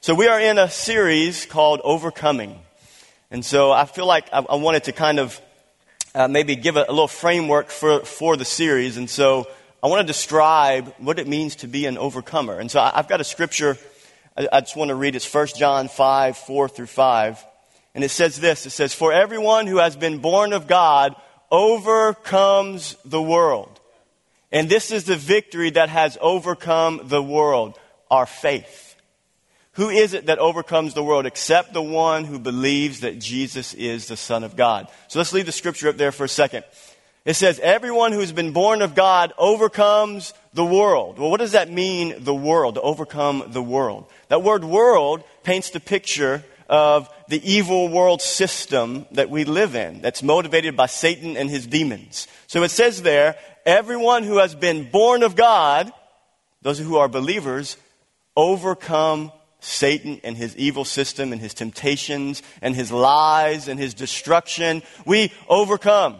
So 0.00 0.14
we 0.14 0.28
are 0.28 0.38
in 0.38 0.58
a 0.58 0.70
series 0.70 1.46
called 1.46 1.80
Overcoming. 1.82 2.60
And 3.30 3.44
so 3.44 3.72
I 3.72 3.86
feel 3.86 4.06
like 4.06 4.28
I, 4.32 4.38
I 4.38 4.56
wanted 4.56 4.84
to 4.84 4.92
kind 4.92 5.18
of 5.18 5.40
uh, 6.14 6.28
maybe 6.28 6.54
give 6.54 6.76
a, 6.76 6.84
a, 6.86 6.92
little 6.92 7.08
framework 7.08 7.70
for, 7.70 8.00
for 8.00 8.36
the 8.36 8.44
series. 8.44 8.98
And 8.98 9.08
so 9.08 9.48
I 9.82 9.88
want 9.88 10.02
to 10.02 10.06
describe 10.06 10.94
what 10.98 11.18
it 11.18 11.26
means 11.26 11.56
to 11.56 11.66
be 11.66 11.86
an 11.86 11.98
overcomer. 11.98 12.58
And 12.60 12.70
so 12.70 12.80
I, 12.80 12.92
have 12.94 13.08
got 13.08 13.20
a 13.20 13.24
scripture 13.24 13.78
I, 14.36 14.48
I 14.52 14.60
just 14.60 14.76
want 14.76 14.90
to 14.90 14.94
read. 14.94 15.16
It's 15.16 15.32
1 15.32 15.48
John 15.56 15.88
5, 15.88 16.36
4 16.36 16.68
through 16.68 16.86
5. 16.86 17.44
And 17.94 18.04
it 18.04 18.10
says 18.10 18.38
this 18.38 18.66
It 18.66 18.70
says, 18.70 18.94
For 18.94 19.12
everyone 19.12 19.66
who 19.66 19.78
has 19.78 19.96
been 19.96 20.18
born 20.18 20.52
of 20.52 20.66
God 20.66 21.16
overcomes 21.50 22.96
the 23.04 23.22
world. 23.22 23.80
And 24.52 24.68
this 24.68 24.92
is 24.92 25.04
the 25.04 25.16
victory 25.16 25.70
that 25.70 25.88
has 25.88 26.16
overcome 26.20 27.00
the 27.04 27.22
world, 27.22 27.78
our 28.10 28.26
faith. 28.26 28.85
Who 29.76 29.90
is 29.90 30.14
it 30.14 30.26
that 30.26 30.38
overcomes 30.38 30.94
the 30.94 31.04
world 31.04 31.26
except 31.26 31.72
the 31.74 31.82
one 31.82 32.24
who 32.24 32.38
believes 32.38 33.00
that 33.00 33.18
Jesus 33.18 33.74
is 33.74 34.08
the 34.08 34.16
Son 34.16 34.42
of 34.42 34.56
God? 34.56 34.88
So 35.08 35.18
let's 35.18 35.34
leave 35.34 35.46
the 35.46 35.52
scripture 35.52 35.88
up 35.88 35.96
there 35.96 36.12
for 36.12 36.24
a 36.24 36.28
second. 36.28 36.64
It 37.26 37.34
says, 37.34 37.60
everyone 37.60 38.12
who's 38.12 38.32
been 38.32 38.52
born 38.52 38.80
of 38.80 38.94
God 38.94 39.32
overcomes 39.36 40.32
the 40.54 40.64
world. 40.64 41.18
Well, 41.18 41.30
what 41.30 41.40
does 41.40 41.52
that 41.52 41.70
mean, 41.70 42.14
the 42.24 42.34
world, 42.34 42.76
to 42.76 42.80
overcome 42.80 43.44
the 43.48 43.62
world? 43.62 44.06
That 44.28 44.42
word 44.42 44.64
world 44.64 45.24
paints 45.42 45.70
the 45.70 45.80
picture 45.80 46.44
of 46.68 47.10
the 47.28 47.42
evil 47.48 47.88
world 47.88 48.22
system 48.22 49.06
that 49.12 49.28
we 49.28 49.44
live 49.44 49.74
in, 49.74 50.00
that's 50.00 50.22
motivated 50.22 50.76
by 50.76 50.86
Satan 50.86 51.36
and 51.36 51.50
his 51.50 51.66
demons. 51.66 52.28
So 52.46 52.62
it 52.62 52.70
says 52.70 53.02
there, 53.02 53.36
everyone 53.66 54.22
who 54.22 54.38
has 54.38 54.54
been 54.54 54.90
born 54.90 55.22
of 55.22 55.36
God, 55.36 55.92
those 56.62 56.78
who 56.78 56.96
are 56.96 57.08
believers, 57.08 57.76
overcome 58.36 59.32
Satan 59.66 60.20
and 60.22 60.36
his 60.36 60.56
evil 60.56 60.84
system 60.84 61.32
and 61.32 61.40
his 61.40 61.52
temptations 61.52 62.42
and 62.62 62.74
his 62.74 62.92
lies 62.92 63.66
and 63.66 63.80
his 63.80 63.94
destruction. 63.94 64.82
We 65.04 65.32
overcome. 65.48 66.16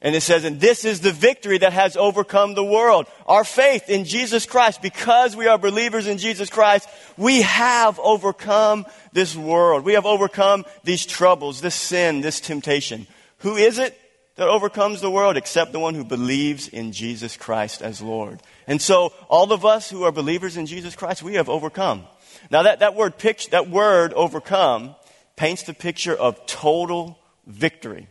And 0.00 0.14
it 0.14 0.20
says, 0.20 0.44
and 0.44 0.60
this 0.60 0.84
is 0.84 1.00
the 1.00 1.10
victory 1.10 1.58
that 1.58 1.72
has 1.72 1.96
overcome 1.96 2.54
the 2.54 2.64
world. 2.64 3.06
Our 3.26 3.42
faith 3.42 3.90
in 3.90 4.04
Jesus 4.04 4.46
Christ, 4.46 4.80
because 4.80 5.34
we 5.34 5.48
are 5.48 5.58
believers 5.58 6.06
in 6.06 6.18
Jesus 6.18 6.48
Christ, 6.48 6.88
we 7.16 7.42
have 7.42 7.98
overcome 7.98 8.86
this 9.12 9.34
world. 9.34 9.84
We 9.84 9.94
have 9.94 10.06
overcome 10.06 10.64
these 10.84 11.04
troubles, 11.04 11.60
this 11.60 11.74
sin, 11.74 12.20
this 12.20 12.38
temptation. 12.38 13.08
Who 13.38 13.56
is 13.56 13.80
it 13.80 13.98
that 14.36 14.46
overcomes 14.46 15.00
the 15.00 15.10
world 15.10 15.36
except 15.36 15.72
the 15.72 15.80
one 15.80 15.96
who 15.96 16.04
believes 16.04 16.68
in 16.68 16.92
Jesus 16.92 17.36
Christ 17.36 17.82
as 17.82 18.00
Lord? 18.00 18.40
And 18.68 18.80
so, 18.80 19.12
all 19.28 19.52
of 19.52 19.64
us 19.64 19.90
who 19.90 20.04
are 20.04 20.12
believers 20.12 20.56
in 20.56 20.66
Jesus 20.66 20.94
Christ, 20.94 21.24
we 21.24 21.34
have 21.34 21.48
overcome. 21.48 22.04
Now 22.50 22.62
that, 22.62 22.80
that 22.80 22.94
word 22.94 23.14
that 23.50 23.68
word 23.68 24.12
overcome 24.14 24.94
paints 25.36 25.62
the 25.62 25.74
picture 25.74 26.14
of 26.14 26.44
total 26.46 27.18
victory. 27.46 28.08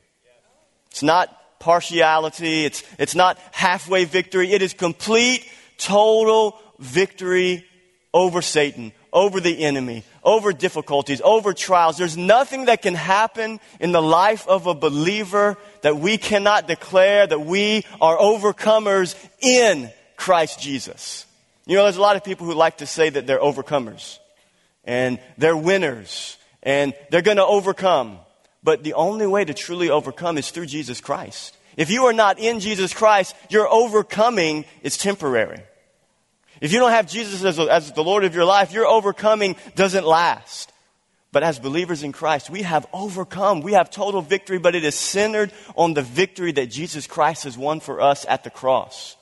It's 0.90 1.04
not 1.04 1.60
partiality. 1.60 2.66
It's, 2.66 2.84
it's 2.98 3.16
not 3.16 3.38
halfway 3.52 4.06
victory. 4.06 4.52
It 4.52 4.62
is 4.62 4.74
complete, 4.74 5.46
total 5.78 6.58
victory 6.80 7.66
over 8.14 8.42
Satan, 8.42 8.94
over 9.12 9.40
the 9.40 9.64
enemy, 9.64 10.04
over 10.24 10.54
difficulties, 10.54 11.22
over 11.24 11.54
trials. 11.54 11.98
There's 11.98 12.18
nothing 12.18 12.66
that 12.66 12.82
can 12.82 12.96
happen 12.96 13.60
in 13.80 13.92
the 13.92 14.02
life 14.02 14.48
of 14.48 14.66
a 14.68 14.74
believer 14.74 15.58
that 15.82 15.98
we 15.98 16.18
cannot 16.18 16.68
declare 16.68 17.28
that 17.28 17.42
we 17.42 17.86
are 18.00 18.18
overcomers 18.18 19.16
in 19.40 19.92
Christ 20.16 20.60
Jesus. 20.60 21.26
You 21.66 21.76
know, 21.76 21.84
there's 21.84 21.98
a 21.98 22.02
lot 22.02 22.16
of 22.16 22.24
people 22.24 22.48
who 22.48 22.54
like 22.54 22.78
to 22.78 22.86
say 22.86 23.10
that 23.10 23.28
they're 23.28 23.40
overcomers 23.40 24.20
and 24.88 25.20
they're 25.38 25.58
winners 25.58 26.38
and 26.64 26.94
they're 27.12 27.22
going 27.22 27.38
to 27.38 27.46
overcome. 27.46 28.18
But 28.64 28.84
the 28.84 28.94
only 28.94 29.28
way 29.28 29.46
to 29.46 29.54
truly 29.54 29.90
overcome 29.90 30.38
is 30.38 30.50
through 30.50 30.66
Jesus 30.66 31.00
Christ. 31.00 31.56
If 31.76 31.92
you 31.92 32.06
are 32.06 32.14
not 32.14 32.40
in 32.40 32.60
Jesus 32.60 32.94
Christ, 32.94 33.36
your 33.50 33.68
overcoming 33.68 34.66
is 34.82 34.98
temporary. 34.98 35.62
If 36.60 36.74
you 36.74 36.80
don't 36.80 36.92
have 36.92 37.08
Jesus 37.08 37.44
as, 37.44 37.60
as 37.60 37.92
the 37.92 38.04
Lord 38.04 38.24
of 38.24 38.34
your 38.34 38.46
life, 38.46 38.74
your 38.74 38.88
overcoming 38.88 39.56
doesn't 39.76 40.06
last. 40.06 40.74
But 41.32 41.44
as 41.44 41.60
believers 41.60 42.02
in 42.02 42.14
Christ, 42.14 42.50
we 42.50 42.64
have 42.64 42.88
overcome. 42.94 43.62
We 43.62 43.74
have 43.74 43.92
total 43.92 44.22
victory, 44.22 44.58
but 44.58 44.74
it 44.74 44.84
is 44.84 44.96
centered 44.96 45.52
on 45.76 45.94
the 45.94 46.02
victory 46.02 46.52
that 46.54 46.72
Jesus 46.72 47.06
Christ 47.06 47.44
has 47.44 47.58
won 47.58 47.80
for 47.80 48.02
us 48.02 48.26
at 48.28 48.44
the 48.44 48.50
cross. 48.50 49.16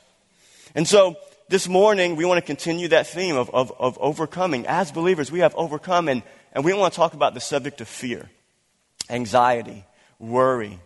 And 0.76 0.88
so, 0.88 1.18
this 1.48 1.68
morning, 1.68 2.16
we 2.16 2.26
want 2.26 2.40
to 2.40 2.46
continue 2.46 2.88
that 2.88 3.08
theme 3.08 3.36
of, 3.36 3.54
of, 3.54 3.72
of 3.80 3.98
overcoming. 4.00 4.66
As 4.66 4.92
believers, 4.92 5.32
we 5.32 5.40
have 5.40 5.54
overcome, 5.56 6.10
and, 6.10 6.24
and 6.54 6.66
we 6.66 6.74
want 6.74 6.92
to 6.92 6.98
talk 6.98 7.14
about 7.14 7.34
the 7.34 7.40
subject 7.40 7.82
of 7.82 7.88
fear, 7.88 8.30
anxiety, 9.10 9.86
worry. 10.18 10.80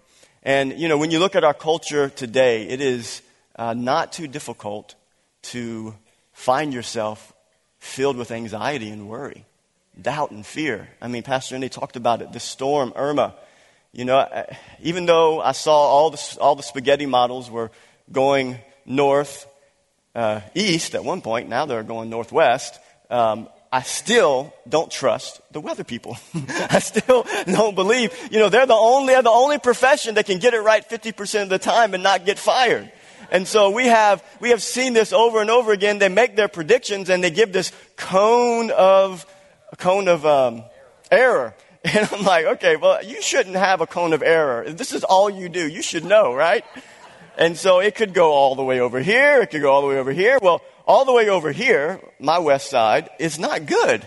And, 0.43 0.77
you 0.77 0.89
know, 0.89 0.97
when 0.97 1.11
you 1.11 1.19
look 1.19 1.35
at 1.35 1.43
our 1.43 1.53
culture 1.53 2.09
today, 2.09 2.67
it 2.67 2.81
is 2.81 3.21
uh, 3.55 3.73
not 3.73 4.11
too 4.11 4.27
difficult 4.27 4.95
to 5.43 5.95
find 6.33 6.73
yourself 6.73 7.33
filled 7.79 8.17
with 8.17 8.31
anxiety 8.31 8.89
and 8.89 9.07
worry, 9.07 9.45
doubt 10.01 10.31
and 10.31 10.45
fear. 10.45 10.89
I 11.01 11.07
mean, 11.07 11.23
Pastor 11.23 11.55
Andy 11.55 11.69
talked 11.69 11.95
about 11.95 12.21
it. 12.21 12.33
The 12.33 12.39
storm, 12.39 12.91
Irma. 12.95 13.33
You 13.93 14.05
know, 14.05 14.17
uh, 14.17 14.43
even 14.81 15.05
though 15.05 15.41
I 15.41 15.53
saw 15.53 15.73
all 15.73 16.09
the, 16.09 16.37
all 16.39 16.55
the 16.55 16.63
spaghetti 16.63 17.05
models 17.05 17.49
were 17.49 17.71
going 18.11 18.59
north, 18.85 19.47
uh, 20.15 20.41
east 20.55 20.95
at 20.95 21.03
one 21.03 21.21
point. 21.21 21.49
Now 21.49 21.65
they're 21.65 21.83
going 21.83 22.09
northwest. 22.09 22.79
Um, 23.09 23.49
I 23.71 23.83
still 23.83 24.53
don't 24.67 24.89
trust 24.91 25.41
the 25.51 25.59
weather 25.59 25.83
people. 25.83 26.17
I 26.49 26.79
still 26.79 27.25
don't 27.45 27.75
believe, 27.75 28.17
you 28.31 28.39
know, 28.39 28.49
they're 28.49 28.65
the 28.65 28.73
only, 28.73 29.13
they're 29.13 29.21
the 29.21 29.29
only 29.29 29.59
profession 29.59 30.15
that 30.15 30.25
can 30.25 30.39
get 30.39 30.53
it 30.53 30.61
right 30.61 30.87
50% 30.87 31.43
of 31.43 31.49
the 31.49 31.59
time 31.59 31.93
and 31.93 32.01
not 32.01 32.25
get 32.25 32.39
fired. 32.39 32.91
And 33.31 33.47
so 33.47 33.69
we 33.69 33.85
have, 33.85 34.23
we 34.39 34.49
have 34.49 34.63
seen 34.63 34.93
this 34.93 35.13
over 35.13 35.39
and 35.39 35.51
over 35.51 35.71
again. 35.71 35.99
They 35.99 36.09
make 36.09 36.35
their 36.35 36.47
predictions 36.47 37.09
and 37.09 37.23
they 37.23 37.29
give 37.29 37.53
this 37.53 37.71
cone 37.95 38.71
of, 38.71 39.25
cone 39.77 40.07
of, 40.07 40.25
um, 40.25 40.63
error. 41.11 41.55
And 41.81 42.09
I'm 42.11 42.25
like, 42.25 42.45
okay, 42.45 42.75
well, 42.75 43.01
you 43.01 43.21
shouldn't 43.21 43.55
have 43.55 43.79
a 43.79 43.87
cone 43.87 44.11
of 44.11 44.21
error. 44.21 44.69
This 44.69 44.91
is 44.91 45.05
all 45.05 45.29
you 45.29 45.47
do. 45.47 45.65
You 45.65 45.81
should 45.81 46.03
know, 46.03 46.33
right? 46.33 46.65
And 47.39 47.57
so 47.57 47.79
it 47.79 47.95
could 47.95 48.13
go 48.13 48.33
all 48.33 48.55
the 48.55 48.65
way 48.65 48.81
over 48.81 48.99
here. 48.99 49.41
It 49.41 49.49
could 49.49 49.61
go 49.61 49.71
all 49.71 49.81
the 49.81 49.87
way 49.87 49.97
over 49.97 50.11
here. 50.11 50.37
Well, 50.41 50.61
all 50.85 51.05
the 51.05 51.13
way 51.13 51.29
over 51.29 51.53
here, 51.53 52.01
my 52.19 52.37
west 52.37 52.69
side, 52.69 53.09
is 53.17 53.39
not 53.39 53.65
good. 53.65 54.05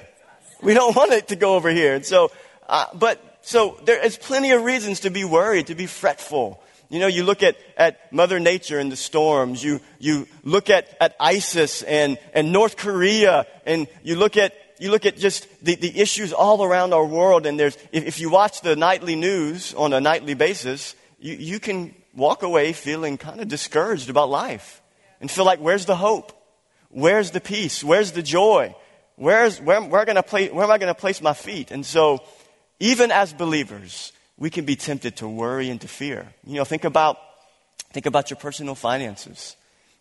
We 0.61 0.75
don't 0.75 0.95
want 0.97 1.13
it 1.13 1.29
to 1.29 1.37
go 1.37 1.55
over 1.55 1.71
here. 1.71 1.95
And 1.95 2.05
so, 2.05 2.31
uh, 2.69 2.87
but, 2.93 3.39
so 3.41 3.81
there 3.87 4.05
is 4.05 4.19
plenty 4.19 4.51
of 4.51 4.65
reasons 4.65 5.01
to 5.01 5.11
be 5.11 5.25
worried, 5.25 5.69
to 5.69 5.75
be 5.75 5.87
fretful. 5.87 6.63
You 6.91 7.01
know, 7.01 7.07
you 7.07 7.25
look 7.25 7.43
at, 7.43 7.57
at 7.79 8.13
Mother 8.13 8.39
Nature 8.39 8.79
and 8.79 8.93
the 8.93 8.97
storms. 8.97 9.65
You, 9.65 9.81
you 9.99 10.29
look 10.45 10.69
at, 10.69 10.95
at 11.01 11.17
ISIS 11.19 11.83
and, 11.83 12.19
and 12.35 12.53
North 12.53 12.77
Korea 12.77 13.47
and 13.65 13.89
you 14.03 14.17
look 14.17 14.37
at, 14.37 14.55
you 14.79 14.91
look 14.91 15.07
at 15.07 15.17
just 15.17 15.49
the, 15.65 15.75
the 15.75 15.99
issues 15.99 16.35
all 16.35 16.63
around 16.63 16.93
our 16.93 17.07
world 17.07 17.47
and 17.47 17.59
there's, 17.59 17.79
if, 17.93 18.05
if 18.05 18.21
you 18.21 18.29
watch 18.29 18.61
the 18.61 18.77
nightly 18.77 19.17
news 19.17 19.73
on 19.73 19.95
a 19.95 20.03
nightly 20.03 20.35
basis, 20.35 20.95
you, 21.19 21.35
you 21.37 21.59
can 21.59 21.95
walk 22.15 22.43
away 22.43 22.73
feeling 22.73 23.19
kind 23.19 23.41
of 23.41 23.49
discouraged 23.49 24.11
about 24.11 24.31
life 24.31 24.83
and 25.21 25.31
feel 25.31 25.45
like, 25.45 25.61
where's 25.61 25.87
the 25.87 25.97
hope? 25.97 26.33
Where's 26.89 27.31
the 27.31 27.41
peace? 27.41 27.83
Where's 27.83 28.13
the 28.13 28.23
joy? 28.23 28.75
Where's, 29.17 29.61
where, 29.61 29.81
where, 29.81 30.05
gonna 30.05 30.23
play, 30.23 30.49
where 30.49 30.65
am 30.65 30.71
I 30.71 30.79
going 30.79 30.93
to 30.93 31.01
place 31.01 31.23
my 31.23 31.33
feet? 31.33 31.71
And 31.71 31.85
so, 31.87 32.23
even 32.81 33.11
as 33.11 33.33
believers, 33.33 34.13
we 34.37 34.51
can 34.51 34.65
be 34.65 34.77
tempted 34.77 35.17
to 35.17 35.29
worry 35.29 35.71
and 35.71 35.81
to 35.81 35.89
fear. 35.89 36.33
You 36.45 36.57
know, 36.57 36.65
think 36.65 36.85
about, 36.85 37.19
think 37.93 38.07
about 38.07 38.31
your 38.31 38.39
personal 38.39 38.75
finances. 38.75 39.57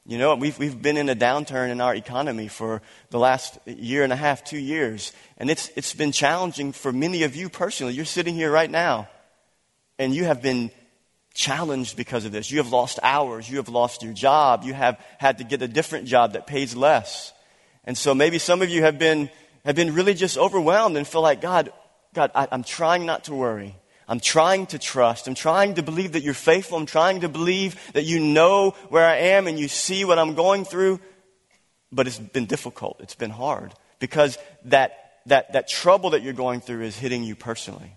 You 0.05 0.17
know, 0.17 0.33
we've, 0.35 0.57
we've 0.57 0.81
been 0.81 0.97
in 0.97 1.09
a 1.09 1.15
downturn 1.15 1.69
in 1.69 1.79
our 1.79 1.93
economy 1.93 2.47
for 2.47 2.81
the 3.11 3.19
last 3.19 3.59
year 3.67 4.03
and 4.03 4.11
a 4.11 4.15
half, 4.15 4.43
two 4.43 4.57
years. 4.57 5.13
And 5.37 5.51
it's, 5.51 5.69
it's 5.75 5.93
been 5.93 6.11
challenging 6.11 6.71
for 6.71 6.91
many 6.91 7.21
of 7.21 7.35
you 7.35 7.49
personally. 7.49 7.93
You're 7.93 8.05
sitting 8.05 8.33
here 8.33 8.51
right 8.51 8.69
now, 8.69 9.07
and 9.99 10.15
you 10.15 10.25
have 10.25 10.41
been 10.41 10.71
challenged 11.33 11.95
because 11.95 12.25
of 12.25 12.31
this. 12.31 12.51
You 12.51 12.57
have 12.57 12.71
lost 12.71 12.99
hours. 13.03 13.49
You 13.49 13.57
have 13.57 13.69
lost 13.69 14.03
your 14.03 14.13
job. 14.13 14.63
You 14.63 14.73
have 14.73 14.99
had 15.17 15.37
to 15.37 15.43
get 15.43 15.61
a 15.61 15.67
different 15.67 16.05
job 16.07 16.33
that 16.33 16.47
pays 16.47 16.75
less. 16.75 17.33
And 17.83 17.97
so 17.97 18.13
maybe 18.13 18.37
some 18.37 18.61
of 18.61 18.69
you 18.69 18.83
have 18.83 18.99
been, 18.99 19.29
have 19.65 19.75
been 19.75 19.93
really 19.93 20.13
just 20.13 20.37
overwhelmed 20.37 20.97
and 20.97 21.07
feel 21.07 21.21
like, 21.21 21.41
God, 21.41 21.71
God, 22.13 22.31
I, 22.35 22.47
I'm 22.51 22.63
trying 22.63 23.05
not 23.05 23.25
to 23.25 23.33
worry. 23.33 23.75
I'm 24.07 24.19
trying 24.19 24.65
to 24.67 24.79
trust. 24.79 25.27
I'm 25.27 25.35
trying 25.35 25.75
to 25.75 25.83
believe 25.83 26.13
that 26.13 26.21
you're 26.21 26.33
faithful. 26.33 26.77
I'm 26.77 26.85
trying 26.85 27.21
to 27.21 27.29
believe 27.29 27.79
that 27.93 28.03
you 28.03 28.19
know 28.19 28.71
where 28.89 29.07
I 29.07 29.15
am 29.15 29.47
and 29.47 29.57
you 29.57 29.69
see 29.69 30.03
what 30.03 30.19
I'm 30.19 30.35
going 30.35 30.65
through. 30.65 30.99
But 31.93 32.07
it's 32.07 32.19
been 32.19 32.45
difficult. 32.45 32.97
It's 32.99 33.15
been 33.15 33.29
hard 33.29 33.73
because 33.99 34.37
that, 34.65 35.21
that, 35.27 35.53
that 35.53 35.69
trouble 35.69 36.09
that 36.11 36.23
you're 36.23 36.33
going 36.33 36.59
through 36.59 36.83
is 36.83 36.97
hitting 36.97 37.23
you 37.23 37.35
personally. 37.35 37.95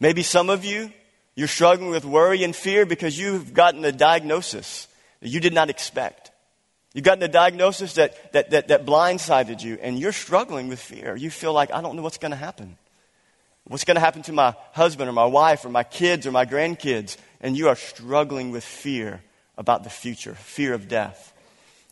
Maybe 0.00 0.22
some 0.22 0.50
of 0.50 0.64
you, 0.64 0.92
you're 1.38 1.46
struggling 1.46 1.90
with 1.90 2.04
worry 2.04 2.42
and 2.42 2.54
fear 2.54 2.84
because 2.84 3.16
you've 3.16 3.54
gotten 3.54 3.84
a 3.84 3.92
diagnosis 3.92 4.88
that 5.20 5.28
you 5.28 5.38
did 5.38 5.52
not 5.52 5.70
expect. 5.70 6.32
You've 6.94 7.04
gotten 7.04 7.22
a 7.22 7.28
diagnosis 7.28 7.94
that, 7.94 8.32
that, 8.32 8.50
that, 8.50 8.66
that 8.66 8.84
blindsided 8.84 9.62
you, 9.62 9.78
and 9.80 10.00
you're 10.00 10.10
struggling 10.10 10.66
with 10.66 10.80
fear. 10.80 11.14
You 11.14 11.30
feel 11.30 11.52
like, 11.52 11.72
I 11.72 11.80
don't 11.80 11.94
know 11.94 12.02
what's 12.02 12.18
going 12.18 12.32
to 12.32 12.36
happen. 12.36 12.76
What's 13.68 13.84
going 13.84 13.94
to 13.94 14.00
happen 14.00 14.22
to 14.22 14.32
my 14.32 14.56
husband 14.72 15.08
or 15.08 15.12
my 15.12 15.26
wife 15.26 15.64
or 15.64 15.68
my 15.68 15.84
kids 15.84 16.26
or 16.26 16.32
my 16.32 16.44
grandkids? 16.44 17.16
And 17.40 17.56
you 17.56 17.68
are 17.68 17.76
struggling 17.76 18.50
with 18.50 18.64
fear 18.64 19.22
about 19.56 19.84
the 19.84 19.90
future, 19.90 20.34
fear 20.34 20.74
of 20.74 20.88
death. 20.88 21.32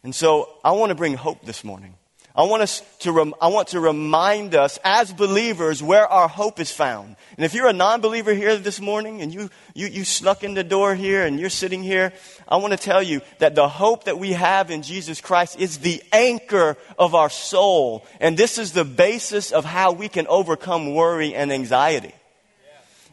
And 0.02 0.12
so 0.12 0.48
I 0.64 0.72
want 0.72 0.90
to 0.90 0.96
bring 0.96 1.14
hope 1.14 1.44
this 1.44 1.62
morning. 1.62 1.94
I 2.36 2.42
want, 2.42 2.62
us 2.62 2.82
to 2.98 3.12
rem- 3.12 3.34
I 3.40 3.48
want 3.48 3.68
to 3.68 3.80
remind 3.80 4.54
us 4.54 4.78
as 4.84 5.10
believers 5.10 5.82
where 5.82 6.06
our 6.06 6.28
hope 6.28 6.60
is 6.60 6.70
found. 6.70 7.16
And 7.36 7.46
if 7.46 7.54
you're 7.54 7.68
a 7.68 7.72
non 7.72 8.02
believer 8.02 8.34
here 8.34 8.58
this 8.58 8.78
morning 8.78 9.22
and 9.22 9.32
you, 9.32 9.48
you, 9.74 9.86
you 9.86 10.04
snuck 10.04 10.44
in 10.44 10.52
the 10.52 10.62
door 10.62 10.94
here 10.94 11.24
and 11.24 11.40
you're 11.40 11.48
sitting 11.48 11.82
here, 11.82 12.12
I 12.46 12.56
want 12.56 12.72
to 12.72 12.78
tell 12.78 13.02
you 13.02 13.22
that 13.38 13.54
the 13.54 13.68
hope 13.68 14.04
that 14.04 14.18
we 14.18 14.32
have 14.32 14.70
in 14.70 14.82
Jesus 14.82 15.18
Christ 15.22 15.58
is 15.58 15.78
the 15.78 16.02
anchor 16.12 16.76
of 16.98 17.14
our 17.14 17.30
soul. 17.30 18.06
And 18.20 18.36
this 18.36 18.58
is 18.58 18.72
the 18.72 18.84
basis 18.84 19.50
of 19.50 19.64
how 19.64 19.92
we 19.92 20.10
can 20.10 20.26
overcome 20.26 20.94
worry 20.94 21.34
and 21.34 21.50
anxiety. 21.50 22.14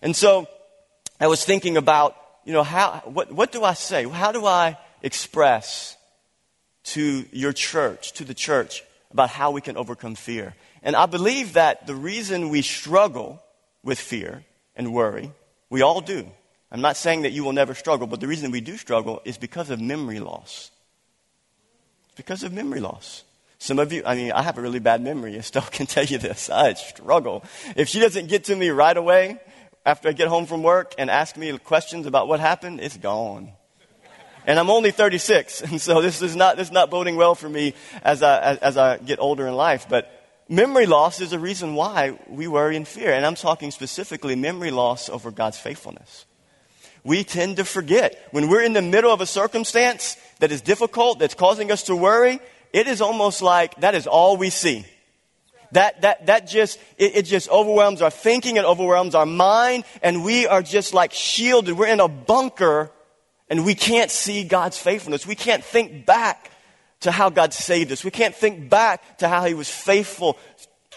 And 0.01 0.13
so 0.13 0.49
I 1.21 1.27
was 1.27 1.45
thinking 1.45 1.77
about, 1.77 2.17
you 2.43 2.51
know, 2.51 2.63
how, 2.63 3.03
what, 3.05 3.31
what 3.31 3.53
do 3.53 3.63
I 3.63 3.73
say? 3.73 4.03
How 4.03 4.33
do 4.33 4.45
I 4.45 4.77
express 5.01 5.95
to 6.83 7.25
your 7.31 7.53
church, 7.53 8.11
to 8.13 8.25
the 8.25 8.33
church, 8.33 8.83
about 9.13 9.30
how 9.30 9.51
we 9.51 9.62
can 9.62 9.77
overcome 9.77 10.15
fear. 10.15 10.56
And 10.81 10.95
I 10.95 11.06
believe 11.06 11.54
that 11.54 11.88
the 11.88 11.95
reason 11.95 12.50
we 12.50 12.62
struggle 12.62 13.42
with 13.83 14.00
fear 14.00 14.44
and 14.75 14.94
worry, 14.94 15.31
we 15.69 15.81
all 15.81 16.01
do. 16.01 16.27
I'm 16.71 16.81
not 16.81 16.98
saying 16.98 17.21
that 17.21 17.31
you 17.31 17.44
will 17.44 17.54
never 17.54 17.75
struggle, 17.75 18.07
but 18.07 18.19
the 18.19 18.27
reason 18.27 18.51
we 18.51 18.60
do 18.60 18.77
struggle 18.77 19.21
is 19.24 19.38
because 19.38 19.69
of 19.69 19.80
memory 19.80 20.19
loss. 20.19 20.71
It's 22.06 22.15
because 22.15 22.44
of 22.44 22.51
memory 22.51 22.80
loss. 22.80 23.24
Some 23.60 23.80
of 23.80 23.94
you, 23.94 24.04
I 24.06 24.15
mean, 24.15 24.31
I 24.31 24.42
have 24.42 24.57
a 24.57 24.62
really 24.62 24.80
bad 24.80 25.01
memory. 25.01 25.38
Estelle 25.38 25.62
can 25.71 25.86
tell 25.86 26.04
you 26.04 26.18
this. 26.18 26.50
I 26.50 26.74
struggle. 26.74 27.44
If 27.75 27.88
she 27.88 28.00
doesn't 28.00 28.27
get 28.27 28.45
to 28.45 28.56
me 28.56 28.69
right 28.69 28.98
away 28.98 29.39
after 29.86 30.10
I 30.10 30.13
get 30.13 30.27
home 30.27 30.48
from 30.48 30.63
work 30.63 30.95
and 30.98 31.10
ask 31.10 31.38
me 31.38 31.56
questions 31.60 32.07
about 32.07 32.27
what 32.27 32.39
happened, 32.39 32.81
it's 32.81 32.98
gone. 32.98 33.54
And 34.45 34.59
I'm 34.59 34.69
only 34.69 34.91
36, 34.91 35.61
and 35.63 35.79
so 35.79 36.01
this 36.01 36.21
is 36.21 36.35
not, 36.35 36.57
this 36.57 36.67
is 36.67 36.73
not 36.73 36.89
boding 36.89 37.15
well 37.15 37.35
for 37.35 37.49
me 37.49 37.73
as 38.03 38.23
I, 38.23 38.39
as, 38.41 38.57
as 38.59 38.77
I 38.77 38.97
get 38.97 39.19
older 39.19 39.47
in 39.47 39.55
life. 39.55 39.87
But 39.89 40.09
memory 40.49 40.85
loss 40.85 41.21
is 41.21 41.33
a 41.33 41.39
reason 41.39 41.75
why 41.75 42.17
we 42.27 42.47
worry 42.47 42.75
and 42.75 42.87
fear. 42.87 43.13
And 43.13 43.25
I'm 43.25 43.35
talking 43.35 43.71
specifically 43.71 44.35
memory 44.35 44.71
loss 44.71 45.09
over 45.09 45.31
God's 45.31 45.57
faithfulness. 45.57 46.25
We 47.03 47.23
tend 47.23 47.57
to 47.57 47.65
forget. 47.65 48.27
When 48.31 48.47
we're 48.49 48.63
in 48.63 48.73
the 48.73 48.81
middle 48.81 49.11
of 49.11 49.19
a 49.19 49.25
circumstance 49.25 50.15
that 50.39 50.51
is 50.51 50.61
difficult, 50.61 51.19
that's 51.19 51.33
causing 51.33 51.71
us 51.71 51.83
to 51.83 51.95
worry, 51.95 52.39
it 52.71 52.87
is 52.87 53.01
almost 53.01 53.41
like 53.41 53.75
that 53.81 53.93
is 53.93 54.07
all 54.07 54.37
we 54.37 54.49
see. 54.49 54.85
That, 55.73 56.01
that, 56.01 56.27
that 56.27 56.47
just, 56.47 56.79
it, 56.97 57.15
it 57.17 57.21
just 57.23 57.49
overwhelms 57.49 58.01
our 58.01 58.11
thinking, 58.11 58.57
it 58.57 58.63
overwhelms 58.63 59.15
our 59.15 59.25
mind, 59.25 59.85
and 60.01 60.23
we 60.23 60.45
are 60.45 60.61
just 60.61 60.93
like 60.93 61.13
shielded. 61.13 61.75
We're 61.75 61.87
in 61.87 61.99
a 61.99 62.07
bunker 62.07 62.91
and 63.53 63.63
we 63.63 63.75
can't 63.75 64.09
see 64.09 64.44
God's 64.44 64.79
faithfulness. 64.79 65.27
We 65.27 65.35
can't 65.35 65.63
think 65.63 66.07
back 66.07 66.50
to 67.01 67.11
how 67.11 67.29
God 67.29 67.53
saved 67.53 67.91
us. 67.91 68.03
We 68.03 68.09
can't 68.09 68.33
think 68.33 68.67
back 68.67 69.19
to 69.19 69.27
how 69.27 69.45
He 69.45 69.53
was 69.53 69.69
faithful 69.69 70.39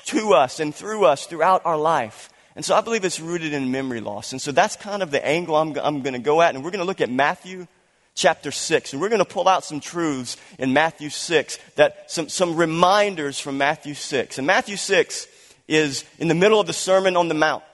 to 0.07 0.33
us 0.33 0.59
and 0.59 0.75
through 0.75 1.05
us 1.05 1.27
throughout 1.27 1.67
our 1.67 1.77
life. 1.77 2.31
And 2.55 2.65
so 2.65 2.75
I 2.75 2.81
believe 2.81 3.05
it's 3.05 3.21
rooted 3.21 3.53
in 3.53 3.71
memory 3.73 4.01
loss. 4.01 4.33
And 4.33 4.41
so 4.41 4.53
that's 4.53 4.75
kind 4.75 5.03
of 5.03 5.11
the 5.11 5.23
angle 5.23 5.55
I'm, 5.55 5.79
I'm 5.79 6.01
going 6.01 6.15
to 6.15 6.19
go 6.19 6.41
at. 6.41 6.55
And 6.55 6.65
we're 6.65 6.71
going 6.71 6.81
to 6.81 6.87
look 6.87 7.03
at 7.03 7.11
Matthew 7.11 7.67
chapter 8.15 8.51
6. 8.51 8.95
And 8.95 9.03
we're 9.03 9.11
going 9.11 9.19
to 9.19 9.27
pull 9.27 9.49
out 9.49 9.63
some 9.63 9.79
truths 9.79 10.39
in 10.59 10.73
Matthew 10.73 11.11
6, 11.11 11.59
that 11.75 12.11
some, 12.11 12.31
some 12.31 12.57
reminders 12.57 13.39
from 13.39 13.59
Matthew 13.59 13.93
6. 13.93 14.39
And 14.39 14.47
Matthew 14.47 14.79
6 14.79 15.27
is 15.69 16.07
in 16.19 16.29
the 16.29 16.35
middle 16.35 16.59
of 16.59 16.67
the 16.67 16.73
Sermon 16.73 17.19
on 17.19 17.29
the 17.29 17.35
Mount. 17.35 17.65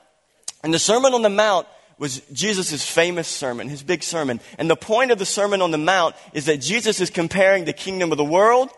And 0.64 0.74
the 0.74 0.80
Sermon 0.80 1.14
on 1.14 1.22
the 1.22 1.28
Mount 1.28 1.68
was 2.02 2.20
Jesus' 2.32 2.84
famous 2.84 3.28
sermon, 3.28 3.68
his 3.68 3.84
big 3.84 4.02
sermon. 4.02 4.40
And 4.58 4.68
the 4.68 4.74
point 4.74 5.12
of 5.12 5.20
the 5.20 5.24
Sermon 5.24 5.62
on 5.62 5.70
the 5.70 5.78
Mount 5.78 6.16
is 6.32 6.46
that 6.46 6.56
Jesus 6.56 7.00
is 7.00 7.10
comparing 7.10 7.64
the 7.64 7.72
kingdom 7.72 8.10
of 8.10 8.18
the 8.18 8.24
world 8.24 8.70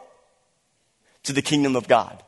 to 1.23 1.32
the 1.32 1.41
kingdom 1.41 1.75
of 1.75 1.88
God. 1.88 2.23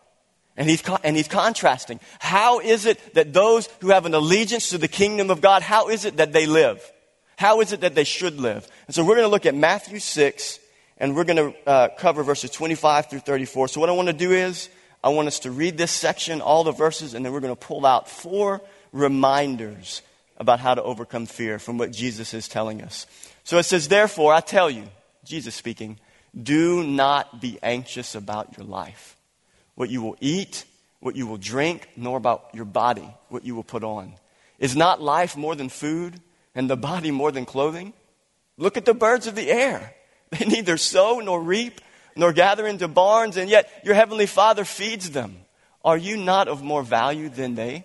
And 0.56 0.70
he's, 0.70 0.82
and 1.04 1.14
he's 1.14 1.28
contrasting. 1.28 2.00
How 2.18 2.60
is 2.60 2.86
it 2.86 3.12
that 3.12 3.34
those 3.34 3.68
who 3.82 3.90
have 3.90 4.06
an 4.06 4.14
allegiance 4.14 4.70
to 4.70 4.78
the 4.78 4.88
kingdom 4.88 5.28
of 5.30 5.42
God, 5.42 5.60
how 5.60 5.90
is 5.90 6.06
it 6.06 6.16
that 6.16 6.32
they 6.32 6.46
live? 6.46 6.80
How 7.36 7.60
is 7.60 7.74
it 7.74 7.82
that 7.82 7.94
they 7.94 8.04
should 8.04 8.40
live? 8.40 8.66
And 8.86 8.94
so 8.94 9.04
we're 9.04 9.16
going 9.16 9.26
to 9.26 9.30
look 9.30 9.44
at 9.44 9.54
Matthew 9.54 9.98
6, 9.98 10.58
and 10.96 11.14
we're 11.14 11.24
going 11.24 11.52
to 11.52 11.68
uh, 11.68 11.88
cover 11.98 12.22
verses 12.22 12.50
25 12.52 13.10
through 13.10 13.18
34. 13.18 13.68
So 13.68 13.80
what 13.80 13.90
I 13.90 13.92
want 13.92 14.08
to 14.08 14.14
do 14.14 14.32
is, 14.32 14.70
I 15.04 15.10
want 15.10 15.28
us 15.28 15.40
to 15.40 15.50
read 15.50 15.76
this 15.76 15.92
section, 15.92 16.40
all 16.40 16.64
the 16.64 16.72
verses, 16.72 17.12
and 17.12 17.22
then 17.22 17.34
we're 17.34 17.40
going 17.40 17.54
to 17.54 17.66
pull 17.66 17.84
out 17.84 18.08
four 18.08 18.62
reminders 18.92 20.00
about 20.38 20.60
how 20.60 20.74
to 20.74 20.82
overcome 20.82 21.26
fear 21.26 21.58
from 21.58 21.78
what 21.78 21.92
Jesus 21.92 22.34
is 22.34 22.48
telling 22.48 22.82
us. 22.82 23.06
So 23.44 23.58
it 23.58 23.64
says, 23.64 23.88
Therefore, 23.88 24.32
I 24.32 24.40
tell 24.40 24.70
you, 24.70 24.84
Jesus 25.24 25.54
speaking, 25.54 25.98
do 26.40 26.84
not 26.84 27.40
be 27.40 27.58
anxious 27.62 28.14
about 28.14 28.56
your 28.56 28.66
life, 28.66 29.16
what 29.74 29.90
you 29.90 30.02
will 30.02 30.16
eat, 30.20 30.64
what 31.00 31.16
you 31.16 31.26
will 31.26 31.38
drink, 31.38 31.88
nor 31.96 32.16
about 32.16 32.50
your 32.52 32.64
body, 32.64 33.08
what 33.28 33.44
you 33.44 33.54
will 33.54 33.64
put 33.64 33.84
on. 33.84 34.14
Is 34.58 34.76
not 34.76 35.00
life 35.00 35.36
more 35.36 35.54
than 35.54 35.68
food, 35.68 36.20
and 36.54 36.68
the 36.68 36.76
body 36.76 37.10
more 37.10 37.32
than 37.32 37.44
clothing? 37.44 37.92
Look 38.56 38.76
at 38.76 38.84
the 38.84 38.94
birds 38.94 39.26
of 39.26 39.34
the 39.34 39.50
air. 39.50 39.92
They 40.30 40.44
neither 40.44 40.76
sow 40.76 41.20
nor 41.20 41.40
reap, 41.40 41.80
nor 42.16 42.32
gather 42.32 42.66
into 42.66 42.88
barns, 42.88 43.36
and 43.36 43.48
yet 43.48 43.70
your 43.84 43.94
heavenly 43.94 44.26
Father 44.26 44.64
feeds 44.64 45.10
them. 45.10 45.36
Are 45.84 45.96
you 45.96 46.16
not 46.16 46.48
of 46.48 46.64
more 46.64 46.82
value 46.82 47.28
than 47.28 47.54
they? 47.54 47.84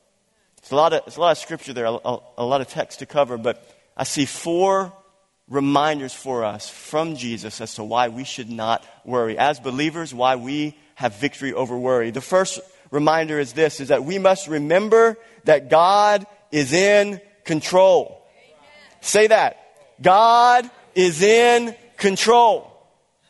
It's 0.71 0.73
a 0.73 0.77
lot 0.77 0.93
of, 0.93 1.03
it's 1.05 1.17
a 1.17 1.19
lot 1.19 1.31
of 1.31 1.37
scripture 1.37 1.73
there, 1.73 1.83
a, 1.83 1.91
a, 1.91 2.19
a 2.37 2.45
lot 2.45 2.61
of 2.61 2.69
text 2.69 2.99
to 2.99 3.05
cover, 3.05 3.37
but 3.37 3.61
I 3.97 4.05
see 4.05 4.23
four 4.23 4.93
reminders 5.49 6.13
for 6.13 6.45
us 6.45 6.69
from 6.69 7.17
Jesus 7.17 7.59
as 7.59 7.75
to 7.75 7.83
why 7.83 8.07
we 8.07 8.23
should 8.23 8.49
not 8.49 8.85
worry. 9.03 9.37
As 9.37 9.59
believers, 9.59 10.13
why 10.13 10.37
we 10.37 10.77
have 10.95 11.17
victory 11.17 11.51
over 11.51 11.77
worry. 11.77 12.11
The 12.11 12.21
first 12.21 12.61
reminder 12.89 13.37
is 13.37 13.51
this, 13.51 13.81
is 13.81 13.89
that 13.89 14.05
we 14.05 14.17
must 14.17 14.47
remember 14.47 15.17
that 15.43 15.69
God 15.69 16.25
is 16.53 16.71
in 16.71 17.19
control. 17.43 18.25
Amen. 18.33 18.69
Say 19.01 19.27
that. 19.27 19.57
God 20.01 20.71
is 20.95 21.21
in 21.21 21.75
control. 21.97 22.71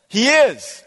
He 0.10 0.28
is. 0.28 0.84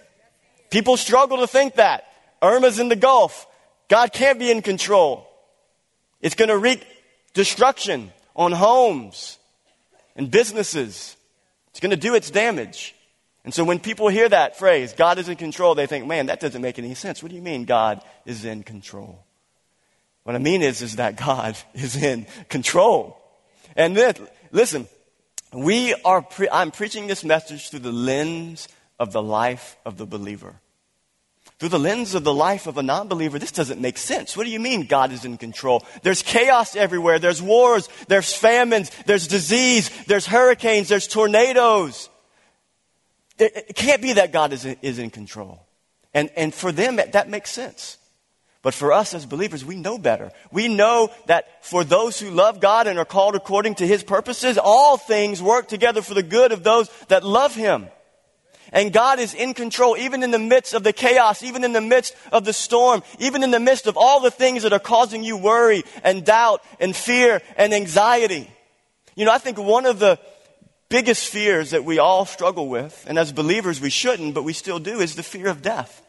People 0.70 0.96
struggle 0.96 1.38
to 1.38 1.48
think 1.48 1.74
that. 1.74 2.04
Irma's 2.40 2.78
in 2.78 2.88
the 2.88 2.94
Gulf. 2.94 3.44
God 3.88 4.12
can't 4.12 4.38
be 4.38 4.52
in 4.52 4.62
control. 4.62 5.23
It's 6.24 6.34
going 6.34 6.48
to 6.48 6.56
wreak 6.56 6.86
destruction 7.34 8.10
on 8.34 8.50
homes 8.50 9.38
and 10.16 10.30
businesses. 10.30 11.18
It's 11.68 11.80
going 11.80 11.90
to 11.90 11.98
do 11.98 12.14
its 12.14 12.30
damage. 12.30 12.94
And 13.44 13.52
so 13.52 13.62
when 13.62 13.78
people 13.78 14.08
hear 14.08 14.26
that 14.30 14.58
phrase, 14.58 14.94
God 14.94 15.18
is 15.18 15.28
in 15.28 15.36
control, 15.36 15.74
they 15.74 15.86
think, 15.86 16.06
man, 16.06 16.26
that 16.26 16.40
doesn't 16.40 16.62
make 16.62 16.78
any 16.78 16.94
sense. 16.94 17.22
What 17.22 17.28
do 17.28 17.36
you 17.36 17.42
mean 17.42 17.66
God 17.66 18.02
is 18.24 18.46
in 18.46 18.62
control? 18.62 19.22
What 20.22 20.34
I 20.34 20.38
mean 20.38 20.62
is, 20.62 20.80
is 20.80 20.96
that 20.96 21.16
God 21.16 21.58
is 21.74 22.02
in 22.02 22.26
control. 22.48 23.18
And 23.76 23.94
then, 23.94 24.14
listen, 24.50 24.88
we 25.52 25.92
are, 26.06 26.22
pre- 26.22 26.48
I'm 26.48 26.70
preaching 26.70 27.06
this 27.06 27.22
message 27.22 27.68
through 27.68 27.80
the 27.80 27.92
lens 27.92 28.66
of 28.98 29.12
the 29.12 29.22
life 29.22 29.76
of 29.84 29.98
the 29.98 30.06
believer 30.06 30.58
through 31.64 31.70
the 31.70 31.78
lens 31.78 32.14
of 32.14 32.24
the 32.24 32.34
life 32.34 32.66
of 32.66 32.76
a 32.76 32.82
non 32.82 33.08
believer, 33.08 33.38
this 33.38 33.50
doesn't 33.50 33.80
make 33.80 33.96
sense. 33.96 34.36
What 34.36 34.44
do 34.44 34.50
you 34.50 34.60
mean 34.60 34.84
God 34.84 35.12
is 35.12 35.24
in 35.24 35.38
control? 35.38 35.82
There's 36.02 36.20
chaos 36.20 36.76
everywhere. 36.76 37.18
There's 37.18 37.40
wars. 37.40 37.88
There's 38.06 38.34
famines. 38.34 38.90
There's 39.06 39.26
disease. 39.26 39.88
There's 40.04 40.26
hurricanes. 40.26 40.88
There's 40.88 41.06
tornadoes. 41.06 42.10
It 43.38 43.74
can't 43.76 44.02
be 44.02 44.12
that 44.12 44.30
God 44.30 44.52
is 44.52 44.66
in, 44.66 44.76
is 44.82 44.98
in 44.98 45.08
control. 45.08 45.66
And, 46.12 46.28
and 46.36 46.52
for 46.52 46.70
them, 46.70 46.96
that 46.96 47.30
makes 47.30 47.50
sense. 47.50 47.96
But 48.60 48.74
for 48.74 48.92
us 48.92 49.14
as 49.14 49.24
believers, 49.24 49.64
we 49.64 49.76
know 49.76 49.96
better. 49.96 50.32
We 50.52 50.68
know 50.68 51.12
that 51.28 51.64
for 51.64 51.82
those 51.82 52.20
who 52.20 52.28
love 52.28 52.60
God 52.60 52.86
and 52.86 52.98
are 52.98 53.06
called 53.06 53.36
according 53.36 53.76
to 53.76 53.86
His 53.86 54.04
purposes, 54.04 54.58
all 54.58 54.98
things 54.98 55.42
work 55.42 55.68
together 55.68 56.02
for 56.02 56.12
the 56.12 56.22
good 56.22 56.52
of 56.52 56.62
those 56.62 56.90
that 57.08 57.24
love 57.24 57.54
Him. 57.54 57.86
And 58.74 58.92
God 58.92 59.20
is 59.20 59.34
in 59.34 59.54
control 59.54 59.96
even 59.96 60.24
in 60.24 60.32
the 60.32 60.38
midst 60.38 60.74
of 60.74 60.82
the 60.82 60.92
chaos, 60.92 61.44
even 61.44 61.62
in 61.62 61.72
the 61.72 61.80
midst 61.80 62.16
of 62.32 62.44
the 62.44 62.52
storm, 62.52 63.04
even 63.20 63.44
in 63.44 63.52
the 63.52 63.60
midst 63.60 63.86
of 63.86 63.96
all 63.96 64.18
the 64.18 64.32
things 64.32 64.64
that 64.64 64.72
are 64.72 64.80
causing 64.80 65.22
you 65.22 65.36
worry 65.36 65.84
and 66.02 66.26
doubt 66.26 66.60
and 66.80 66.94
fear 66.94 67.40
and 67.56 67.72
anxiety. 67.72 68.50
You 69.14 69.26
know, 69.26 69.32
I 69.32 69.38
think 69.38 69.58
one 69.58 69.86
of 69.86 70.00
the 70.00 70.18
biggest 70.88 71.28
fears 71.28 71.70
that 71.70 71.84
we 71.84 72.00
all 72.00 72.26
struggle 72.26 72.68
with, 72.68 73.04
and 73.08 73.16
as 73.16 73.32
believers 73.32 73.80
we 73.80 73.90
shouldn't, 73.90 74.34
but 74.34 74.42
we 74.42 74.52
still 74.52 74.80
do, 74.80 74.98
is 74.98 75.14
the 75.14 75.22
fear 75.22 75.46
of 75.46 75.62
death. 75.62 76.02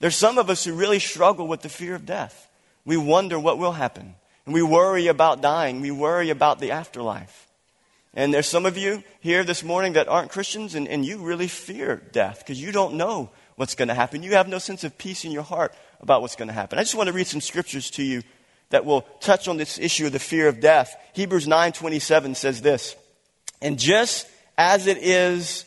There's 0.00 0.16
some 0.16 0.38
of 0.38 0.48
us 0.48 0.64
who 0.64 0.72
really 0.72 1.00
struggle 1.00 1.46
with 1.46 1.60
the 1.60 1.68
fear 1.68 1.94
of 1.94 2.06
death. 2.06 2.48
We 2.86 2.96
wonder 2.96 3.38
what 3.38 3.58
will 3.58 3.72
happen. 3.72 4.14
And 4.46 4.54
we 4.54 4.62
worry 4.62 5.08
about 5.08 5.42
dying. 5.42 5.82
We 5.82 5.90
worry 5.90 6.30
about 6.30 6.60
the 6.60 6.70
afterlife. 6.70 7.45
And 8.16 8.34
there's 8.34 8.48
some 8.48 8.66
of 8.66 8.76
you 8.76 9.04
here 9.20 9.44
this 9.44 9.62
morning 9.62 9.92
that 9.92 10.08
aren't 10.08 10.32
Christians 10.32 10.74
and, 10.74 10.88
and 10.88 11.04
you 11.04 11.18
really 11.18 11.46
fear 11.46 12.02
death 12.12 12.38
because 12.40 12.60
you 12.60 12.72
don't 12.72 12.94
know 12.94 13.30
what's 13.54 13.76
going 13.76 13.88
to 13.88 13.94
happen. 13.94 14.24
You 14.24 14.32
have 14.32 14.48
no 14.48 14.58
sense 14.58 14.82
of 14.82 14.98
peace 14.98 15.24
in 15.24 15.30
your 15.30 15.44
heart 15.44 15.74
about 16.00 16.22
what's 16.22 16.34
going 16.34 16.48
to 16.48 16.54
happen. 16.54 16.78
I 16.78 16.82
just 16.82 16.94
want 16.94 17.08
to 17.08 17.12
read 17.12 17.28
some 17.28 17.40
scriptures 17.40 17.90
to 17.92 18.02
you 18.02 18.22
that 18.70 18.84
will 18.84 19.02
touch 19.20 19.46
on 19.46 19.58
this 19.58 19.78
issue 19.78 20.06
of 20.06 20.12
the 20.12 20.18
fear 20.18 20.48
of 20.48 20.60
death. 20.60 20.96
Hebrews 21.12 21.46
9:27 21.46 22.34
says 22.34 22.62
this, 22.62 22.96
"And 23.62 23.78
just 23.78 24.26
as 24.58 24.86
it 24.86 24.98
is 24.98 25.66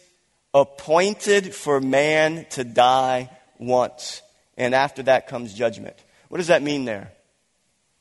appointed 0.53 1.53
for 1.53 1.79
man 1.79 2.45
to 2.51 2.63
die 2.63 3.29
once, 3.57 4.21
and 4.57 4.73
after 4.73 5.03
that 5.03 5.27
comes 5.27 5.53
judgment. 5.53 5.95
What 6.29 6.37
does 6.37 6.47
that 6.47 6.63
mean 6.63 6.85
there? 6.85 7.11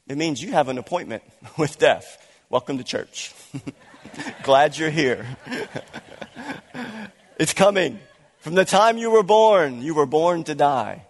It 0.08 0.16
means 0.16 0.42
you 0.42 0.52
have 0.52 0.68
an 0.68 0.78
appointment 0.78 1.22
with 1.58 1.78
death. 1.78 2.26
Welcome 2.48 2.78
to 2.78 2.84
church. 2.84 3.34
Glad 4.42 4.76
you're 4.76 4.90
here. 4.90 5.26
it's 7.38 7.52
coming. 7.52 7.98
From 8.40 8.54
the 8.54 8.64
time 8.64 8.98
you 8.98 9.10
were 9.10 9.22
born, 9.22 9.82
you 9.82 9.94
were 9.94 10.06
born 10.06 10.44
to 10.44 10.54
die. 10.54 11.04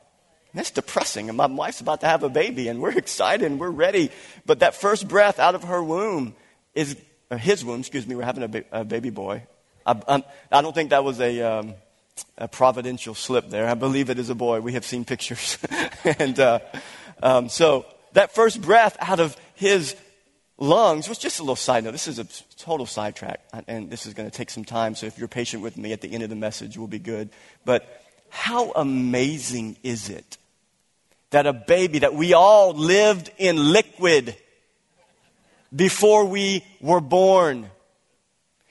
That's 0.55 0.71
depressing. 0.71 1.29
And 1.29 1.37
my 1.37 1.47
wife's 1.47 1.81
about 1.81 2.01
to 2.01 2.07
have 2.07 2.23
a 2.23 2.29
baby, 2.29 2.69
and 2.69 2.81
we're 2.81 2.97
excited 2.97 3.45
and 3.45 3.61
we're 3.61 3.71
ready. 3.71 4.11
But 4.47 4.61
that 4.61 4.75
first 4.75 5.07
breath 5.07 5.39
out 5.39 5.55
of 5.55 5.65
her 5.65 5.83
womb 5.83 6.35
is, 6.75 6.97
his 7.39 7.65
womb, 7.65 7.81
excuse 7.81 8.07
me, 8.07 8.15
we're 8.15 8.25
having 8.25 8.45
a, 8.45 8.49
ba- 8.49 8.65
a 8.73 8.85
baby 8.85 9.11
boy. 9.11 9.45
I, 9.85 10.01
I'm, 10.09 10.25
I, 10.51 10.61
do 10.61 10.69
not 10.69 10.75
think 10.75 10.91
that 10.91 11.05
was 11.05 11.21
a, 11.21 11.43
um, 11.43 11.75
a 12.39 12.49
providential 12.49 13.15
slip 13.15 13.51
there. 13.51 13.69
I 13.69 13.75
believe 13.75 14.11
it 14.11 14.19
is 14.19 14.31
a 14.31 14.35
boy. 14.35 14.61
We 14.61 14.73
have 14.73 14.85
seen 14.85 15.05
pictures. 15.05 15.59
and 16.05 16.39
uh, 16.41 16.61
um, 17.23 17.49
so 17.49 17.87
that 18.15 18.35
first 18.35 18.61
breath 18.61 18.97
out 19.01 19.21
of 19.21 19.37
his 19.55 19.95
lungs 20.59 21.09
was 21.09 21.19
just 21.19 21.39
a 21.39 21.43
little 21.43 21.57
side 21.57 21.85
note. 21.85 21.93
This 21.93 22.09
is 22.09 22.19
a 22.19 22.27
total 22.57 22.85
sidetrack, 22.85 23.41
and 23.67 23.91
this 23.91 24.07
is 24.07 24.15
going 24.15 24.29
to 24.29 24.37
take 24.37 24.51
some 24.51 24.65
time. 24.65 24.95
So 24.95 25.07
if 25.07 25.19
you're 25.19 25.29
patient 25.29 25.63
with 25.63 25.77
me 25.77 25.93
at 25.93 26.01
the 26.01 26.13
end 26.13 26.23
of 26.23 26.31
the 26.31 26.37
message, 26.37 26.77
we'll 26.77 26.89
be 26.89 26.99
good. 26.99 27.31
But 27.65 28.03
how 28.29 28.73
amazing 28.73 29.77
is 29.83 30.11
it 30.11 30.37
that 31.31 31.47
a 31.47 31.53
baby, 31.53 32.01
that 32.01 32.15
we 32.15 32.35
all 32.35 32.75
lived 32.75 33.31
in 33.39 33.73
liquid 33.73 34.37
before 35.75 36.25
we 36.25 36.65
were 36.81 37.01
born? 37.01 37.71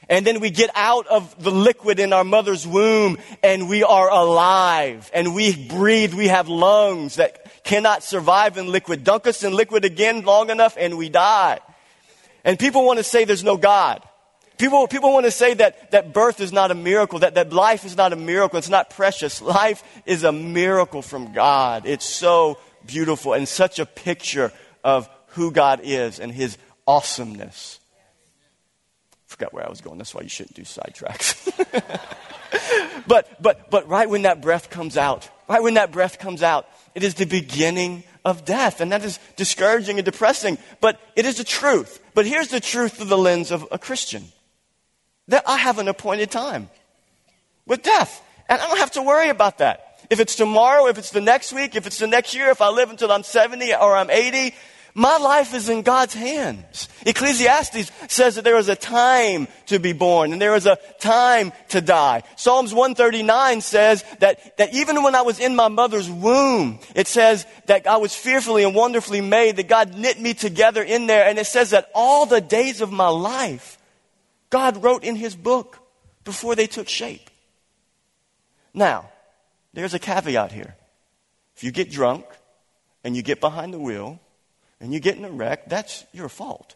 And 0.09 0.25
then 0.25 0.39
we 0.39 0.51
get 0.51 0.69
out 0.73 1.05
of 1.07 1.43
the 1.43 1.51
liquid 1.51 1.99
in 1.99 2.13
our 2.13 2.23
mother's 2.23 2.65
womb 2.65 3.17
and 3.43 3.67
we 3.67 3.83
are 3.83 4.09
alive 4.09 5.11
and 5.13 5.35
we 5.35 5.67
breathe. 5.67 6.13
We 6.13 6.29
have 6.29 6.47
lungs 6.47 7.17
that 7.17 7.63
cannot 7.65 8.03
survive 8.03 8.57
in 8.57 8.71
liquid. 8.71 9.03
Dunk 9.03 9.27
us 9.27 9.43
in 9.43 9.53
liquid 9.53 9.83
again 9.83 10.21
long 10.23 10.49
enough 10.49 10.77
and 10.79 10.97
we 10.97 11.09
die. 11.09 11.59
And 12.47 12.57
people 12.57 12.83
want 12.83 12.97
to 12.97 13.03
say 13.03 13.25
there's 13.25 13.43
no 13.43 13.57
God. 13.57 14.01
People, 14.57 14.87
people 14.87 15.13
want 15.13 15.25
to 15.25 15.31
say 15.31 15.53
that, 15.53 15.91
that 15.91 16.13
birth 16.13 16.39
is 16.39 16.51
not 16.51 16.71
a 16.71 16.75
miracle, 16.75 17.19
that, 17.19 17.35
that 17.35 17.53
life 17.53 17.85
is 17.85 17.95
not 17.95 18.11
a 18.13 18.15
miracle, 18.15 18.57
it's 18.57 18.69
not 18.69 18.89
precious. 18.89 19.39
Life 19.61 19.83
is 20.07 20.23
a 20.23 20.31
miracle 20.31 21.03
from 21.03 21.33
God. 21.33 21.85
It's 21.85 22.05
so 22.05 22.57
beautiful 22.83 23.33
and 23.33 23.47
such 23.47 23.77
a 23.77 23.85
picture 23.85 24.51
of 24.83 25.07
who 25.27 25.51
God 25.51 25.81
is 25.83 26.19
and 26.19 26.31
His 26.31 26.57
awesomeness 26.87 27.79
forgot 29.27 29.53
where 29.53 29.65
I 29.65 29.69
was 29.69 29.81
going. 29.81 29.97
That's 29.97 30.15
why 30.15 30.21
you 30.21 30.29
shouldn't 30.29 30.55
do 30.55 30.63
sidetracks. 30.63 31.35
but, 33.07 33.41
but, 33.41 33.69
but 33.69 33.87
right 33.87 34.09
when 34.09 34.23
that 34.23 34.41
breath 34.41 34.69
comes 34.69 34.97
out, 34.97 35.29
right 35.47 35.61
when 35.61 35.75
that 35.75 35.91
breath 35.91 36.17
comes 36.17 36.41
out, 36.41 36.67
it 36.95 37.03
is 37.03 37.15
the 37.15 37.25
beginning 37.25 38.03
of 38.27 38.43
death. 38.43 38.81
And 38.81 38.91
that 38.91 39.05
is 39.05 39.19
discouraging 39.37 39.97
and 39.97 40.05
depressing, 40.05 40.57
but 40.81 40.99
it 41.15 41.25
is 41.25 41.37
the 41.37 41.45
truth. 41.45 42.03
But 42.13 42.25
here's 42.25 42.49
the 42.49 42.59
truth 42.59 42.97
through 42.97 43.05
the 43.05 43.17
lens 43.17 43.51
of 43.51 43.65
a 43.71 43.79
Christian 43.79 44.25
that 45.29 45.43
I 45.47 45.57
have 45.57 45.79
an 45.79 45.87
appointed 45.87 46.29
time 46.29 46.69
with 47.65 47.83
death. 47.83 48.21
And 48.49 48.61
I 48.61 48.67
don't 48.67 48.79
have 48.79 48.91
to 48.91 49.01
worry 49.01 49.29
about 49.29 49.59
that. 49.59 49.99
If 50.09 50.19
it's 50.19 50.35
tomorrow, 50.35 50.87
if 50.87 50.97
it's 50.97 51.11
the 51.11 51.21
next 51.21 51.53
week, 51.53 51.75
if 51.75 51.87
it's 51.87 51.99
the 51.99 52.07
next 52.07 52.35
year, 52.35 52.49
if 52.49 52.61
I 52.61 52.69
live 52.69 52.89
until 52.89 53.11
I'm 53.11 53.23
70 53.23 53.73
or 53.75 53.95
I'm 53.95 54.09
80, 54.09 54.53
my 54.97 55.17
life 55.17 55.53
is 55.53 55.69
in 55.69 55.83
God's 55.83 56.15
hands. 56.15 56.89
Ecclesiastes 57.05 57.91
says 58.07 58.33
that 58.33 58.43
there 58.43 58.57
is 58.57 58.67
a 58.67 58.75
time 58.75 59.47
to 59.67 59.77
be 59.77 59.93
born 59.93 60.33
and 60.33 60.41
there 60.41 60.55
is 60.55 60.65
a 60.65 60.79
time 60.99 61.53
to 61.69 61.81
die. 61.81 62.23
Psalms 62.35 62.73
139 62.73 63.61
says 63.61 64.03
that, 64.21 64.57
that 64.57 64.73
even 64.73 65.03
when 65.03 65.13
I 65.13 65.21
was 65.21 65.39
in 65.39 65.55
my 65.55 65.67
mother's 65.67 66.09
womb, 66.09 66.79
it 66.95 67.05
says 67.05 67.45
that 67.67 67.85
I 67.85 67.97
was 67.97 68.15
fearfully 68.15 68.63
and 68.63 68.73
wonderfully 68.73 69.21
made, 69.21 69.57
that 69.57 69.67
God 69.67 69.95
knit 69.95 70.19
me 70.19 70.33
together 70.33 70.81
in 70.81 71.05
there. 71.05 71.29
And 71.29 71.37
it 71.37 71.45
says 71.45 71.69
that 71.69 71.91
all 71.93 72.25
the 72.25 72.41
days 72.41 72.81
of 72.81 72.91
my 72.91 73.09
life, 73.09 73.77
God 74.49 74.83
wrote 74.83 75.03
in 75.03 75.15
his 75.15 75.35
book 75.35 75.77
before 76.25 76.55
they 76.55 76.65
took 76.65 76.89
shape. 76.89 77.29
Now, 78.73 79.11
there's 79.73 79.93
a 79.93 79.99
caveat 79.99 80.51
here. 80.51 80.75
If 81.55 81.63
you 81.63 81.69
get 81.69 81.91
drunk 81.91 82.25
and 83.03 83.15
you 83.15 83.21
get 83.21 83.39
behind 83.39 83.75
the 83.75 83.79
wheel, 83.79 84.19
and 84.79 84.93
you 84.93 84.99
get 84.99 85.17
in 85.17 85.25
a 85.25 85.31
wreck, 85.31 85.69
that's 85.69 86.05
your 86.13 86.29
fault. 86.29 86.75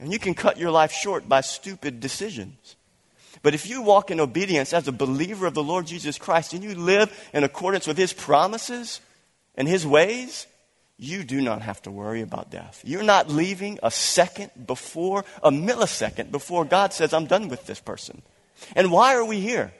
And 0.00 0.12
you 0.12 0.18
can 0.18 0.34
cut 0.34 0.58
your 0.58 0.70
life 0.70 0.92
short 0.92 1.28
by 1.28 1.42
stupid 1.42 2.00
decisions. 2.00 2.76
But 3.42 3.54
if 3.54 3.68
you 3.68 3.82
walk 3.82 4.10
in 4.10 4.20
obedience 4.20 4.72
as 4.72 4.88
a 4.88 4.92
believer 4.92 5.46
of 5.46 5.54
the 5.54 5.62
Lord 5.62 5.86
Jesus 5.86 6.18
Christ 6.18 6.52
and 6.52 6.62
you 6.62 6.74
live 6.74 7.12
in 7.32 7.44
accordance 7.44 7.86
with 7.86 7.96
His 7.96 8.12
promises 8.12 9.00
and 9.54 9.66
His 9.66 9.86
ways, 9.86 10.46
you 10.98 11.24
do 11.24 11.40
not 11.40 11.62
have 11.62 11.82
to 11.82 11.90
worry 11.90 12.22
about 12.22 12.50
death. 12.50 12.82
You're 12.84 13.02
not 13.02 13.28
leaving 13.28 13.78
a 13.82 13.90
second 13.90 14.50
before, 14.66 15.24
a 15.42 15.50
millisecond 15.50 16.30
before 16.30 16.64
God 16.64 16.92
says, 16.92 17.12
I'm 17.12 17.26
done 17.26 17.48
with 17.48 17.66
this 17.66 17.80
person. 17.80 18.22
And 18.76 18.92
why 18.92 19.14
are 19.14 19.24
we 19.24 19.40
here? 19.40 19.72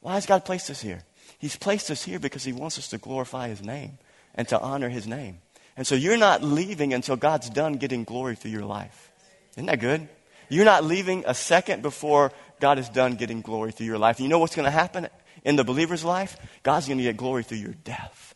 Why 0.00 0.14
has 0.14 0.26
God 0.26 0.44
placed 0.44 0.70
us 0.70 0.82
here? 0.82 1.04
He's 1.38 1.54
placed 1.54 1.90
us 1.90 2.02
here 2.02 2.18
because 2.18 2.42
He 2.42 2.52
wants 2.52 2.78
us 2.78 2.88
to 2.88 2.98
glorify 2.98 3.48
His 3.48 3.62
name 3.62 3.98
and 4.34 4.48
to 4.48 4.60
honor 4.60 4.88
His 4.88 5.06
name. 5.06 5.38
And 5.76 5.86
so 5.86 5.94
you're 5.94 6.18
not 6.18 6.42
leaving 6.42 6.92
until 6.92 7.16
God's 7.16 7.48
done 7.48 7.74
getting 7.74 8.04
glory 8.04 8.36
through 8.36 8.50
your 8.50 8.64
life. 8.64 9.10
Isn't 9.52 9.66
that 9.66 9.80
good? 9.80 10.08
You're 10.48 10.64
not 10.64 10.84
leaving 10.84 11.24
a 11.26 11.34
second 11.34 11.82
before 11.82 12.32
God 12.60 12.78
is 12.78 12.88
done 12.88 13.14
getting 13.14 13.40
glory 13.40 13.72
through 13.72 13.86
your 13.86 13.98
life. 13.98 14.18
And 14.18 14.24
you 14.24 14.28
know 14.28 14.38
what's 14.38 14.54
going 14.54 14.66
to 14.66 14.70
happen 14.70 15.08
in 15.44 15.56
the 15.56 15.64
believer's 15.64 16.04
life? 16.04 16.36
God's 16.62 16.86
going 16.86 16.98
to 16.98 17.04
get 17.04 17.16
glory 17.16 17.42
through 17.42 17.58
your 17.58 17.74
death. 17.84 18.34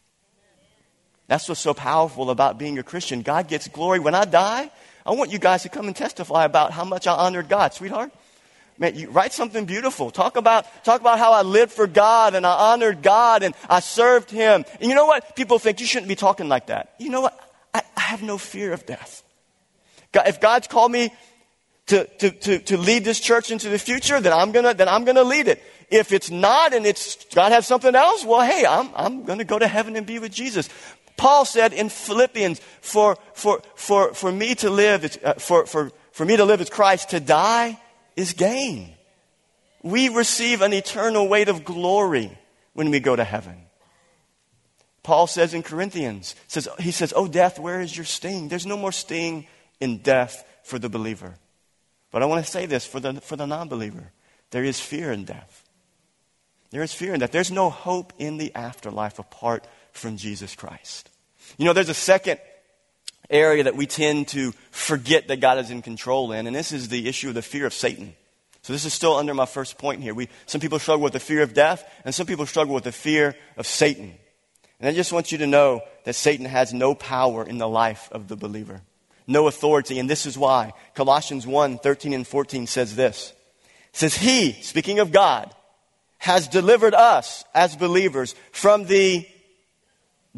That's 1.28 1.48
what's 1.48 1.60
so 1.60 1.74
powerful 1.74 2.30
about 2.30 2.58
being 2.58 2.78
a 2.78 2.82
Christian. 2.82 3.22
God 3.22 3.48
gets 3.48 3.68
glory. 3.68 3.98
When 3.98 4.14
I 4.14 4.24
die, 4.24 4.70
I 5.04 5.12
want 5.12 5.30
you 5.30 5.38
guys 5.38 5.62
to 5.64 5.68
come 5.68 5.88
and 5.88 5.96
testify 5.96 6.44
about 6.44 6.72
how 6.72 6.84
much 6.84 7.06
I 7.06 7.14
honored 7.14 7.48
God, 7.48 7.74
sweetheart. 7.74 8.12
Man, 8.78 8.94
you 8.94 9.08
write 9.08 9.32
something 9.32 9.64
beautiful. 9.64 10.10
Talk 10.10 10.36
about, 10.36 10.66
talk 10.84 11.00
about 11.00 11.18
how 11.18 11.32
I 11.32 11.42
lived 11.42 11.72
for 11.72 11.86
God 11.86 12.34
and 12.34 12.46
I 12.46 12.72
honored 12.72 13.02
God 13.02 13.42
and 13.42 13.54
I 13.70 13.80
served 13.80 14.30
Him. 14.30 14.64
And 14.80 14.88
you 14.88 14.94
know 14.94 15.06
what? 15.06 15.34
People 15.34 15.58
think 15.58 15.80
you 15.80 15.86
shouldn't 15.86 16.08
be 16.08 16.16
talking 16.16 16.48
like 16.48 16.66
that. 16.66 16.94
You 16.98 17.08
know 17.08 17.22
what? 17.22 17.38
I, 17.72 17.82
I 17.96 18.00
have 18.00 18.22
no 18.22 18.36
fear 18.36 18.72
of 18.72 18.84
death. 18.84 19.22
God, 20.12 20.28
if 20.28 20.40
God's 20.40 20.66
called 20.66 20.92
me 20.92 21.10
to, 21.86 22.04
to, 22.04 22.30
to, 22.30 22.58
to 22.58 22.76
lead 22.76 23.04
this 23.04 23.18
church 23.18 23.50
into 23.50 23.70
the 23.70 23.78
future, 23.78 24.20
then 24.20 24.32
I'm 24.32 24.52
gonna, 24.52 24.74
then 24.74 24.88
I'm 24.88 25.04
gonna 25.04 25.24
lead 25.24 25.48
it. 25.48 25.62
If 25.88 26.12
it's 26.12 26.30
not 26.30 26.74
and 26.74 26.84
it's, 26.84 27.24
God 27.34 27.52
has 27.52 27.66
something 27.66 27.94
else, 27.94 28.24
well, 28.24 28.42
hey, 28.42 28.66
I'm, 28.68 28.90
I'm 28.94 29.24
gonna 29.24 29.44
go 29.44 29.58
to 29.58 29.68
heaven 29.68 29.96
and 29.96 30.06
be 30.06 30.18
with 30.18 30.32
Jesus. 30.32 30.68
Paul 31.16 31.46
said 31.46 31.72
in 31.72 31.88
Philippians, 31.88 32.60
for, 32.82 33.16
for, 33.32 33.62
for, 33.74 34.12
for 34.12 34.30
me 34.30 34.54
to 34.56 34.68
live, 34.68 35.16
uh, 35.24 35.34
for, 35.34 35.64
for, 35.64 35.90
for 36.12 36.26
me 36.26 36.36
to 36.36 36.44
live 36.44 36.60
is 36.60 36.68
Christ, 36.68 37.10
to 37.10 37.20
die 37.20 37.78
is 38.16 38.32
gain. 38.32 38.94
We 39.82 40.08
receive 40.08 40.62
an 40.62 40.72
eternal 40.72 41.28
weight 41.28 41.48
of 41.48 41.64
glory 41.64 42.36
when 42.72 42.90
we 42.90 42.98
go 42.98 43.14
to 43.14 43.24
heaven. 43.24 43.56
Paul 45.02 45.28
says 45.28 45.54
in 45.54 45.62
Corinthians, 45.62 46.34
says, 46.48 46.68
he 46.80 46.90
says, 46.90 47.12
Oh, 47.14 47.28
death, 47.28 47.60
where 47.60 47.80
is 47.80 47.96
your 47.96 48.04
sting? 48.04 48.48
There's 48.48 48.66
no 48.66 48.76
more 48.76 48.90
sting 48.90 49.46
in 49.78 49.98
death 49.98 50.44
for 50.64 50.80
the 50.80 50.88
believer. 50.88 51.34
But 52.10 52.22
I 52.22 52.26
want 52.26 52.44
to 52.44 52.50
say 52.50 52.66
this 52.66 52.84
for 52.84 52.98
the, 52.98 53.20
for 53.20 53.36
the 53.36 53.46
non 53.46 53.68
believer 53.68 54.12
there 54.50 54.64
is 54.64 54.80
fear 54.80 55.12
in 55.12 55.24
death. 55.24 55.64
There 56.70 56.82
is 56.82 56.92
fear 56.92 57.14
in 57.14 57.20
death. 57.20 57.32
There's 57.32 57.50
no 57.50 57.70
hope 57.70 58.12
in 58.18 58.38
the 58.38 58.54
afterlife 58.54 59.18
apart 59.18 59.66
from 59.92 60.16
Jesus 60.16 60.54
Christ. 60.54 61.10
You 61.58 61.64
know, 61.64 61.72
there's 61.72 61.88
a 61.88 61.94
second 61.94 62.40
area 63.30 63.64
that 63.64 63.76
we 63.76 63.86
tend 63.86 64.28
to 64.28 64.52
forget 64.70 65.28
that 65.28 65.40
God 65.40 65.58
is 65.58 65.70
in 65.70 65.82
control 65.82 66.32
in, 66.32 66.46
and 66.46 66.54
this 66.54 66.72
is 66.72 66.88
the 66.88 67.08
issue 67.08 67.28
of 67.28 67.34
the 67.34 67.42
fear 67.42 67.66
of 67.66 67.74
Satan. 67.74 68.14
So 68.62 68.72
this 68.72 68.84
is 68.84 68.92
still 68.92 69.14
under 69.14 69.32
my 69.32 69.46
first 69.46 69.78
point 69.78 70.02
here. 70.02 70.12
We, 70.12 70.28
some 70.46 70.60
people 70.60 70.78
struggle 70.78 71.04
with 71.04 71.12
the 71.12 71.20
fear 71.20 71.42
of 71.42 71.54
death, 71.54 71.88
and 72.04 72.14
some 72.14 72.26
people 72.26 72.46
struggle 72.46 72.74
with 72.74 72.84
the 72.84 72.92
fear 72.92 73.36
of 73.56 73.66
Satan. 73.66 74.14
And 74.80 74.88
I 74.88 74.92
just 74.92 75.12
want 75.12 75.32
you 75.32 75.38
to 75.38 75.46
know 75.46 75.82
that 76.04 76.14
Satan 76.14 76.46
has 76.46 76.74
no 76.74 76.94
power 76.94 77.46
in 77.46 77.58
the 77.58 77.68
life 77.68 78.08
of 78.12 78.28
the 78.28 78.36
believer, 78.36 78.82
no 79.26 79.46
authority. 79.46 79.98
And 79.98 80.10
this 80.10 80.26
is 80.26 80.36
why. 80.36 80.72
Colossians 80.94 81.46
1 81.46 81.78
13 81.78 82.12
and 82.12 82.26
14 82.26 82.66
says 82.66 82.96
this. 82.96 83.32
It 83.92 83.96
says, 83.96 84.16
He, 84.16 84.52
speaking 84.62 84.98
of 84.98 85.12
God, 85.12 85.54
has 86.18 86.48
delivered 86.48 86.94
us 86.94 87.44
as 87.54 87.76
believers 87.76 88.34
from 88.52 88.86
the 88.86 89.26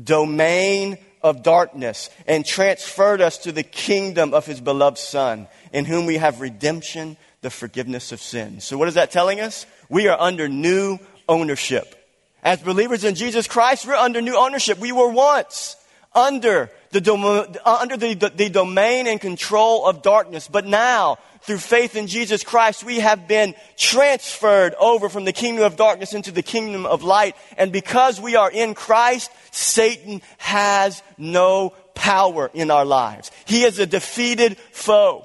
domain 0.03 0.99
of 1.23 1.43
darkness 1.43 2.11
and 2.27 2.45
transferred 2.45 3.21
us 3.21 3.39
to 3.39 3.53
the 3.53 3.63
kingdom 3.63 4.35
of 4.35 4.47
His 4.47 4.61
beloved 4.61 4.99
Son, 4.99 5.49
in 5.73 5.85
whom 5.85 6.07
we 6.07 6.17
have 6.17 6.41
redemption, 6.41 7.17
the 7.41 7.51
forgiveness 7.51 8.13
of 8.13 8.21
sins. 8.21 8.65
So, 8.65 8.77
what 8.79 8.89
is 8.89 8.95
that 8.95 9.11
telling 9.11 9.41
us? 9.41 9.67
We 9.89 10.09
are 10.09 10.21
under 10.21 10.49
new 10.49 10.99
ownership. 11.29 11.95
As 12.43 12.61
believers 12.61 13.05
in 13.05 13.15
Jesus 13.15 13.49
Christ, 13.49 13.87
we're 13.87 13.95
under 13.95 14.21
new 14.21 14.37
ownership. 14.37 14.79
We 14.79 14.93
were 14.93 15.11
once 15.11 15.77
under 16.15 16.71
the, 16.91 17.01
dom- 17.01 17.25
uh, 17.25 17.45
under 17.65 17.97
the, 17.97 18.15
the, 18.15 18.31
the 18.31 18.49
domain 18.49 19.07
and 19.07 19.21
control 19.21 19.87
of 19.87 20.03
darkness. 20.03 20.49
But 20.49 20.67
now, 20.67 21.19
through 21.43 21.59
faith 21.59 21.97
in 21.97 22.07
Jesus 22.07 22.43
Christ, 22.43 22.85
we 22.85 23.01
have 23.01 23.29
been 23.29 23.55
transferred 23.77 24.75
over 24.75 25.09
from 25.09 25.25
the 25.25 25.33
kingdom 25.33 25.65
of 25.65 25.77
darkness 25.77 26.15
into 26.15 26.33
the 26.33 26.43
kingdom 26.43 26.87
of 26.87 27.03
light. 27.03 27.37
And 27.57 27.73
because 27.73 28.21
we 28.21 28.37
are 28.37 28.51
in 28.51 28.75
Christ, 28.75 29.31
Satan 29.51 30.23
has 30.39 31.03
no 31.17 31.71
power 31.95 32.51
in 32.55 32.71
our 32.71 32.85
lives. 32.85 33.31
He 33.45 33.65
is 33.65 33.79
a 33.79 33.87
defeated 33.87 34.57
foe. 34.73 35.25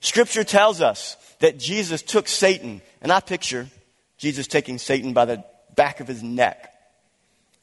Scripture 0.00 0.44
tells 0.44 0.80
us 0.80 1.16
that 1.38 1.58
Jesus 1.58 2.02
took 2.02 2.28
Satan, 2.28 2.82
and 3.00 3.10
I 3.10 3.20
picture 3.20 3.68
Jesus 4.18 4.46
taking 4.46 4.78
Satan 4.78 5.12
by 5.12 5.24
the 5.24 5.44
back 5.74 6.00
of 6.00 6.08
his 6.08 6.22
neck. 6.22 6.70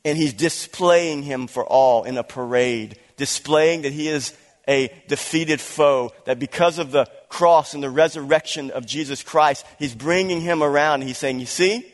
And 0.03 0.17
he's 0.17 0.33
displaying 0.33 1.23
him 1.23 1.47
for 1.47 1.63
all 1.65 2.03
in 2.03 2.17
a 2.17 2.23
parade, 2.23 2.97
displaying 3.17 3.83
that 3.83 3.93
he 3.93 4.07
is 4.07 4.35
a 4.67 4.91
defeated 5.07 5.59
foe, 5.59 6.11
that 6.25 6.39
because 6.39 6.79
of 6.79 6.91
the 6.91 7.09
cross 7.29 7.73
and 7.73 7.83
the 7.83 7.89
resurrection 7.89 8.71
of 8.71 8.85
Jesus 8.85 9.23
Christ, 9.23 9.65
he's 9.79 9.95
bringing 9.95 10.41
him 10.41 10.61
around. 10.61 11.01
He's 11.01 11.17
saying, 11.17 11.39
You 11.39 11.45
see, 11.45 11.85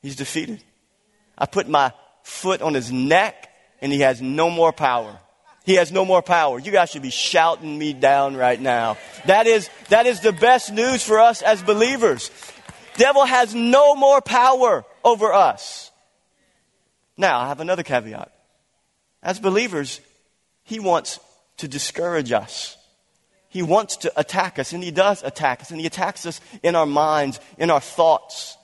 he's 0.00 0.16
defeated. 0.16 0.62
I 1.36 1.46
put 1.46 1.68
my 1.68 1.92
foot 2.22 2.62
on 2.62 2.74
his 2.74 2.92
neck, 2.92 3.48
and 3.80 3.92
he 3.92 4.00
has 4.00 4.20
no 4.20 4.50
more 4.50 4.72
power. 4.72 5.18
He 5.64 5.74
has 5.74 5.92
no 5.92 6.04
more 6.04 6.22
power. 6.22 6.58
You 6.58 6.72
guys 6.72 6.90
should 6.90 7.02
be 7.02 7.10
shouting 7.10 7.78
me 7.78 7.92
down 7.92 8.36
right 8.36 8.60
now. 8.60 8.98
That 9.26 9.46
is, 9.46 9.70
that 9.90 10.06
is 10.06 10.20
the 10.20 10.32
best 10.32 10.72
news 10.72 11.04
for 11.04 11.20
us 11.20 11.40
as 11.40 11.62
believers. 11.62 12.30
Devil 12.96 13.24
has 13.24 13.54
no 13.54 13.94
more 13.94 14.20
power 14.20 14.84
over 15.04 15.32
us. 15.32 15.90
Now, 17.16 17.40
I 17.40 17.48
have 17.48 17.60
another 17.60 17.84
caveat. 17.84 18.32
As 19.22 19.38
believers, 19.38 20.00
he 20.64 20.78
wants 20.78 21.20
to 21.58 21.68
discourage 21.68 22.32
us. 22.32 22.76
He 23.48 23.62
wants 23.62 23.98
to 23.98 24.12
attack 24.18 24.58
us, 24.58 24.72
and 24.72 24.82
he 24.82 24.90
does 24.90 25.22
attack 25.22 25.60
us, 25.60 25.70
and 25.70 25.80
he 25.80 25.86
attacks 25.86 26.24
us 26.24 26.40
in 26.62 26.74
our 26.74 26.86
minds, 26.86 27.38
in 27.58 27.70
our 27.70 27.80
thoughts. 27.80 28.56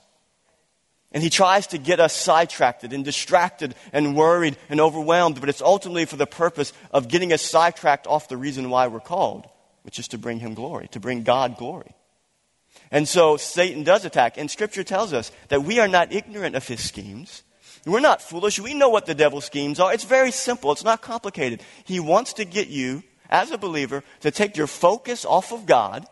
And 1.11 1.23
he 1.23 1.29
tries 1.29 1.67
to 1.67 1.77
get 1.77 1.99
us 1.99 2.13
sidetracked 2.13 2.83
and 2.83 3.05
distracted 3.05 3.75
and 3.93 4.15
worried 4.15 4.57
and 4.69 4.79
overwhelmed, 4.79 5.39
but 5.39 5.49
it's 5.49 5.61
ultimately 5.61 6.05
for 6.05 6.15
the 6.15 6.27
purpose 6.27 6.73
of 6.91 7.07
getting 7.07 7.33
us 7.33 7.41
sidetracked 7.41 8.07
off 8.07 8.29
the 8.29 8.37
reason 8.37 8.69
why 8.69 8.87
we're 8.87 8.99
called, 8.99 9.47
which 9.83 9.99
is 9.99 10.07
to 10.09 10.17
bring 10.17 10.39
him 10.39 10.53
glory, 10.53 10.87
to 10.89 10.99
bring 10.99 11.23
God 11.23 11.57
glory. 11.57 11.95
And 12.91 13.07
so 13.07 13.37
Satan 13.37 13.83
does 13.83 14.05
attack. 14.05 14.37
And 14.37 14.49
scripture 14.49 14.83
tells 14.83 15.13
us 15.13 15.31
that 15.49 15.63
we 15.63 15.79
are 15.79 15.87
not 15.87 16.13
ignorant 16.13 16.55
of 16.55 16.67
his 16.67 16.83
schemes. 16.83 17.43
We're 17.91 17.99
not 17.99 18.21
foolish. 18.21 18.59
We 18.59 18.73
know 18.73 18.89
what 18.89 19.05
the 19.05 19.15
devil's 19.15 19.45
schemes 19.45 19.79
are. 19.79 19.93
It's 19.93 20.03
very 20.03 20.31
simple. 20.31 20.71
It's 20.71 20.83
not 20.83 21.01
complicated. 21.01 21.61
He 21.83 21.99
wants 21.99 22.33
to 22.33 22.45
get 22.45 22.67
you, 22.67 23.03
as 23.29 23.51
a 23.51 23.57
believer, 23.57 24.03
to 24.21 24.31
take 24.31 24.57
your 24.57 24.67
focus 24.67 25.25
off 25.25 25.51
of 25.51 25.65
God, 25.65 26.05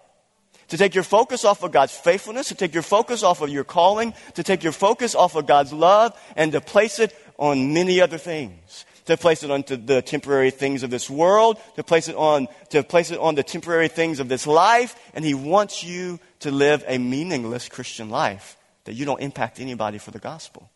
to 0.70 0.78
take 0.78 0.96
your 0.96 1.04
focus 1.04 1.46
off 1.46 1.64
of 1.64 1.72
God's 1.72 1.96
faithfulness, 1.96 2.50
to 2.50 2.56
take 2.56 2.74
your 2.74 2.84
focus 2.84 3.24
off 3.24 3.42
of 3.42 3.50
your 3.50 3.64
calling, 3.64 4.14
to 4.36 4.44
take 4.44 4.64
your 4.64 4.74
focus 4.74 5.16
off 5.16 5.36
of 5.36 5.46
God's 5.46 5.74
love, 5.74 6.20
and 6.36 6.52
to 6.52 6.62
place 6.62 7.00
it 7.00 7.16
on 7.38 7.74
many 7.74 8.02
other 8.02 8.18
things 8.18 8.86
to 9.08 9.16
place 9.16 9.42
it 9.42 9.50
on 9.50 9.64
the 9.68 10.02
temporary 10.02 10.52
things 10.52 10.84
of 10.84 10.90
this 10.90 11.10
world, 11.10 11.58
to 11.78 11.84
place 11.84 12.10
it 12.10 12.16
on, 12.16 12.48
to 12.70 12.84
place 12.84 13.10
it 13.10 13.18
on 13.18 13.36
the 13.36 13.44
temporary 13.44 13.88
things 13.88 14.20
of 14.20 14.28
this 14.28 14.46
life, 14.46 14.96
and 15.14 15.24
he 15.24 15.34
wants 15.34 15.84
you 15.84 16.20
to 16.40 16.52
live 16.52 16.84
a 16.88 16.98
meaningless 16.98 17.70
Christian 17.70 18.10
life, 18.10 18.58
that 18.84 18.94
you 18.94 19.06
don't 19.06 19.22
impact 19.22 19.60
anybody 19.60 19.98
for 19.98 20.12
the 20.12 20.20
gospel. 20.20 20.70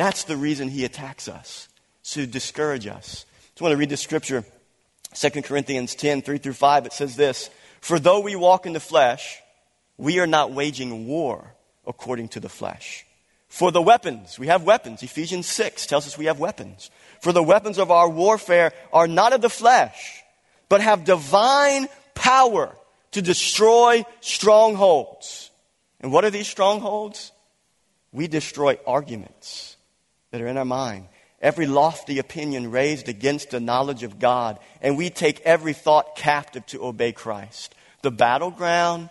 That's 0.00 0.24
the 0.24 0.38
reason 0.38 0.68
he 0.68 0.86
attacks 0.86 1.28
us, 1.28 1.68
to 2.12 2.26
discourage 2.26 2.86
us. 2.86 3.26
I 3.60 3.62
want 3.62 3.74
to 3.74 3.76
read 3.76 3.90
the 3.90 3.98
scripture, 3.98 4.46
2 5.12 5.42
Corinthians 5.42 5.94
10, 5.94 6.22
3 6.22 6.38
through 6.38 6.54
5. 6.54 6.86
It 6.86 6.94
says 6.94 7.16
this, 7.16 7.50
For 7.82 7.98
though 7.98 8.20
we 8.20 8.34
walk 8.34 8.64
in 8.64 8.72
the 8.72 8.80
flesh, 8.80 9.42
we 9.98 10.18
are 10.18 10.26
not 10.26 10.52
waging 10.52 11.06
war 11.06 11.52
according 11.86 12.28
to 12.28 12.40
the 12.40 12.48
flesh. 12.48 13.04
For 13.50 13.70
the 13.70 13.82
weapons, 13.82 14.38
we 14.38 14.46
have 14.46 14.62
weapons. 14.62 15.02
Ephesians 15.02 15.46
6 15.46 15.84
tells 15.84 16.06
us 16.06 16.16
we 16.16 16.24
have 16.24 16.40
weapons. 16.40 16.90
For 17.20 17.30
the 17.30 17.42
weapons 17.42 17.76
of 17.76 17.90
our 17.90 18.08
warfare 18.08 18.72
are 18.94 19.06
not 19.06 19.34
of 19.34 19.42
the 19.42 19.50
flesh, 19.50 20.22
but 20.70 20.80
have 20.80 21.04
divine 21.04 21.88
power 22.14 22.74
to 23.10 23.20
destroy 23.20 24.06
strongholds. 24.22 25.50
And 26.00 26.10
what 26.10 26.24
are 26.24 26.30
these 26.30 26.48
strongholds? 26.48 27.32
We 28.12 28.28
destroy 28.28 28.78
arguments 28.86 29.69
that 30.30 30.40
are 30.40 30.46
in 30.46 30.56
our 30.56 30.64
mind, 30.64 31.08
every 31.40 31.66
lofty 31.66 32.18
opinion 32.18 32.70
raised 32.70 33.08
against 33.08 33.50
the 33.50 33.60
knowledge 33.60 34.02
of 34.02 34.18
God, 34.18 34.58
and 34.80 34.96
we 34.96 35.10
take 35.10 35.40
every 35.40 35.72
thought 35.72 36.16
captive 36.16 36.64
to 36.66 36.84
obey 36.84 37.12
Christ. 37.12 37.74
The 38.02 38.10
battleground 38.10 39.10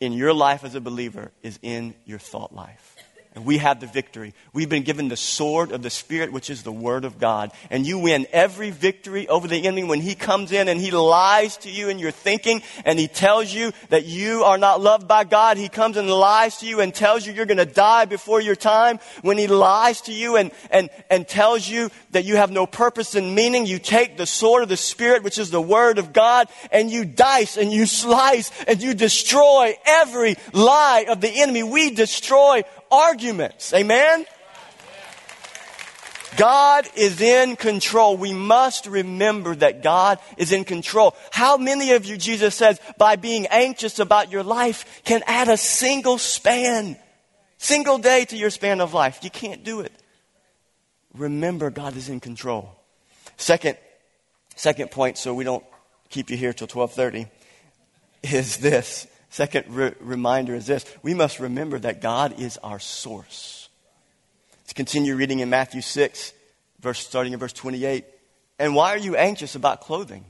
in 0.00 0.12
your 0.12 0.32
life 0.32 0.64
as 0.64 0.74
a 0.74 0.80
believer 0.80 1.32
is 1.42 1.58
in 1.62 1.94
your 2.04 2.18
thought 2.18 2.54
life 2.54 2.95
and 3.36 3.44
we 3.44 3.58
have 3.58 3.80
the 3.80 3.86
victory. 3.86 4.32
We've 4.54 4.68
been 4.68 4.82
given 4.82 5.08
the 5.08 5.16
sword 5.16 5.70
of 5.70 5.82
the 5.82 5.90
Spirit, 5.90 6.32
which 6.32 6.48
is 6.48 6.62
the 6.62 6.72
Word 6.72 7.04
of 7.04 7.18
God. 7.18 7.52
And 7.68 7.86
you 7.86 7.98
win 7.98 8.26
every 8.32 8.70
victory 8.70 9.28
over 9.28 9.46
the 9.46 9.66
enemy 9.66 9.84
when 9.84 10.00
he 10.00 10.14
comes 10.14 10.52
in 10.52 10.68
and 10.68 10.80
he 10.80 10.90
lies 10.90 11.58
to 11.58 11.70
you 11.70 11.90
in 11.90 11.98
your 11.98 12.12
thinking 12.12 12.62
and 12.86 12.98
he 12.98 13.08
tells 13.08 13.52
you 13.52 13.72
that 13.90 14.06
you 14.06 14.44
are 14.44 14.56
not 14.56 14.80
loved 14.80 15.06
by 15.06 15.24
God. 15.24 15.58
He 15.58 15.68
comes 15.68 15.98
and 15.98 16.08
lies 16.08 16.56
to 16.58 16.66
you 16.66 16.80
and 16.80 16.94
tells 16.94 17.26
you 17.26 17.34
you're 17.34 17.44
going 17.44 17.58
to 17.58 17.66
die 17.66 18.06
before 18.06 18.40
your 18.40 18.56
time. 18.56 19.00
When 19.20 19.36
he 19.36 19.48
lies 19.48 20.00
to 20.02 20.14
you 20.14 20.36
and, 20.36 20.50
and, 20.70 20.88
and 21.10 21.28
tells 21.28 21.68
you 21.68 21.90
that 22.12 22.24
you 22.24 22.36
have 22.36 22.50
no 22.50 22.66
purpose 22.66 23.16
and 23.16 23.34
meaning, 23.34 23.66
you 23.66 23.78
take 23.78 24.16
the 24.16 24.24
sword 24.24 24.62
of 24.62 24.70
the 24.70 24.78
Spirit, 24.78 25.22
which 25.22 25.36
is 25.36 25.50
the 25.50 25.60
Word 25.60 25.98
of 25.98 26.14
God, 26.14 26.48
and 26.72 26.90
you 26.90 27.04
dice 27.04 27.58
and 27.58 27.70
you 27.70 27.84
slice 27.84 28.50
and 28.66 28.82
you 28.82 28.94
destroy 28.94 29.74
every 29.84 30.36
lie 30.54 31.04
of 31.06 31.20
the 31.20 31.28
enemy. 31.28 31.62
We 31.62 31.90
destroy 31.90 32.62
arguments. 32.90 33.72
Amen? 33.72 34.26
God 36.36 36.86
is 36.94 37.20
in 37.20 37.56
control. 37.56 38.16
We 38.16 38.34
must 38.34 38.86
remember 38.86 39.54
that 39.56 39.82
God 39.82 40.18
is 40.36 40.52
in 40.52 40.64
control. 40.64 41.16
How 41.30 41.56
many 41.56 41.92
of 41.92 42.04
you, 42.04 42.16
Jesus 42.16 42.54
says, 42.54 42.78
by 42.98 43.16
being 43.16 43.46
anxious 43.46 43.98
about 43.98 44.30
your 44.30 44.42
life, 44.42 45.02
can 45.04 45.22
add 45.26 45.48
a 45.48 45.56
single 45.56 46.18
span, 46.18 46.96
single 47.58 47.98
day 47.98 48.26
to 48.26 48.36
your 48.36 48.50
span 48.50 48.80
of 48.80 48.92
life? 48.92 49.20
You 49.22 49.30
can't 49.30 49.64
do 49.64 49.80
it. 49.80 49.92
Remember, 51.14 51.70
God 51.70 51.96
is 51.96 52.10
in 52.10 52.20
control. 52.20 52.70
Second, 53.38 53.78
second 54.54 54.90
point, 54.90 55.16
so 55.16 55.32
we 55.32 55.44
don't 55.44 55.64
keep 56.10 56.30
you 56.30 56.36
here 56.36 56.52
till 56.52 56.66
1230, 56.66 57.30
is 58.22 58.58
this. 58.58 59.06
Second 59.30 59.64
re- 59.68 59.94
reminder 60.00 60.54
is 60.54 60.66
this 60.66 60.84
we 61.02 61.14
must 61.14 61.40
remember 61.40 61.78
that 61.78 62.00
God 62.00 62.40
is 62.40 62.58
our 62.58 62.78
source. 62.78 63.68
Let's 64.62 64.72
continue 64.72 65.14
reading 65.14 65.40
in 65.40 65.50
Matthew 65.50 65.80
6, 65.80 66.32
verse, 66.80 66.98
starting 66.98 67.32
in 67.32 67.38
verse 67.38 67.52
28. 67.52 68.04
And 68.58 68.74
why 68.74 68.94
are 68.94 68.98
you 68.98 69.16
anxious 69.16 69.54
about 69.54 69.80
clothing? 69.80 70.24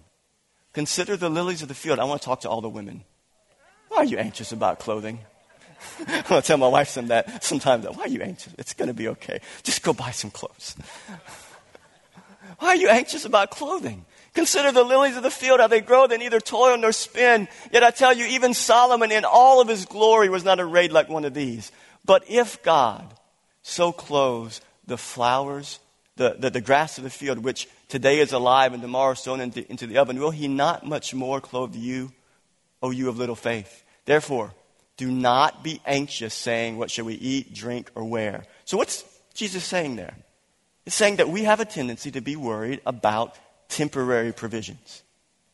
Consider 0.73 1.17
the 1.17 1.31
lilies 1.31 1.63
of 1.63 1.69
the 1.69 1.75
field. 1.75 1.99
I 1.99 2.05
want 2.05 2.21
to 2.21 2.27
talk 2.27 2.41
to 2.43 2.51
all 2.51 2.61
the 2.61 2.69
women. 2.69 3.05
Why 3.89 3.99
are 3.99 4.05
you 4.05 4.19
anxious 4.19 4.53
about 4.53 4.79
clothing? 4.79 5.21
I'm 6.01 6.23
going 6.23 6.43
to 6.43 6.47
tell 6.47 6.59
my 6.59 6.69
wife 6.69 6.89
some 6.89 7.09
that 7.09 7.43
sometimes. 7.45 7.87
Why 7.87 8.05
are 8.05 8.09
you 8.09 8.21
anxious? 8.21 8.53
It's 8.59 8.75
going 8.75 8.89
to 8.89 8.95
be 8.95 9.09
okay. 9.09 9.41
Just 9.63 9.83
go 9.83 9.93
buy 9.93 10.11
some 10.11 10.31
clothes. 10.31 10.77
Why 12.59 12.69
are 12.69 12.77
you 12.77 12.89
anxious 12.89 13.25
about 13.25 13.51
clothing? 13.51 14.05
Consider 14.37 14.71
the 14.71 14.85
lilies 14.85 15.17
of 15.17 15.23
the 15.23 15.31
field, 15.31 15.61
how 15.61 15.67
they 15.67 15.81
grow, 15.81 16.07
they 16.07 16.19
neither 16.19 16.41
toil 16.41 16.77
nor 16.77 16.93
spin. 16.93 17.49
Yet 17.73 17.83
I 17.83 17.91
tell 17.91 18.15
you, 18.15 18.27
even 18.27 18.53
Solomon 18.53 19.11
in 19.11 19.25
all 19.25 19.63
of 19.63 19.69
his 19.69 19.87
glory 19.87 20.29
was 20.29 20.45
not 20.45 20.61
arrayed 20.61 20.93
like 20.93 21.09
one 21.09 21.25
of 21.25 21.33
these. 21.33 21.73
But 22.05 22.23
if 22.29 22.63
God 22.63 23.15
so 23.63 23.93
clothes 23.93 24.61
the 24.87 24.99
flowers, 24.99 25.81
the, 26.17 26.37
the, 26.39 26.51
the 26.51 26.61
grass 26.61 26.99
of 26.99 27.05
the 27.05 27.11
field, 27.11 27.39
which 27.39 27.67
today 27.89 28.19
is 28.19 28.35
alive 28.35 28.75
and 28.75 28.83
tomorrow 28.83 29.13
is 29.13 29.23
thrown 29.23 29.41
into, 29.41 29.69
into 29.71 29.87
the 29.87 29.97
oven, 29.97 30.21
will 30.21 30.31
he 30.31 30.49
not 30.49 30.85
much 30.85 31.15
more 31.15 31.41
clothe 31.41 31.75
you, 31.75 32.13
O 32.83 32.91
you 32.91 33.09
of 33.09 33.17
little 33.17 33.37
faith? 33.37 33.85
Therefore, 34.05 34.53
do 34.99 35.11
not 35.11 35.65
be 35.65 35.81
anxious, 35.87 36.35
saying, 36.35 36.77
What 36.77 36.91
shall 36.91 37.07
we 37.07 37.15
eat, 37.15 37.55
drink, 37.55 37.91
or 37.95 38.05
wear? 38.05 38.45
So, 38.67 38.77
what's 38.77 39.03
Jesus 39.33 39.65
saying 39.65 39.97
there? 39.97 40.15
He's 40.85 40.93
saying 40.93 41.17
that 41.17 41.31
we 41.31 41.45
have 41.45 41.61
a 41.61 41.65
tendency 41.65 42.11
to 42.11 42.21
be 42.21 42.37
worried 42.37 42.83
about 42.85 43.35
temporary 43.69 44.33
provisions. 44.33 45.03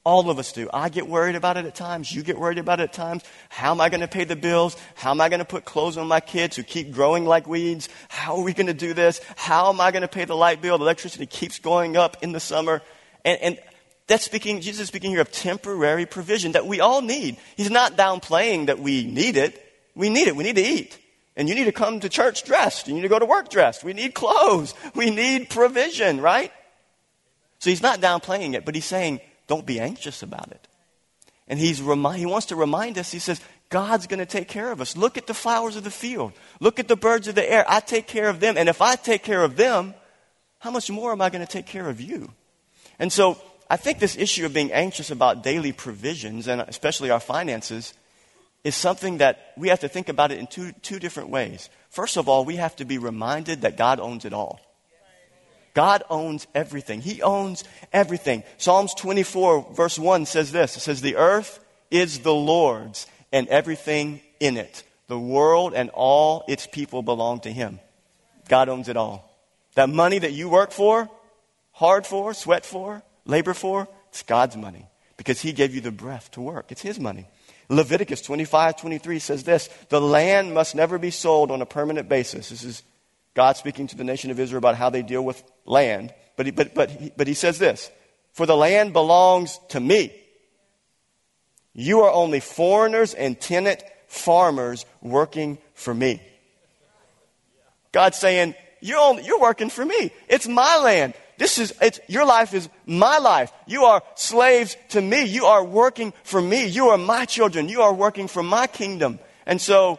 All 0.04 0.30
of 0.30 0.38
us 0.40 0.52
do. 0.52 0.68
I 0.74 0.88
get 0.88 1.06
worried 1.06 1.36
about 1.36 1.56
it 1.56 1.64
at 1.64 1.76
times. 1.76 2.12
You 2.12 2.24
get 2.24 2.36
worried 2.36 2.58
about 2.58 2.80
it 2.80 2.84
at 2.84 2.92
times. 2.92 3.22
How 3.48 3.70
am 3.70 3.80
I 3.80 3.88
going 3.88 4.00
to 4.00 4.08
pay 4.08 4.24
the 4.24 4.34
bills? 4.34 4.76
How 4.96 5.12
am 5.12 5.20
I 5.20 5.28
going 5.28 5.38
to 5.38 5.44
put 5.44 5.64
clothes 5.64 5.96
on 5.96 6.08
my 6.08 6.18
kids 6.18 6.56
who 6.56 6.64
keep 6.64 6.90
growing 6.90 7.24
like 7.24 7.46
weeds? 7.46 7.88
How 8.08 8.36
are 8.36 8.42
we 8.42 8.52
going 8.52 8.66
to 8.66 8.74
do 8.74 8.94
this? 8.94 9.20
How 9.36 9.68
am 9.72 9.80
I 9.80 9.92
going 9.92 10.02
to 10.02 10.08
pay 10.08 10.24
the 10.24 10.34
light 10.34 10.60
bill? 10.60 10.76
The 10.76 10.84
electricity 10.84 11.26
keeps 11.26 11.60
going 11.60 11.96
up 11.96 12.16
in 12.20 12.32
the 12.32 12.40
summer. 12.40 12.82
And, 13.24 13.40
and 13.40 13.58
that's 14.08 14.24
speaking, 14.24 14.60
Jesus 14.60 14.82
is 14.82 14.88
speaking 14.88 15.12
here 15.12 15.20
of 15.20 15.30
temporary 15.30 16.04
provision 16.04 16.52
that 16.52 16.66
we 16.66 16.80
all 16.80 17.00
need. 17.00 17.36
He's 17.56 17.70
not 17.70 17.96
downplaying 17.96 18.66
that 18.66 18.80
we 18.80 19.04
need 19.04 19.36
it. 19.36 19.64
We 19.94 20.10
need 20.10 20.26
it. 20.26 20.34
We 20.34 20.42
need 20.42 20.56
to 20.56 20.62
eat. 20.62 20.98
And 21.36 21.48
you 21.48 21.54
need 21.54 21.64
to 21.64 21.72
come 21.72 22.00
to 22.00 22.08
church 22.08 22.42
dressed. 22.42 22.88
You 22.88 22.94
need 22.94 23.02
to 23.02 23.08
go 23.08 23.20
to 23.20 23.24
work 23.24 23.50
dressed. 23.50 23.84
We 23.84 23.92
need 23.92 24.14
clothes. 24.14 24.74
We 24.96 25.10
need 25.10 25.48
provision, 25.48 26.20
right? 26.20 26.52
So 27.62 27.70
he's 27.70 27.80
not 27.80 28.00
downplaying 28.00 28.54
it, 28.54 28.64
but 28.64 28.74
he's 28.74 28.84
saying, 28.84 29.20
don't 29.46 29.64
be 29.64 29.78
anxious 29.78 30.24
about 30.24 30.50
it. 30.50 30.66
And 31.46 31.60
he's 31.60 31.78
he 31.78 32.26
wants 32.26 32.46
to 32.46 32.56
remind 32.56 32.98
us, 32.98 33.12
he 33.12 33.20
says, 33.20 33.40
God's 33.68 34.08
going 34.08 34.18
to 34.18 34.26
take 34.26 34.48
care 34.48 34.72
of 34.72 34.80
us. 34.80 34.96
Look 34.96 35.16
at 35.16 35.28
the 35.28 35.32
flowers 35.32 35.76
of 35.76 35.84
the 35.84 35.90
field. 35.92 36.32
Look 36.58 36.80
at 36.80 36.88
the 36.88 36.96
birds 36.96 37.28
of 37.28 37.36
the 37.36 37.48
air. 37.48 37.64
I 37.68 37.78
take 37.78 38.08
care 38.08 38.28
of 38.28 38.40
them. 38.40 38.56
And 38.58 38.68
if 38.68 38.82
I 38.82 38.96
take 38.96 39.22
care 39.22 39.44
of 39.44 39.54
them, 39.54 39.94
how 40.58 40.72
much 40.72 40.90
more 40.90 41.12
am 41.12 41.22
I 41.22 41.30
going 41.30 41.46
to 41.46 41.52
take 41.52 41.66
care 41.66 41.88
of 41.88 42.00
you? 42.00 42.32
And 42.98 43.12
so 43.12 43.40
I 43.70 43.76
think 43.76 44.00
this 44.00 44.16
issue 44.16 44.44
of 44.44 44.52
being 44.52 44.72
anxious 44.72 45.12
about 45.12 45.44
daily 45.44 45.70
provisions, 45.70 46.48
and 46.48 46.62
especially 46.62 47.10
our 47.10 47.20
finances, 47.20 47.94
is 48.64 48.74
something 48.74 49.18
that 49.18 49.52
we 49.56 49.68
have 49.68 49.80
to 49.80 49.88
think 49.88 50.08
about 50.08 50.32
it 50.32 50.40
in 50.40 50.48
two, 50.48 50.72
two 50.82 50.98
different 50.98 51.28
ways. 51.28 51.70
First 51.90 52.16
of 52.16 52.28
all, 52.28 52.44
we 52.44 52.56
have 52.56 52.74
to 52.76 52.84
be 52.84 52.98
reminded 52.98 53.60
that 53.60 53.76
God 53.76 54.00
owns 54.00 54.24
it 54.24 54.32
all. 54.32 54.58
God 55.74 56.02
owns 56.10 56.46
everything. 56.54 57.00
He 57.00 57.22
owns 57.22 57.64
everything. 57.92 58.44
Psalms 58.58 58.94
24, 58.94 59.72
verse 59.72 59.98
1 59.98 60.26
says 60.26 60.52
this 60.52 60.76
It 60.76 60.80
says, 60.80 61.00
The 61.00 61.16
earth 61.16 61.64
is 61.90 62.20
the 62.20 62.34
Lord's 62.34 63.06
and 63.32 63.48
everything 63.48 64.20
in 64.40 64.56
it. 64.56 64.84
The 65.08 65.18
world 65.18 65.74
and 65.74 65.90
all 65.90 66.44
its 66.48 66.66
people 66.66 67.02
belong 67.02 67.40
to 67.40 67.52
Him. 67.52 67.80
God 68.48 68.68
owns 68.68 68.88
it 68.88 68.96
all. 68.96 69.30
That 69.74 69.88
money 69.88 70.18
that 70.18 70.32
you 70.32 70.48
work 70.48 70.72
for, 70.72 71.08
hard 71.72 72.06
for, 72.06 72.34
sweat 72.34 72.66
for, 72.66 73.02
labor 73.24 73.54
for, 73.54 73.88
it's 74.08 74.22
God's 74.22 74.56
money 74.56 74.86
because 75.16 75.40
He 75.40 75.52
gave 75.52 75.74
you 75.74 75.80
the 75.80 75.90
breath 75.90 76.30
to 76.32 76.40
work. 76.40 76.70
It's 76.70 76.82
His 76.82 77.00
money. 77.00 77.26
Leviticus 77.68 78.20
25, 78.20 78.76
23 78.76 79.18
says 79.18 79.44
this 79.44 79.68
The 79.88 80.00
land 80.00 80.52
must 80.52 80.74
never 80.74 80.98
be 80.98 81.10
sold 81.10 81.50
on 81.50 81.62
a 81.62 81.66
permanent 81.66 82.08
basis. 82.08 82.50
This 82.50 82.64
is 82.64 82.82
God 83.34 83.56
speaking 83.56 83.86
to 83.88 83.96
the 83.96 84.04
nation 84.04 84.30
of 84.30 84.38
Israel 84.38 84.58
about 84.58 84.76
how 84.76 84.90
they 84.90 85.02
deal 85.02 85.24
with 85.24 85.42
land. 85.64 86.12
But 86.36 86.46
he, 86.46 86.52
but, 86.52 86.74
but, 86.74 86.90
he, 86.90 87.12
but 87.16 87.26
he 87.26 87.34
says 87.34 87.58
this 87.58 87.90
For 88.32 88.46
the 88.46 88.56
land 88.56 88.92
belongs 88.92 89.58
to 89.70 89.80
me. 89.80 90.12
You 91.74 92.00
are 92.02 92.12
only 92.12 92.40
foreigners 92.40 93.14
and 93.14 93.40
tenant 93.40 93.82
farmers 94.06 94.84
working 95.00 95.58
for 95.74 95.94
me. 95.94 96.20
God's 97.92 98.18
saying, 98.18 98.54
you're, 98.80 98.98
only, 98.98 99.24
you're 99.24 99.40
working 99.40 99.70
for 99.70 99.84
me. 99.84 100.10
It's 100.28 100.48
my 100.48 100.78
land. 100.78 101.14
This 101.38 101.58
is, 101.58 101.74
it's, 101.80 102.00
your 102.08 102.26
life 102.26 102.52
is 102.52 102.68
my 102.84 103.18
life. 103.18 103.52
You 103.66 103.84
are 103.84 104.02
slaves 104.16 104.76
to 104.90 105.00
me. 105.00 105.24
You 105.24 105.46
are 105.46 105.64
working 105.64 106.12
for 106.24 106.40
me. 106.40 106.66
You 106.66 106.88
are 106.88 106.98
my 106.98 107.24
children. 107.24 107.68
You 107.68 107.82
are 107.82 107.94
working 107.94 108.28
for 108.28 108.42
my 108.42 108.66
kingdom. 108.66 109.18
And 109.46 109.60
so 109.60 109.98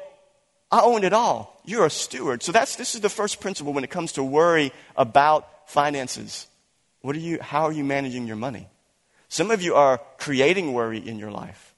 I 0.73 0.81
own 0.81 1.03
it 1.03 1.13
all. 1.13 1.61
You're 1.65 1.85
a 1.85 1.89
steward. 1.91 2.41
So 2.41 2.51
that's, 2.51 2.77
this 2.77 2.95
is 2.95 3.01
the 3.01 3.09
first 3.09 3.39
principle 3.39 3.73
when 3.73 3.83
it 3.83 3.91
comes 3.91 4.13
to 4.13 4.23
worry 4.23 4.73
about 4.97 5.69
finances. 5.69 6.47
What 7.01 7.15
are 7.15 7.19
you, 7.19 7.39
how 7.39 7.65
are 7.65 7.71
you 7.71 7.83
managing 7.83 8.25
your 8.25 8.37
money? 8.37 8.67
Some 9.29 9.51
of 9.51 9.61
you 9.61 9.75
are 9.75 10.01
creating 10.17 10.73
worry 10.73 10.97
in 10.97 11.19
your 11.19 11.29
life 11.29 11.75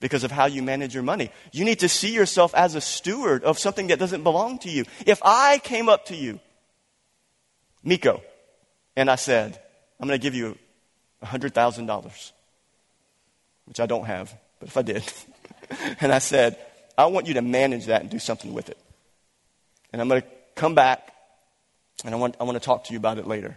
because 0.00 0.24
of 0.24 0.30
how 0.30 0.46
you 0.46 0.62
manage 0.62 0.94
your 0.94 1.02
money. 1.02 1.30
You 1.52 1.66
need 1.66 1.80
to 1.80 1.88
see 1.90 2.14
yourself 2.14 2.54
as 2.54 2.74
a 2.74 2.80
steward 2.80 3.44
of 3.44 3.58
something 3.58 3.88
that 3.88 3.98
doesn't 3.98 4.22
belong 4.22 4.58
to 4.60 4.70
you. 4.70 4.86
If 5.04 5.20
I 5.22 5.58
came 5.58 5.90
up 5.90 6.06
to 6.06 6.16
you, 6.16 6.40
Miko, 7.84 8.22
and 8.96 9.10
I 9.10 9.16
said, 9.16 9.60
I'm 10.00 10.08
going 10.08 10.18
to 10.18 10.22
give 10.22 10.34
you 10.34 10.56
$100,000, 11.22 12.32
which 13.66 13.80
I 13.80 13.84
don't 13.84 14.06
have, 14.06 14.34
but 14.60 14.70
if 14.70 14.78
I 14.78 14.82
did, 14.82 15.04
and 16.00 16.10
I 16.10 16.20
said, 16.20 16.56
I 17.00 17.06
want 17.06 17.26
you 17.26 17.34
to 17.34 17.42
manage 17.42 17.86
that 17.86 18.02
and 18.02 18.10
do 18.10 18.18
something 18.18 18.52
with 18.52 18.68
it. 18.68 18.78
And 19.92 20.02
I'm 20.02 20.08
going 20.08 20.22
to 20.22 20.28
come 20.54 20.74
back 20.74 21.12
and 22.04 22.14
I 22.14 22.18
want, 22.18 22.36
I 22.40 22.44
want 22.44 22.56
to 22.56 22.64
talk 22.64 22.84
to 22.84 22.92
you 22.92 22.98
about 22.98 23.18
it 23.18 23.26
later. 23.26 23.56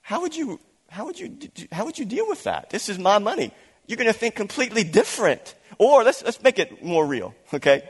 How 0.00 0.20
would 0.22 0.34
you, 0.34 0.60
how 0.88 1.06
would 1.06 1.18
you, 1.18 1.36
how 1.70 1.84
would 1.84 1.98
you 1.98 2.04
deal 2.04 2.28
with 2.28 2.44
that? 2.44 2.70
This 2.70 2.88
is 2.88 2.98
my 2.98 3.18
money. 3.18 3.52
You're 3.86 3.96
going 3.96 4.12
to 4.12 4.18
think 4.18 4.34
completely 4.34 4.84
different. 4.84 5.54
Or 5.78 6.04
let's, 6.04 6.22
let's 6.22 6.42
make 6.42 6.58
it 6.58 6.84
more 6.84 7.06
real, 7.06 7.34
okay? 7.52 7.88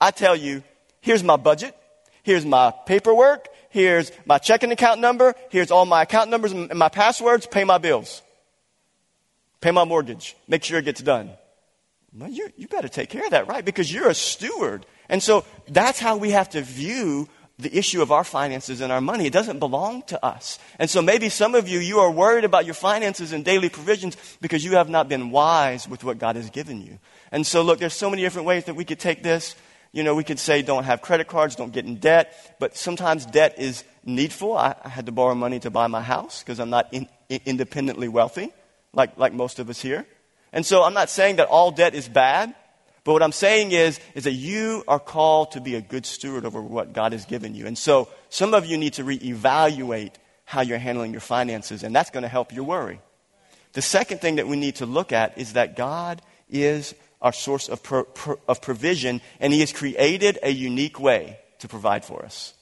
I 0.00 0.10
tell 0.10 0.36
you, 0.36 0.62
here's 1.00 1.22
my 1.22 1.36
budget. 1.36 1.76
Here's 2.22 2.44
my 2.44 2.72
paperwork. 2.86 3.48
Here's 3.70 4.12
my 4.26 4.38
checking 4.38 4.70
account 4.70 5.00
number. 5.00 5.34
Here's 5.50 5.70
all 5.70 5.86
my 5.86 6.02
account 6.02 6.30
numbers 6.30 6.52
and 6.52 6.72
my 6.74 6.88
passwords. 6.88 7.46
Pay 7.46 7.64
my 7.64 7.78
bills. 7.78 8.22
Pay 9.60 9.70
my 9.70 9.84
mortgage. 9.84 10.36
Make 10.46 10.62
sure 10.62 10.78
it 10.78 10.84
gets 10.84 11.00
done. 11.00 11.30
Well, 12.14 12.30
you, 12.30 12.50
you 12.56 12.68
better 12.68 12.88
take 12.88 13.08
care 13.08 13.24
of 13.24 13.30
that, 13.30 13.48
right? 13.48 13.64
Because 13.64 13.92
you're 13.92 14.08
a 14.08 14.14
steward. 14.14 14.84
And 15.08 15.22
so 15.22 15.44
that's 15.68 15.98
how 15.98 16.16
we 16.18 16.30
have 16.30 16.50
to 16.50 16.60
view 16.60 17.28
the 17.58 17.76
issue 17.76 18.02
of 18.02 18.12
our 18.12 18.24
finances 18.24 18.80
and 18.80 18.92
our 18.92 19.00
money. 19.00 19.26
It 19.26 19.32
doesn't 19.32 19.58
belong 19.58 20.02
to 20.04 20.22
us. 20.24 20.58
And 20.78 20.90
so 20.90 21.00
maybe 21.00 21.28
some 21.28 21.54
of 21.54 21.68
you, 21.68 21.78
you 21.78 22.00
are 22.00 22.10
worried 22.10 22.44
about 22.44 22.66
your 22.66 22.74
finances 22.74 23.32
and 23.32 23.44
daily 23.44 23.68
provisions 23.68 24.16
because 24.40 24.64
you 24.64 24.72
have 24.72 24.90
not 24.90 25.08
been 25.08 25.30
wise 25.30 25.88
with 25.88 26.04
what 26.04 26.18
God 26.18 26.36
has 26.36 26.50
given 26.50 26.82
you. 26.82 26.98
And 27.30 27.46
so 27.46 27.62
look, 27.62 27.78
there's 27.78 27.94
so 27.94 28.10
many 28.10 28.22
different 28.22 28.46
ways 28.46 28.64
that 28.64 28.74
we 28.74 28.84
could 28.84 28.98
take 28.98 29.22
this. 29.22 29.54
You 29.92 30.02
know, 30.02 30.14
we 30.14 30.24
could 30.24 30.38
say 30.38 30.62
don't 30.62 30.84
have 30.84 31.02
credit 31.02 31.28
cards, 31.28 31.56
don't 31.56 31.72
get 31.72 31.84
in 31.84 31.96
debt, 31.96 32.56
but 32.58 32.76
sometimes 32.76 33.26
debt 33.26 33.58
is 33.58 33.84
needful. 34.04 34.56
I, 34.56 34.74
I 34.82 34.88
had 34.88 35.06
to 35.06 35.12
borrow 35.12 35.34
money 35.34 35.60
to 35.60 35.70
buy 35.70 35.86
my 35.86 36.02
house 36.02 36.42
because 36.42 36.58
I'm 36.58 36.70
not 36.70 36.92
in, 36.92 37.08
in, 37.28 37.40
independently 37.46 38.08
wealthy, 38.08 38.50
like, 38.92 39.16
like 39.16 39.32
most 39.32 39.58
of 39.58 39.70
us 39.70 39.80
here. 39.80 40.06
And 40.52 40.66
so 40.66 40.82
I'm 40.82 40.94
not 40.94 41.10
saying 41.10 41.36
that 41.36 41.48
all 41.48 41.70
debt 41.70 41.94
is 41.94 42.08
bad, 42.08 42.54
but 43.04 43.12
what 43.12 43.22
I'm 43.22 43.32
saying 43.32 43.72
is, 43.72 43.98
is 44.14 44.24
that 44.24 44.32
you 44.32 44.84
are 44.86 45.00
called 45.00 45.52
to 45.52 45.60
be 45.60 45.74
a 45.74 45.80
good 45.80 46.06
steward 46.06 46.44
over 46.44 46.60
what 46.60 46.92
God 46.92 47.12
has 47.12 47.24
given 47.24 47.54
you. 47.54 47.66
And 47.66 47.76
so 47.76 48.08
some 48.28 48.54
of 48.54 48.66
you 48.66 48.76
need 48.76 48.94
to 48.94 49.04
reevaluate 49.04 50.12
how 50.44 50.60
you're 50.60 50.78
handling 50.78 51.12
your 51.12 51.20
finances, 51.20 51.82
and 51.82 51.94
that's 51.94 52.10
going 52.10 52.22
to 52.22 52.28
help 52.28 52.52
your 52.52 52.64
worry. 52.64 53.00
The 53.72 53.82
second 53.82 54.20
thing 54.20 54.36
that 54.36 54.46
we 54.46 54.56
need 54.56 54.76
to 54.76 54.86
look 54.86 55.12
at 55.12 55.38
is 55.38 55.54
that 55.54 55.76
God 55.76 56.20
is 56.50 56.94
our 57.20 57.32
source 57.32 57.68
of, 57.68 57.82
pro, 57.82 58.04
pro, 58.04 58.38
of 58.46 58.60
provision, 58.60 59.20
and 59.40 59.52
He 59.52 59.60
has 59.60 59.72
created 59.72 60.38
a 60.42 60.50
unique 60.50 61.00
way 61.00 61.38
to 61.60 61.68
provide 61.68 62.04
for 62.04 62.24
us. 62.24 62.54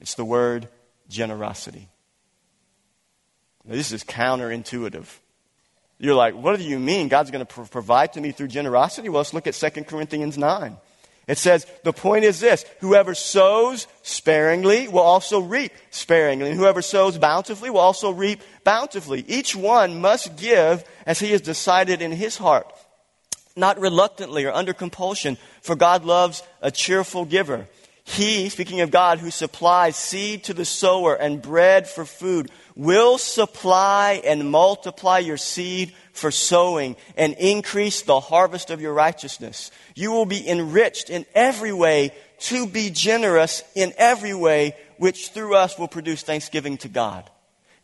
It's 0.00 0.14
the 0.14 0.24
word 0.24 0.68
generosity. 1.08 1.88
Now, 3.64 3.74
this 3.74 3.92
is 3.92 4.02
counterintuitive. 4.02 5.06
You're 6.02 6.16
like, 6.16 6.34
what 6.34 6.58
do 6.58 6.64
you 6.64 6.80
mean 6.80 7.06
God's 7.06 7.30
going 7.30 7.46
to 7.46 7.64
provide 7.66 8.14
to 8.14 8.20
me 8.20 8.32
through 8.32 8.48
generosity? 8.48 9.08
Well, 9.08 9.20
let's 9.20 9.32
look 9.32 9.46
at 9.46 9.54
2 9.54 9.84
Corinthians 9.84 10.36
9. 10.36 10.76
It 11.28 11.38
says, 11.38 11.64
the 11.84 11.92
point 11.92 12.24
is 12.24 12.40
this 12.40 12.64
whoever 12.80 13.14
sows 13.14 13.86
sparingly 14.02 14.88
will 14.88 14.98
also 14.98 15.38
reap 15.38 15.70
sparingly, 15.90 16.50
and 16.50 16.58
whoever 16.58 16.82
sows 16.82 17.18
bountifully 17.18 17.70
will 17.70 17.78
also 17.78 18.10
reap 18.10 18.42
bountifully. 18.64 19.24
Each 19.28 19.54
one 19.54 20.00
must 20.00 20.36
give 20.36 20.82
as 21.06 21.20
he 21.20 21.30
has 21.30 21.40
decided 21.40 22.02
in 22.02 22.10
his 22.10 22.36
heart, 22.36 22.66
not 23.54 23.78
reluctantly 23.78 24.44
or 24.44 24.52
under 24.52 24.72
compulsion, 24.72 25.38
for 25.60 25.76
God 25.76 26.04
loves 26.04 26.42
a 26.60 26.72
cheerful 26.72 27.24
giver. 27.24 27.68
He, 28.04 28.48
speaking 28.48 28.80
of 28.80 28.90
God, 28.90 29.20
who 29.20 29.30
supplies 29.30 29.96
seed 29.96 30.44
to 30.44 30.54
the 30.54 30.64
sower 30.64 31.14
and 31.14 31.40
bread 31.40 31.88
for 31.88 32.04
food, 32.04 32.50
will 32.74 33.16
supply 33.16 34.20
and 34.24 34.50
multiply 34.50 35.18
your 35.18 35.36
seed 35.36 35.94
for 36.12 36.30
sowing 36.30 36.96
and 37.16 37.34
increase 37.34 38.02
the 38.02 38.20
harvest 38.20 38.70
of 38.70 38.80
your 38.80 38.92
righteousness. 38.92 39.70
You 39.94 40.10
will 40.10 40.26
be 40.26 40.46
enriched 40.46 41.10
in 41.10 41.26
every 41.34 41.72
way 41.72 42.12
to 42.40 42.66
be 42.66 42.90
generous 42.90 43.62
in 43.74 43.92
every 43.96 44.34
way, 44.34 44.74
which 44.98 45.28
through 45.28 45.54
us 45.54 45.78
will 45.78 45.88
produce 45.88 46.22
thanksgiving 46.22 46.78
to 46.78 46.88
God. 46.88 47.30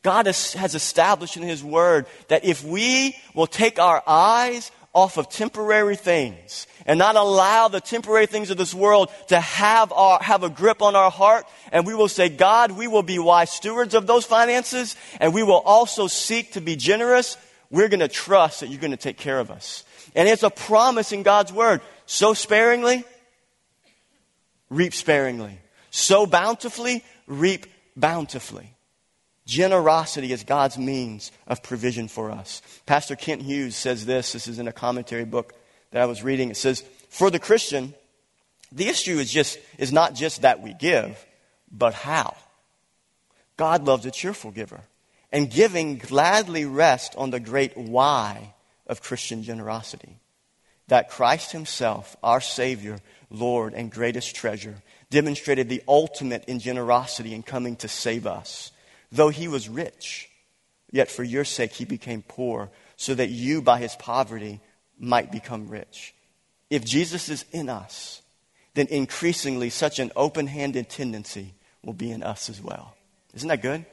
God 0.03 0.27
has 0.27 0.75
established 0.75 1.37
in 1.37 1.43
His 1.43 1.63
Word 1.63 2.07
that 2.29 2.45
if 2.45 2.65
we 2.65 3.17
will 3.35 3.47
take 3.47 3.79
our 3.79 4.03
eyes 4.07 4.71
off 4.93 5.17
of 5.17 5.29
temporary 5.29 5.97
things 5.97 6.67
and 6.89 6.99
not 6.99 7.17
allow 7.17 7.69
the 7.69 7.83
temporary 7.83 8.25
things 8.25 8.49
of 8.51 8.57
this 8.57 8.73
world 8.73 9.13
to 9.29 9.39
have, 9.39 9.93
our, 9.93 10.19
have 10.23 10.43
a 10.43 10.49
grip 10.49 10.81
on 10.81 10.97
our 10.97 11.11
heart. 11.11 11.45
And 11.71 11.87
we 11.87 11.95
will 11.95 12.09
say, 12.09 12.31
God, 12.31 12.73
we 12.73 12.89
will 12.89 13.03
be 13.03 13.19
wise 13.19 13.51
stewards 13.51 13.95
of 13.95 14.07
those 14.07 14.25
finances 14.25 14.97
and 15.21 15.35
we 15.35 15.43
will 15.43 15.61
also 15.61 16.07
seek 16.07 16.53
to 16.53 16.63
be 16.63 16.77
generous. 16.77 17.37
We're 17.71 17.89
going 17.89 18.01
to 18.01 18.09
trust 18.09 18.61
that 18.61 18.71
you're 18.71 18.81
going 18.81 18.93
to 18.93 18.97
take 18.97 19.19
care 19.19 19.39
of 19.39 19.51
us. 19.51 19.85
And 20.17 20.27
it's 20.27 20.43
a 20.43 20.51
promise 20.51 21.13
in 21.13 21.23
God's 21.23 21.53
word. 21.53 21.83
So 22.07 22.33
sparingly, 22.33 23.05
reap 24.71 24.95
sparingly. 24.95 25.59
Sow 25.91 26.25
bountifully, 26.25 27.05
reap 27.27 27.67
bountifully. 27.97 28.75
Generosity 29.45 30.33
is 30.33 30.43
God's 30.43 30.79
means 30.79 31.33
of 31.47 31.63
provision 31.63 32.09
for 32.09 32.31
us. 32.31 32.63
Pastor 32.87 33.15
Kent 33.15 33.43
Hughes 33.43 33.77
says 33.77 34.07
this. 34.07 34.33
This 34.33 34.49
is 34.49 34.59
in 34.59 34.69
a 34.69 34.73
commentary 34.73 35.27
book 35.27 35.55
that 35.91 36.03
I 36.03 36.07
was 36.07 36.23
reading. 36.23 36.51
It 36.51 36.57
says, 36.57 36.83
For 37.09 37.31
the 37.31 37.39
Christian, 37.39 37.95
the 38.73 38.89
issue 38.89 39.19
is 39.19 39.31
just 39.31 39.59
is 39.79 39.93
not 39.93 40.15
just 40.15 40.43
that 40.43 40.63
we 40.63 40.75
give, 40.75 41.25
but 41.71 41.95
how. 41.95 42.37
God 43.57 43.87
loves 43.87 44.07
a 44.07 44.11
cheerful 44.11 44.51
giver. 44.51 44.81
And 45.31 45.51
giving 45.51 45.99
gladly 45.99 46.65
rests 46.65 47.15
on 47.15 47.31
the 47.31 47.41
great 47.41 47.77
why 47.77 48.55
of 48.87 49.03
Christian 49.03 49.43
generosity. 49.43 50.21
That 50.87 51.11
Christ 51.11 51.53
Himself, 51.53 52.17
our 52.23 52.41
Savior, 52.41 52.99
Lord, 53.29 53.75
and 53.75 53.91
greatest 53.91 54.35
treasure, 54.35 54.77
demonstrated 55.11 55.69
the 55.69 55.83
ultimate 55.87 56.47
in 56.47 56.61
generosity 56.61 57.35
in 57.35 57.43
coming 57.43 57.77
to 57.77 57.89
save 57.89 58.27
us 58.27 58.73
Though 59.11 59.31
he 59.31 59.49
was 59.49 59.69
rich, 59.69 60.29
yet 60.91 61.11
for 61.11 61.23
your 61.23 61.45
sake 61.45 61.73
he 61.73 61.85
became 61.85 62.23
poor, 62.23 62.71
so 62.97 63.15
that 63.15 63.31
you 63.31 63.63
by 63.63 63.79
his 63.79 63.97
poverty 63.97 64.61
might 64.99 65.33
become 65.33 65.69
rich. 65.69 66.15
If 66.71 66.85
Jesus 66.85 67.29
is 67.29 67.45
in 67.53 67.69
us, 67.69 68.23
then 68.75 68.87
increasingly 68.89 69.71
such 69.71 69.99
an 69.99 70.13
open 70.15 70.47
handed 70.47 70.89
tendency 70.89 71.55
will 71.83 71.95
be 71.95 72.11
in 72.11 72.23
us 72.23 72.51
as 72.51 72.61
well. 72.61 72.95
Isn't 73.35 73.49
that 73.49 73.63
good? 73.63 73.87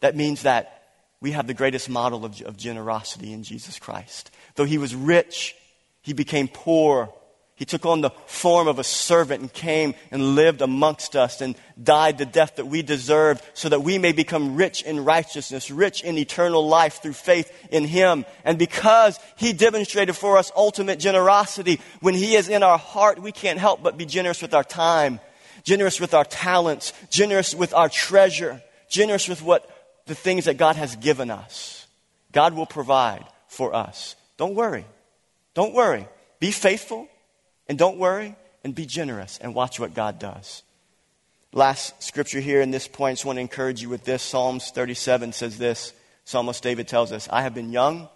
That 0.00 0.16
means 0.16 0.42
that 0.42 0.82
we 1.20 1.32
have 1.32 1.46
the 1.46 1.54
greatest 1.54 1.88
model 1.88 2.24
of, 2.24 2.40
of 2.42 2.56
generosity 2.56 3.32
in 3.32 3.42
Jesus 3.42 3.78
Christ. 3.78 4.30
Though 4.56 4.64
he 4.64 4.78
was 4.78 4.94
rich, 4.94 5.54
he 6.02 6.12
became 6.12 6.48
poor 6.48 7.12
he 7.56 7.64
took 7.64 7.86
on 7.86 8.00
the 8.00 8.10
form 8.26 8.66
of 8.66 8.80
a 8.80 8.84
servant 8.84 9.40
and 9.40 9.52
came 9.52 9.94
and 10.10 10.34
lived 10.34 10.60
amongst 10.60 11.14
us 11.14 11.40
and 11.40 11.54
died 11.80 12.18
the 12.18 12.26
death 12.26 12.56
that 12.56 12.66
we 12.66 12.82
deserved 12.82 13.44
so 13.54 13.68
that 13.68 13.82
we 13.82 13.96
may 13.96 14.10
become 14.10 14.56
rich 14.56 14.82
in 14.82 15.04
righteousness, 15.04 15.70
rich 15.70 16.02
in 16.02 16.18
eternal 16.18 16.66
life 16.66 17.00
through 17.00 17.12
faith 17.12 17.52
in 17.70 17.84
Him. 17.84 18.24
And 18.44 18.58
because 18.58 19.20
He 19.36 19.52
demonstrated 19.52 20.16
for 20.16 20.36
us 20.36 20.50
ultimate 20.56 20.98
generosity, 20.98 21.80
when 22.00 22.14
He 22.14 22.34
is 22.34 22.48
in 22.48 22.64
our 22.64 22.78
heart, 22.78 23.22
we 23.22 23.30
can't 23.30 23.60
help 23.60 23.84
but 23.84 23.96
be 23.96 24.04
generous 24.04 24.42
with 24.42 24.52
our 24.52 24.64
time, 24.64 25.20
generous 25.62 26.00
with 26.00 26.12
our 26.12 26.24
talents, 26.24 26.92
generous 27.08 27.54
with 27.54 27.72
our 27.72 27.88
treasure, 27.88 28.62
generous 28.88 29.28
with 29.28 29.42
what 29.42 29.70
the 30.06 30.16
things 30.16 30.46
that 30.46 30.56
God 30.56 30.74
has 30.74 30.96
given 30.96 31.30
us. 31.30 31.86
God 32.32 32.54
will 32.54 32.66
provide 32.66 33.24
for 33.46 33.76
us. 33.76 34.16
Don't 34.38 34.56
worry. 34.56 34.86
Don't 35.54 35.72
worry. 35.72 36.08
Be 36.40 36.50
faithful 36.50 37.08
and 37.68 37.78
don't 37.78 37.98
worry 37.98 38.36
and 38.62 38.74
be 38.74 38.86
generous 38.86 39.38
and 39.38 39.54
watch 39.54 39.78
what 39.78 39.94
God 39.94 40.18
does. 40.18 40.62
Last 41.52 42.02
scripture 42.02 42.40
here 42.40 42.60
in 42.60 42.70
this 42.70 42.88
point, 42.88 43.12
I 43.12 43.14
just 43.14 43.24
want 43.24 43.36
to 43.36 43.40
encourage 43.40 43.80
you 43.80 43.88
with 43.88 44.04
this. 44.04 44.22
Psalms 44.22 44.70
37 44.70 45.32
says 45.32 45.56
this. 45.58 45.92
Psalmist 46.24 46.62
David 46.62 46.88
tells 46.88 47.12
us, 47.12 47.28
I 47.30 47.42
have 47.42 47.54
been 47.54 47.70
young 47.70 48.08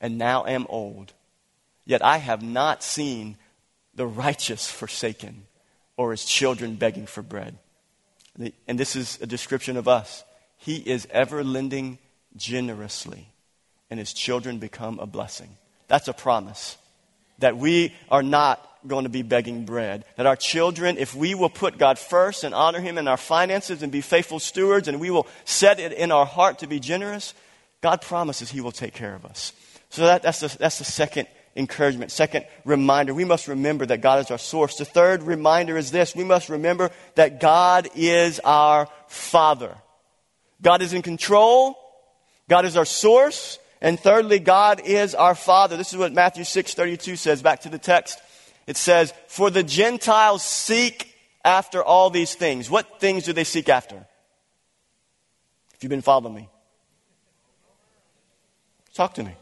and 0.00 0.18
now 0.18 0.44
am 0.44 0.66
old, 0.68 1.12
yet 1.84 2.04
I 2.04 2.18
have 2.18 2.42
not 2.42 2.82
seen 2.82 3.36
the 3.94 4.06
righteous 4.06 4.70
forsaken 4.70 5.44
or 5.96 6.10
his 6.10 6.24
children 6.24 6.74
begging 6.74 7.06
for 7.06 7.22
bread. 7.22 7.56
And 8.68 8.78
this 8.78 8.96
is 8.96 9.18
a 9.22 9.26
description 9.26 9.78
of 9.78 9.88
us. 9.88 10.22
He 10.58 10.76
is 10.76 11.08
ever 11.10 11.42
lending 11.42 11.98
generously, 12.36 13.28
and 13.88 13.98
his 13.98 14.12
children 14.12 14.58
become 14.58 14.98
a 14.98 15.06
blessing. 15.06 15.56
That's 15.88 16.08
a 16.08 16.12
promise 16.12 16.76
that 17.38 17.56
we 17.56 17.94
are 18.10 18.22
not 18.22 18.62
going 18.86 19.04
to 19.04 19.10
be 19.10 19.22
begging 19.22 19.64
bread. 19.64 20.04
That 20.16 20.26
our 20.26 20.36
children, 20.36 20.96
if 20.98 21.14
we 21.14 21.34
will 21.34 21.50
put 21.50 21.78
God 21.78 21.98
first 21.98 22.44
and 22.44 22.54
honor 22.54 22.80
Him 22.80 22.98
in 22.98 23.08
our 23.08 23.16
finances 23.16 23.82
and 23.82 23.90
be 23.90 24.00
faithful 24.00 24.38
stewards 24.38 24.88
and 24.88 25.00
we 25.00 25.10
will 25.10 25.26
set 25.44 25.80
it 25.80 25.92
in 25.92 26.12
our 26.12 26.26
heart 26.26 26.60
to 26.60 26.66
be 26.66 26.80
generous, 26.80 27.34
God 27.80 28.00
promises 28.00 28.50
He 28.50 28.60
will 28.60 28.72
take 28.72 28.94
care 28.94 29.14
of 29.14 29.24
us. 29.24 29.52
So 29.90 30.02
that, 30.02 30.22
that's, 30.22 30.40
the, 30.40 30.56
that's 30.58 30.78
the 30.78 30.84
second 30.84 31.28
encouragement. 31.56 32.10
Second 32.10 32.46
reminder, 32.64 33.14
we 33.14 33.24
must 33.24 33.48
remember 33.48 33.86
that 33.86 34.00
God 34.00 34.20
is 34.20 34.30
our 34.30 34.38
source. 34.38 34.76
The 34.76 34.84
third 34.84 35.22
reminder 35.22 35.76
is 35.76 35.90
this 35.90 36.14
we 36.14 36.24
must 36.24 36.48
remember 36.48 36.90
that 37.14 37.40
God 37.40 37.88
is 37.94 38.40
our 38.40 38.88
Father. 39.08 39.74
God 40.62 40.82
is 40.82 40.92
in 40.92 41.02
control, 41.02 41.76
God 42.48 42.64
is 42.64 42.76
our 42.76 42.84
source, 42.84 43.58
and 43.80 44.00
thirdly, 44.00 44.38
God 44.38 44.80
is 44.84 45.14
our 45.14 45.34
Father. 45.34 45.76
This 45.76 45.92
is 45.92 45.98
what 45.98 46.12
Matthew 46.12 46.44
6 46.44 46.74
32 46.74 47.16
says. 47.16 47.42
Back 47.42 47.62
to 47.62 47.68
the 47.68 47.78
text. 47.78 48.20
It 48.66 48.76
says, 48.76 49.12
For 49.28 49.50
the 49.50 49.62
Gentiles 49.62 50.42
seek 50.42 51.14
after 51.44 51.82
all 51.82 52.10
these 52.10 52.34
things. 52.34 52.70
What 52.70 53.00
things 53.00 53.24
do 53.24 53.32
they 53.32 53.44
seek 53.44 53.68
after? 53.68 54.06
If 55.74 55.82
you've 55.82 55.90
been 55.90 56.02
following 56.02 56.34
me, 56.34 56.48
talk 58.94 59.14
to 59.14 59.22
me. 59.22 59.34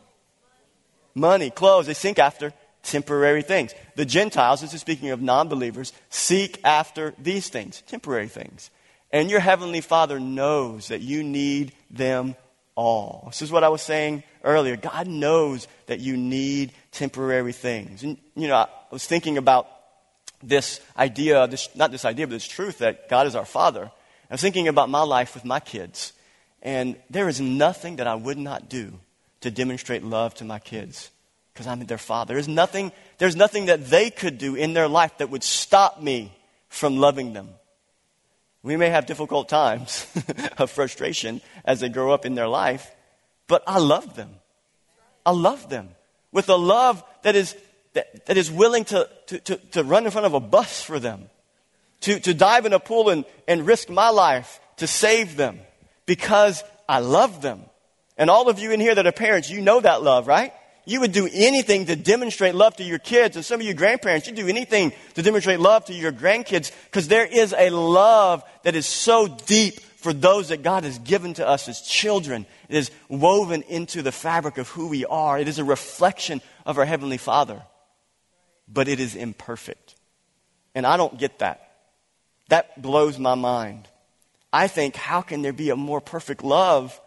Money, 1.15 1.51
clothes, 1.51 1.87
they 1.87 1.95
seek 1.95 2.19
after 2.19 2.53
temporary 2.83 3.43
things. 3.43 3.73
The 3.95 4.05
Gentiles, 4.05 4.61
this 4.61 4.75
is 4.75 4.81
speaking 4.81 5.11
of 5.11 5.23
non 5.23 5.49
believers, 5.49 5.93
seek 6.11 6.61
after 6.65 7.15
these 7.19 7.49
things, 7.49 7.83
temporary 7.87 8.29
things. 8.29 8.71
And 9.13 9.31
your 9.31 9.39
heavenly 9.39 9.81
Father 9.81 10.19
knows 10.19 10.89
that 10.89 11.01
you 11.01 11.23
need 11.23 11.73
them 11.89 12.35
all. 12.75 13.25
This 13.29 13.43
is 13.43 13.53
what 13.53 13.65
I 13.65 13.69
was 13.69 13.83
saying 13.83 14.23
earlier. 14.43 14.77
God 14.77 15.07
knows 15.07 15.69
that 15.87 16.01
you 16.01 16.17
need 16.17 16.73
temporary 16.93 17.53
things. 17.53 18.03
And, 18.03 18.19
you 18.35 18.49
know, 18.49 18.57
I 18.57 18.69
was 18.91 19.07
thinking 19.07 19.39
about 19.39 19.69
this 20.43 20.81
idea, 20.97 21.47
this, 21.47 21.69
not 21.75 21.91
this 21.91 22.05
idea, 22.05 22.27
but 22.27 22.33
this 22.33 22.47
truth 22.47 22.79
that 22.79 23.09
God 23.09 23.27
is 23.27 23.35
our 23.37 23.45
Father. 23.45 23.91
I 24.31 24.35
was 24.35 24.41
thinking 24.41 24.69
about 24.69 24.89
my 24.89 25.03
life 25.03 25.35
with 25.35 25.45
my 25.45 25.61
kids. 25.61 26.13
And 26.63 26.97
there 27.11 27.29
is 27.29 27.41
nothing 27.41 27.97
that 27.97 28.07
I 28.07 28.15
would 28.15 28.39
not 28.39 28.69
do 28.69 28.95
to 29.43 29.51
demonstrate 29.51 30.03
love 30.03 30.35
to 30.37 30.45
my 30.45 30.59
kids 30.59 31.11
because 31.53 31.67
I'm 31.67 31.85
their 31.87 31.99
father. 31.99 32.35
There's 32.35 32.49
nothing, 32.49 32.91
there's 33.19 33.37
nothing 33.37 33.67
that 33.67 33.87
they 33.87 34.11
could 34.11 34.39
do 34.39 34.57
in 34.57 34.73
their 34.73 34.89
life 34.89 35.19
that 35.19 35.31
would 35.31 35.45
stop 35.45 36.03
me 36.03 36.33
from 36.69 36.97
loving 36.97 37.33
them. 37.33 37.51
We 38.65 38.79
may 38.79 38.89
have 38.89 39.05
difficult 39.05 39.51
times 39.51 40.07
of 40.59 40.71
frustration 40.71 41.43
as 41.67 41.81
they 41.81 41.91
grow 41.91 42.13
up 42.13 42.25
in 42.25 42.35
their 42.35 42.49
life, 42.49 42.91
but 43.47 43.63
I 43.67 43.79
love 43.79 44.17
them. 44.17 44.31
I 45.25 45.33
love 45.33 45.69
them 45.69 45.91
with 46.33 46.49
a 46.49 46.57
love 46.57 47.05
that 47.23 47.37
is, 47.37 47.55
that, 47.93 48.25
that 48.25 48.39
is 48.39 48.51
willing 48.51 48.87
to, 48.87 49.09
to, 49.27 49.39
to, 49.41 49.57
to 49.57 49.85
run 49.85 50.07
in 50.07 50.11
front 50.11 50.27
of 50.27 50.33
a 50.33 50.41
bus 50.41 50.83
for 50.83 50.99
them, 50.99 51.29
to, 52.01 52.19
to 52.21 52.33
dive 52.33 52.65
in 52.65 52.73
a 52.73 52.81
pool 52.81 53.11
and, 53.11 53.27
and 53.47 53.67
risk 53.67 53.91
my 53.91 54.09
life 54.09 54.61
to 54.79 54.87
save 54.87 55.37
them 55.37 55.61
because 56.07 56.65
I 56.89 57.01
love 57.01 57.43
them. 57.43 57.61
And 58.17 58.31
all 58.31 58.49
of 58.49 58.59
you 58.59 58.73
in 58.73 58.81
here 58.81 58.95
that 58.95 59.07
are 59.07 59.13
parents, 59.13 59.51
you 59.51 59.61
know 59.61 59.81
that 59.81 60.03
love, 60.03 60.27
right? 60.27 60.55
You 60.87 61.01
would 61.01 61.13
do 61.13 61.29
anything 61.33 61.87
to 61.87 61.97
demonstrate 61.97 62.55
love 62.55 62.77
to 62.77 62.85
your 62.85 62.99
kids. 62.99 63.37
And 63.37 63.45
some 63.45 63.61
of 63.61 63.67
you 63.67 63.73
grandparents, 63.73 64.27
you 64.27 64.35
do 64.35 64.49
anything 64.49 64.93
to 65.15 65.23
demonstrate 65.23 65.61
love 65.61 65.87
to 65.87 65.95
your 65.95 66.13
grandkids 66.13 66.71
because 66.85 67.09
there 67.09 67.27
is 67.27 67.55
a 67.57 67.71
love 67.71 68.43
that 68.65 68.75
is 68.75 68.87
so 68.87 69.27
deep 69.47 69.81
for 69.81 70.13
those 70.13 70.49
that 70.49 70.63
God 70.63 70.85
has 70.85 70.99
given 70.99 71.33
to 71.35 71.49
us 71.49 71.69
as 71.69 71.81
children. 71.81 72.45
It 72.69 72.77
is 72.77 72.91
woven 73.09 73.63
into 73.63 74.03
the 74.03 74.13
fabric 74.13 74.59
of 74.59 74.69
who 74.69 74.89
we 74.89 75.07
are. 75.07 75.39
It 75.39 75.49
is 75.49 75.59
a 75.59 75.65
reflection 75.65 76.43
of 76.67 76.77
our 76.77 76.85
Heavenly 76.85 77.17
Father. 77.17 77.63
But 78.69 78.87
it 78.87 79.01
is 79.01 79.15
imperfect. 79.15 79.95
And 80.75 80.87
I 80.87 80.99
don't 80.99 81.19
get 81.19 81.39
that. 81.39 81.71
That 82.49 82.83
blows 82.83 83.19
my 83.19 83.35
mind. 83.35 83.89
I 84.53 84.69
think, 84.69 84.95
how 84.97 85.23
can 85.23 85.41
there 85.41 85.55
be 85.55 85.71
a 85.71 85.77
more 85.77 86.01
perfect 86.01 86.45
love 86.45 87.01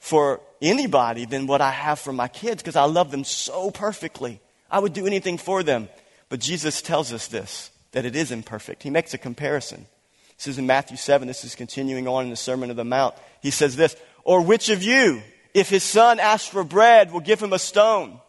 for 0.00 0.40
anybody 0.60 1.24
than 1.24 1.46
what 1.46 1.60
I 1.60 1.70
have 1.70 1.98
for 1.98 2.12
my 2.12 2.28
kids 2.28 2.62
because 2.62 2.76
I 2.76 2.84
love 2.84 3.10
them 3.10 3.24
so 3.24 3.70
perfectly. 3.70 4.40
I 4.70 4.78
would 4.78 4.92
do 4.92 5.06
anything 5.06 5.38
for 5.38 5.62
them. 5.62 5.88
But 6.28 6.40
Jesus 6.40 6.80
tells 6.82 7.12
us 7.12 7.28
this 7.28 7.70
that 7.92 8.04
it 8.04 8.14
is 8.14 8.30
imperfect. 8.30 8.82
He 8.82 8.90
makes 8.90 9.14
a 9.14 9.18
comparison. 9.18 9.86
This 10.36 10.46
is 10.46 10.58
in 10.58 10.66
Matthew 10.66 10.96
7. 10.96 11.26
This 11.26 11.44
is 11.44 11.54
continuing 11.54 12.06
on 12.06 12.24
in 12.24 12.30
the 12.30 12.36
Sermon 12.36 12.70
of 12.70 12.76
the 12.76 12.84
Mount. 12.84 13.14
He 13.42 13.50
says 13.50 13.76
this, 13.76 13.96
Or 14.24 14.40
which 14.40 14.68
of 14.68 14.82
you, 14.82 15.22
if 15.52 15.68
his 15.68 15.82
son 15.82 16.20
asks 16.20 16.48
for 16.48 16.64
bread, 16.64 17.12
will 17.12 17.20
give 17.20 17.42
him 17.42 17.52
a 17.52 17.58
stone? 17.58 18.20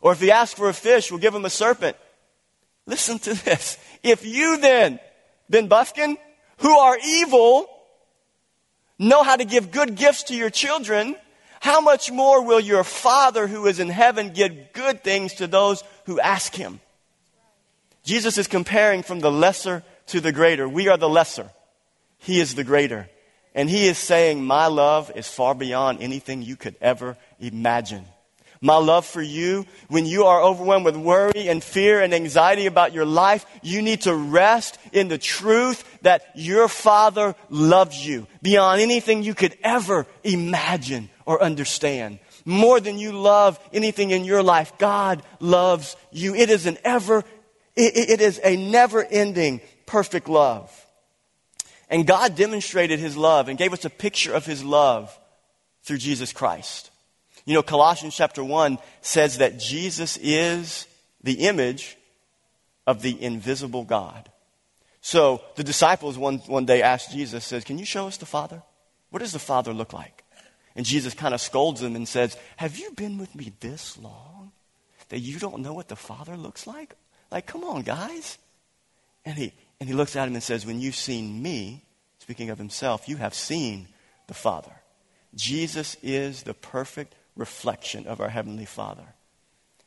Or 0.00 0.12
if 0.12 0.20
he 0.20 0.30
asks 0.30 0.58
for 0.58 0.68
a 0.68 0.74
fish, 0.74 1.10
will 1.10 1.18
give 1.18 1.34
him 1.34 1.44
a 1.44 1.50
serpent? 1.50 1.96
Listen 2.86 3.18
to 3.20 3.34
this. 3.44 3.78
If 4.02 4.26
you 4.26 4.58
then, 4.58 5.00
Ben 5.48 5.68
Buffkin, 5.68 6.18
who 6.58 6.76
are 6.76 6.98
evil, 7.04 7.68
know 8.98 9.22
how 9.22 9.36
to 9.36 9.44
give 9.44 9.70
good 9.70 9.94
gifts 9.94 10.24
to 10.24 10.34
your 10.34 10.50
children, 10.50 11.16
how 11.66 11.80
much 11.80 12.12
more 12.12 12.44
will 12.44 12.60
your 12.60 12.84
Father 12.84 13.48
who 13.48 13.66
is 13.66 13.80
in 13.80 13.88
heaven 13.88 14.30
give 14.30 14.72
good 14.72 15.02
things 15.02 15.34
to 15.34 15.48
those 15.48 15.82
who 16.04 16.20
ask 16.20 16.54
him? 16.54 16.78
Jesus 18.04 18.38
is 18.38 18.46
comparing 18.46 19.02
from 19.02 19.18
the 19.18 19.32
lesser 19.32 19.82
to 20.06 20.20
the 20.20 20.30
greater. 20.30 20.68
We 20.68 20.86
are 20.86 20.96
the 20.96 21.08
lesser. 21.08 21.50
He 22.18 22.38
is 22.38 22.54
the 22.54 22.62
greater. 22.62 23.08
And 23.52 23.68
he 23.68 23.88
is 23.88 23.98
saying, 23.98 24.44
My 24.44 24.68
love 24.68 25.10
is 25.16 25.26
far 25.26 25.56
beyond 25.56 26.00
anything 26.00 26.40
you 26.40 26.54
could 26.54 26.76
ever 26.80 27.16
imagine. 27.40 28.04
My 28.60 28.76
love 28.76 29.04
for 29.04 29.20
you, 29.20 29.66
when 29.88 30.06
you 30.06 30.26
are 30.26 30.40
overwhelmed 30.40 30.84
with 30.84 30.96
worry 30.96 31.48
and 31.48 31.64
fear 31.64 32.00
and 32.00 32.14
anxiety 32.14 32.66
about 32.66 32.92
your 32.92 33.04
life, 33.04 33.44
you 33.60 33.82
need 33.82 34.02
to 34.02 34.14
rest 34.14 34.78
in 34.92 35.08
the 35.08 35.18
truth 35.18 35.82
that 36.02 36.30
your 36.36 36.68
Father 36.68 37.34
loves 37.50 38.06
you 38.06 38.28
beyond 38.40 38.80
anything 38.80 39.24
you 39.24 39.34
could 39.34 39.58
ever 39.64 40.06
imagine 40.22 41.10
or 41.26 41.42
understand. 41.42 42.20
More 42.44 42.80
than 42.80 42.98
you 42.98 43.12
love 43.12 43.60
anything 43.72 44.12
in 44.12 44.24
your 44.24 44.42
life, 44.42 44.78
God 44.78 45.22
loves 45.40 45.96
you. 46.12 46.34
It 46.34 46.48
is 46.48 46.66
an 46.66 46.78
ever, 46.84 47.18
it, 47.74 48.10
it 48.10 48.20
is 48.20 48.40
a 48.42 48.56
never 48.56 49.04
ending 49.04 49.60
perfect 49.84 50.28
love. 50.28 50.72
And 51.90 52.06
God 52.06 52.36
demonstrated 52.36 52.98
his 52.98 53.16
love 53.16 53.48
and 53.48 53.58
gave 53.58 53.72
us 53.72 53.84
a 53.84 53.90
picture 53.90 54.32
of 54.32 54.46
his 54.46 54.64
love 54.64 55.16
through 55.82 55.98
Jesus 55.98 56.32
Christ. 56.32 56.90
You 57.44 57.54
know, 57.54 57.62
Colossians 57.62 58.16
chapter 58.16 58.42
1 58.42 58.78
says 59.02 59.38
that 59.38 59.58
Jesus 59.58 60.18
is 60.20 60.86
the 61.22 61.46
image 61.46 61.96
of 62.86 63.02
the 63.02 63.20
invisible 63.22 63.84
God. 63.84 64.30
So 65.00 65.42
the 65.54 65.62
disciples 65.62 66.18
one, 66.18 66.38
one 66.38 66.66
day 66.66 66.82
asked 66.82 67.12
Jesus, 67.12 67.44
says, 67.44 67.62
Can 67.62 67.78
you 67.78 67.84
show 67.84 68.08
us 68.08 68.16
the 68.16 68.26
Father? 68.26 68.62
What 69.10 69.20
does 69.20 69.32
the 69.32 69.38
Father 69.38 69.72
look 69.72 69.92
like? 69.92 70.15
And 70.76 70.84
Jesus 70.84 71.14
kind 71.14 71.34
of 71.34 71.40
scolds 71.40 71.80
them 71.80 71.96
and 71.96 72.06
says, 72.06 72.36
Have 72.56 72.76
you 72.76 72.92
been 72.92 73.18
with 73.18 73.34
me 73.34 73.52
this 73.60 73.98
long 73.98 74.52
that 75.08 75.20
you 75.20 75.38
don't 75.38 75.62
know 75.62 75.72
what 75.72 75.88
the 75.88 75.96
Father 75.96 76.36
looks 76.36 76.66
like? 76.66 76.94
Like, 77.30 77.46
come 77.46 77.64
on, 77.64 77.82
guys. 77.82 78.38
And 79.24 79.36
he, 79.36 79.52
and 79.80 79.88
he 79.88 79.94
looks 79.94 80.14
at 80.14 80.28
him 80.28 80.34
and 80.34 80.42
says, 80.42 80.66
When 80.66 80.80
you've 80.80 80.94
seen 80.94 81.42
me, 81.42 81.82
speaking 82.18 82.50
of 82.50 82.58
himself, 82.58 83.08
you 83.08 83.16
have 83.16 83.34
seen 83.34 83.88
the 84.26 84.34
Father. 84.34 84.72
Jesus 85.34 85.96
is 86.02 86.42
the 86.42 86.54
perfect 86.54 87.14
reflection 87.36 88.06
of 88.06 88.20
our 88.20 88.28
Heavenly 88.28 88.66
Father. 88.66 89.14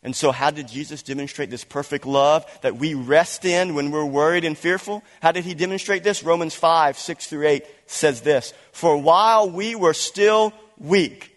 And 0.01 0.15
so, 0.15 0.31
how 0.31 0.49
did 0.49 0.69
Jesus 0.69 1.03
demonstrate 1.03 1.49
this 1.49 1.65
perfect 1.65 2.05
love 2.05 2.45
that 2.61 2.77
we 2.77 2.93
rest 2.93 3.43
in 3.43 3.75
when 3.75 3.91
we're 3.91 4.05
worried 4.05 4.45
and 4.45 4.57
fearful? 4.57 5.03
How 5.21 5.33
did 5.33 5.43
he 5.43 5.53
demonstrate 5.53 6.03
this? 6.03 6.23
Romans 6.23 6.55
5, 6.55 6.97
6 6.97 7.27
through 7.27 7.47
8 7.47 7.65
says 7.85 8.21
this 8.21 8.53
For 8.71 8.95
while 8.95 9.49
we 9.49 9.75
were 9.75 9.93
still 9.93 10.53
weak. 10.79 11.35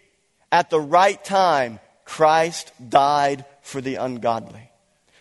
At 0.51 0.69
the 0.69 0.79
right 0.79 1.23
time, 1.23 1.79
Christ 2.05 2.71
died 2.89 3.45
for 3.61 3.81
the 3.81 3.95
ungodly. 3.95 4.69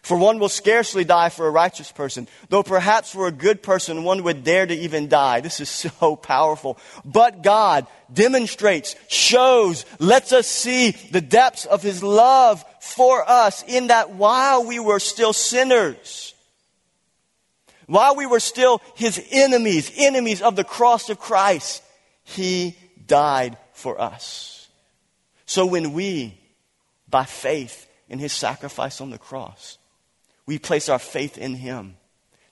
For 0.03 0.17
one 0.17 0.41
will 0.41 0.49
scarcely 0.49 1.05
die 1.05 1.29
for 1.29 1.47
a 1.47 1.51
righteous 1.51 1.93
person, 1.93 2.27
though 2.49 2.65
perhaps 2.65 3.13
for 3.13 3.29
a 3.29 3.33
good 3.33 3.63
person 3.63 4.03
one 4.03 4.25
would 4.25 4.43
dare 4.43 4.67
to 4.67 4.75
even 4.75 5.09
die. 5.09 5.41
This 5.41 5.61
is 5.61 5.69
so 6.01 6.17
powerful. 6.17 6.77
But 7.05 7.43
God 7.43 7.87
demonstrates, 8.13 8.97
shows, 9.09 9.87
lets 10.01 10.33
us 10.33 10.49
see 10.49 10.91
the 10.91 11.21
depths 11.21 11.67
of 11.67 11.83
His 11.83 12.03
love 12.03 12.65
for 12.81 13.29
us 13.29 13.63
in 13.69 13.87
that 13.87 14.11
while 14.11 14.67
we 14.67 14.81
were 14.81 14.99
still 14.99 15.33
sinners, 15.33 16.35
while 17.87 18.17
we 18.17 18.27
were 18.27 18.41
still 18.41 18.83
His 18.97 19.25
enemies, 19.31 19.93
enemies 19.97 20.43
of 20.43 20.57
the 20.57 20.65
cross 20.65 21.11
of 21.11 21.21
Christ, 21.21 21.81
He 22.25 22.77
died 23.07 23.57
for 23.83 24.01
us. 24.01 24.68
So 25.45 25.66
when 25.66 25.92
we, 25.92 26.38
by 27.11 27.25
faith 27.25 27.87
in 28.09 28.18
his 28.18 28.33
sacrifice 28.33 29.01
on 29.01 29.11
the 29.11 29.18
cross, 29.18 29.77
we 30.47 30.59
place 30.59 30.88
our 30.88 30.99
faith 30.99 31.37
in 31.37 31.55
him, 31.55 31.97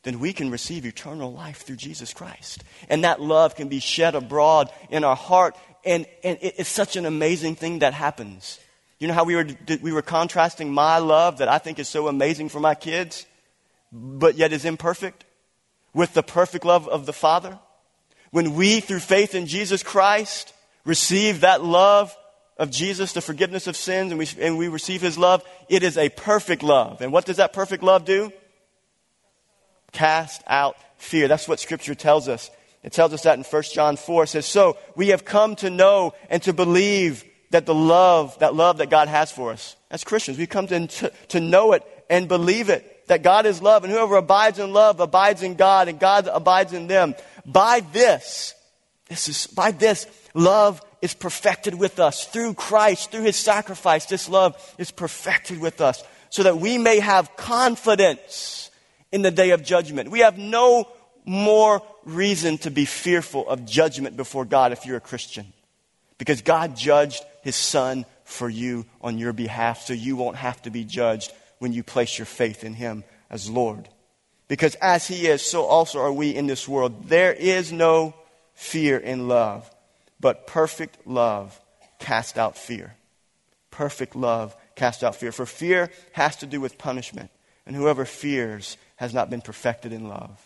then 0.02 0.18
we 0.18 0.32
can 0.32 0.50
receive 0.50 0.84
eternal 0.84 1.32
life 1.32 1.62
through 1.62 1.76
Jesus 1.76 2.12
Christ. 2.12 2.64
And 2.88 3.04
that 3.04 3.20
love 3.20 3.54
can 3.54 3.68
be 3.68 3.80
shed 3.80 4.14
abroad 4.14 4.70
in 4.90 5.04
our 5.04 5.16
heart. 5.16 5.56
And, 5.84 6.06
and 6.24 6.38
it's 6.40 6.68
such 6.68 6.96
an 6.96 7.06
amazing 7.06 7.56
thing 7.56 7.80
that 7.80 7.94
happens. 7.94 8.58
You 8.98 9.08
know 9.08 9.14
how 9.14 9.24
we 9.24 9.36
were, 9.36 9.46
we 9.80 9.92
were 9.92 10.02
contrasting 10.02 10.72
my 10.72 10.98
love 10.98 11.38
that 11.38 11.48
I 11.48 11.58
think 11.58 11.78
is 11.78 11.88
so 11.88 12.08
amazing 12.08 12.48
for 12.48 12.60
my 12.60 12.74
kids, 12.74 13.26
but 13.92 14.36
yet 14.36 14.52
is 14.52 14.64
imperfect, 14.64 15.24
with 15.94 16.14
the 16.14 16.22
perfect 16.22 16.64
love 16.64 16.88
of 16.88 17.06
the 17.06 17.12
Father? 17.12 17.58
When 18.30 18.54
we, 18.54 18.80
through 18.80 19.00
faith 19.00 19.34
in 19.34 19.46
Jesus 19.46 19.82
Christ, 19.82 20.54
receive 20.90 21.42
that 21.42 21.62
love 21.62 22.14
of 22.58 22.70
Jesus, 22.70 23.12
the 23.12 23.20
forgiveness 23.20 23.68
of 23.68 23.76
sins, 23.76 24.10
and 24.10 24.18
we, 24.18 24.28
and 24.40 24.58
we 24.58 24.66
receive 24.66 25.00
his 25.00 25.16
love, 25.16 25.42
it 25.68 25.84
is 25.84 25.96
a 25.96 26.08
perfect 26.08 26.64
love. 26.64 27.00
And 27.00 27.12
what 27.12 27.24
does 27.24 27.36
that 27.36 27.52
perfect 27.52 27.84
love 27.84 28.04
do? 28.04 28.32
Cast 29.92 30.42
out 30.48 30.76
fear. 30.98 31.28
That's 31.28 31.46
what 31.46 31.60
scripture 31.60 31.94
tells 31.94 32.28
us. 32.28 32.50
It 32.82 32.92
tells 32.92 33.12
us 33.12 33.22
that 33.22 33.38
in 33.38 33.44
1 33.44 33.62
John 33.72 33.96
4. 33.96 34.24
It 34.24 34.26
says, 34.26 34.46
So 34.46 34.76
we 34.96 35.08
have 35.08 35.24
come 35.24 35.54
to 35.56 35.70
know 35.70 36.12
and 36.28 36.42
to 36.42 36.52
believe 36.52 37.24
that 37.50 37.66
the 37.66 37.74
love, 37.74 38.36
that 38.40 38.54
love 38.54 38.78
that 38.78 38.90
God 38.90 39.06
has 39.06 39.30
for 39.30 39.52
us. 39.52 39.76
As 39.90 40.02
Christians, 40.02 40.38
we 40.38 40.46
come 40.46 40.66
to, 40.66 40.86
to, 40.86 41.12
to 41.28 41.40
know 41.40 41.72
it 41.72 41.84
and 42.10 42.26
believe 42.26 42.68
it. 42.68 43.06
That 43.06 43.22
God 43.22 43.46
is 43.46 43.62
love, 43.62 43.84
and 43.84 43.92
whoever 43.92 44.16
abides 44.16 44.58
in 44.58 44.72
love 44.72 45.00
abides 45.00 45.42
in 45.42 45.54
God, 45.54 45.88
and 45.88 45.98
God 45.98 46.28
abides 46.30 46.72
in 46.72 46.86
them. 46.86 47.14
By 47.44 47.80
this, 47.80 48.54
this 49.08 49.28
is, 49.28 49.46
by 49.48 49.72
this, 49.72 50.06
love 50.34 50.80
is 51.02 51.14
perfected 51.14 51.74
with 51.74 51.98
us. 51.98 52.24
Through 52.26 52.54
Christ, 52.54 53.10
through 53.10 53.22
his 53.22 53.36
sacrifice, 53.36 54.06
this 54.06 54.28
love 54.28 54.74
is 54.78 54.90
perfected 54.90 55.60
with 55.60 55.80
us 55.80 56.02
so 56.30 56.44
that 56.44 56.58
we 56.58 56.78
may 56.78 57.00
have 57.00 57.36
confidence 57.36 58.70
in 59.12 59.22
the 59.22 59.30
day 59.30 59.50
of 59.50 59.64
judgment. 59.64 60.10
We 60.10 60.20
have 60.20 60.38
no 60.38 60.88
more 61.24 61.82
reason 62.04 62.58
to 62.58 62.70
be 62.70 62.84
fearful 62.84 63.48
of 63.48 63.66
judgment 63.66 64.16
before 64.16 64.44
God 64.44 64.72
if 64.72 64.86
you're 64.86 64.96
a 64.96 65.00
Christian. 65.00 65.52
Because 66.18 66.42
God 66.42 66.76
judged 66.76 67.24
his 67.42 67.56
son 67.56 68.06
for 68.24 68.48
you 68.48 68.86
on 69.00 69.18
your 69.18 69.32
behalf, 69.32 69.82
so 69.82 69.92
you 69.92 70.16
won't 70.16 70.36
have 70.36 70.62
to 70.62 70.70
be 70.70 70.84
judged 70.84 71.32
when 71.58 71.72
you 71.72 71.82
place 71.82 72.18
your 72.18 72.26
faith 72.26 72.62
in 72.62 72.74
him 72.74 73.04
as 73.28 73.50
Lord. 73.50 73.88
Because 74.46 74.74
as 74.76 75.06
he 75.06 75.26
is, 75.26 75.42
so 75.42 75.64
also 75.64 76.00
are 76.00 76.12
we 76.12 76.34
in 76.34 76.46
this 76.46 76.68
world. 76.68 77.08
There 77.08 77.32
is 77.32 77.72
no 77.72 78.14
fear 78.54 78.98
in 78.98 79.28
love. 79.28 79.70
But 80.20 80.46
perfect 80.46 81.06
love 81.06 81.58
cast 81.98 82.38
out 82.38 82.56
fear. 82.56 82.94
Perfect 83.70 84.14
love 84.14 84.54
cast 84.74 85.02
out 85.02 85.16
fear. 85.16 85.32
For 85.32 85.46
fear 85.46 85.90
has 86.12 86.36
to 86.36 86.46
do 86.46 86.60
with 86.60 86.78
punishment. 86.78 87.30
And 87.66 87.76
whoever 87.76 88.04
fears 88.04 88.76
has 88.96 89.14
not 89.14 89.30
been 89.30 89.40
perfected 89.40 89.92
in 89.92 90.08
love. 90.08 90.44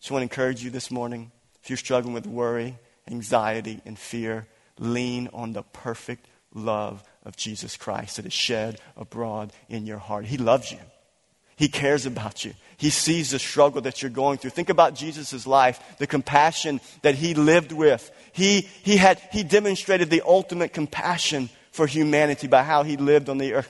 So 0.00 0.14
I 0.14 0.18
want 0.18 0.30
to 0.30 0.34
encourage 0.34 0.62
you 0.62 0.70
this 0.70 0.90
morning. 0.90 1.30
If 1.62 1.70
you're 1.70 1.76
struggling 1.76 2.14
with 2.14 2.26
worry, 2.26 2.76
anxiety, 3.10 3.80
and 3.84 3.98
fear, 3.98 4.46
lean 4.78 5.28
on 5.32 5.52
the 5.52 5.62
perfect 5.62 6.26
love 6.54 7.02
of 7.24 7.36
Jesus 7.36 7.76
Christ 7.76 8.16
that 8.16 8.26
is 8.26 8.32
shed 8.32 8.80
abroad 8.96 9.52
in 9.68 9.86
your 9.86 9.98
heart. 9.98 10.24
He 10.24 10.38
loves 10.38 10.72
you. 10.72 10.78
He 11.58 11.68
cares 11.68 12.06
about 12.06 12.44
you. 12.44 12.54
He 12.76 12.90
sees 12.90 13.32
the 13.32 13.40
struggle 13.40 13.80
that 13.82 14.00
you're 14.00 14.10
going 14.10 14.38
through. 14.38 14.50
Think 14.50 14.68
about 14.68 14.94
Jesus' 14.94 15.44
life, 15.44 15.98
the 15.98 16.06
compassion 16.06 16.80
that 17.02 17.16
he 17.16 17.34
lived 17.34 17.72
with. 17.72 18.08
He, 18.32 18.60
he, 18.60 18.96
had, 18.96 19.20
he 19.32 19.42
demonstrated 19.42 20.08
the 20.08 20.22
ultimate 20.24 20.72
compassion 20.72 21.50
for 21.72 21.88
humanity 21.88 22.46
by 22.46 22.62
how 22.62 22.84
he 22.84 22.96
lived 22.96 23.28
on 23.28 23.38
the 23.38 23.64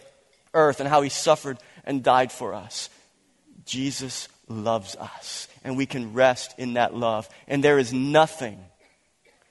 earth 0.52 0.80
and 0.80 0.88
how 0.88 1.00
he 1.00 1.08
suffered 1.08 1.56
and 1.84 2.02
died 2.02 2.30
for 2.30 2.52
us. 2.52 2.90
Jesus 3.64 4.28
loves 4.48 4.94
us, 4.96 5.48
and 5.64 5.78
we 5.78 5.86
can 5.86 6.12
rest 6.12 6.54
in 6.58 6.74
that 6.74 6.94
love. 6.94 7.26
And 7.46 7.64
there 7.64 7.78
is 7.78 7.94
nothing 7.94 8.62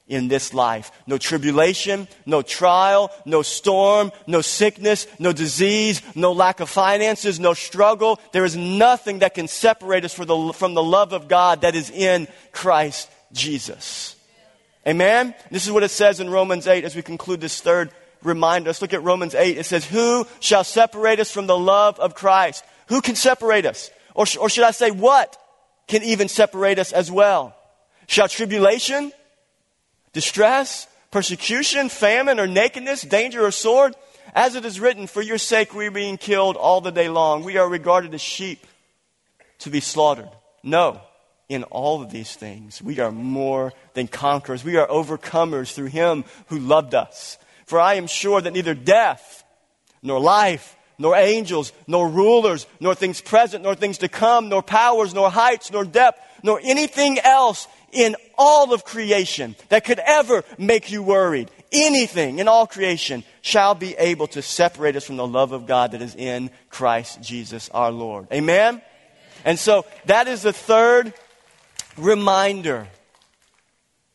in 0.08 0.28
this 0.28 0.54
life. 0.54 0.92
No 1.06 1.18
tribulation, 1.18 2.08
no 2.26 2.42
trial, 2.42 3.12
no 3.26 3.42
storm, 3.42 4.12
no 4.26 4.42
sickness, 4.42 5.08
no 5.20 5.34
disease, 5.34 6.02
no 6.16 6.32
lack 6.32 6.60
of 6.60 6.70
finances, 6.70 7.40
no 7.40 7.54
struggle. 7.54 8.20
There 8.32 8.46
is 8.46 8.56
nothing 8.56 9.20
that 9.20 9.34
can 9.34 9.48
separate 9.48 10.06
us 10.06 10.14
from 10.14 10.28
the, 10.28 10.84
love 10.84 11.14
of 11.14 11.28
God 11.28 11.62
that 11.62 11.76
is 11.76 11.90
in 11.90 12.28
Christ 12.52 13.10
Jesus. 13.34 14.16
Amen? 14.88 15.36
This 15.52 15.66
is 15.66 15.72
what 15.72 15.84
it 15.84 15.92
says 15.92 16.20
in 16.20 16.30
Romans 16.30 16.66
8 16.66 16.86
as 16.86 16.96
we 16.96 17.02
conclude 17.02 17.42
this 17.42 17.60
third 17.60 17.92
reminder. 18.24 18.70
Let's 18.70 18.82
look 18.82 18.94
at 18.94 19.04
Romans 19.04 19.36
8. 19.36 19.58
It 19.58 19.66
says, 19.66 19.86
Who 19.86 20.26
shall 20.40 20.64
separate 20.64 21.20
us 21.20 21.30
from 21.30 21.48
the 21.48 21.58
love 21.58 22.00
of 22.00 22.16
Christ? 22.16 22.64
Who 22.88 23.02
can 23.02 23.16
separate 23.16 23.66
us? 23.66 23.92
Or, 24.16 24.26
or 24.40 24.50
should 24.50 24.64
I 24.64 24.72
say, 24.72 24.92
what 24.92 25.38
can 25.88 26.04
even 26.04 26.28
separate 26.28 26.80
us 26.80 26.92
as 26.92 27.12
well? 27.12 27.56
Shall 28.08 28.28
tribulation, 28.28 29.12
distress, 30.18 30.88
persecution, 31.12 31.90
famine, 31.90 32.40
or 32.40 32.48
nakedness, 32.48 33.04
danger, 33.04 33.46
or 33.46 33.52
sword? 33.52 33.94
As 34.34 34.56
it 34.56 34.66
is 34.66 34.80
written, 34.80 35.06
for 35.06 35.22
your 35.22 35.38
sake 35.38 35.76
we 35.76 35.86
are 35.86 35.92
being 35.92 36.18
killed 36.18 36.56
all 36.56 36.82
the 36.82 36.92
day 36.92 37.08
long. 37.08 37.44
We 37.44 37.58
are 37.58 37.70
regarded 37.70 38.16
as 38.16 38.22
sheep 38.22 38.66
to 39.60 39.70
be 39.70 39.80
slaughtered. 39.80 40.32
No, 40.64 41.00
in 41.50 41.62
all 41.66 42.02
of 42.02 42.10
these 42.10 42.36
things, 42.36 42.82
we 42.82 43.00
are 43.00 43.12
more 43.12 43.74
than 43.94 44.08
conquerors. 44.08 44.64
We 44.64 44.78
are 44.78 44.88
overcomers 44.88 45.72
through 45.72 45.94
him 45.94 46.26
who 46.48 46.58
loved 46.58 46.96
us. 46.96 47.38
For 47.68 47.80
I 47.80 47.94
am 47.94 48.08
sure 48.08 48.42
that 48.42 48.54
neither 48.54 48.74
death, 48.74 49.44
nor 50.02 50.20
life, 50.20 50.76
nor 50.98 51.16
angels, 51.16 51.74
nor 51.86 52.10
rulers, 52.10 52.66
nor 52.80 52.96
things 52.96 53.22
present, 53.22 53.64
nor 53.64 53.76
things 53.76 54.00
to 54.00 54.10
come, 54.10 54.50
nor 54.50 54.64
powers, 54.64 55.14
nor 55.14 55.30
heights, 55.30 55.72
nor 55.72 55.86
depth, 55.86 56.20
nor 56.42 56.60
anything 56.64 57.20
else 57.20 57.68
in 57.92 58.16
all 58.38 58.74
of 58.74 58.84
creation 58.84 59.56
that 59.70 59.86
could 59.86 60.00
ever 60.00 60.44
make 60.58 60.92
you 60.92 61.02
worried, 61.02 61.50
anything 61.72 62.40
in 62.40 62.48
all 62.48 62.68
creation 62.68 63.24
shall 63.42 63.76
be 63.76 63.96
able 63.96 64.28
to 64.28 64.42
separate 64.42 64.96
us 64.96 65.06
from 65.06 65.18
the 65.18 65.28
love 65.28 65.52
of 65.52 65.66
God 65.66 65.92
that 65.92 66.02
is 66.02 66.16
in 66.16 66.50
Christ 66.70 67.22
Jesus 67.22 67.70
our 67.70 67.92
Lord. 67.92 68.28
Amen? 68.32 68.82
And 69.46 69.58
so 69.58 69.86
that 70.06 70.28
is 70.28 70.42
the 70.42 70.54
third 70.54 71.14
reminder 71.98 72.88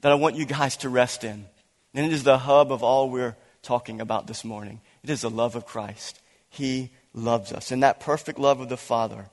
that 0.03 0.13
I 0.13 0.17
want 0.17 0.37
you 0.37 0.45
guys 0.45 0.77
to 0.79 0.89
rest 0.89 1.25
in. 1.25 1.47
And 1.95 2.07
it 2.07 2.13
is 2.13 2.25
the 2.25 2.39
hub 2.39 2.73
of 2.73 2.83
all 2.83 3.11
we're 3.11 3.37
talking 3.63 4.01
about 4.01 4.27
this 4.27 4.45
morning. 4.45 4.81
It 5.03 5.11
is 5.11 5.23
the 5.23 5.31
love 5.31 5.57
of 5.57 5.67
Christ. 5.67 6.21
He 6.49 6.91
loves 7.15 7.53
us. 7.53 7.71
And 7.71 7.83
that 7.83 8.01
perfect 8.01 8.39
love 8.39 8.61
of 8.61 8.69
the 8.69 8.77
Father 8.77 9.29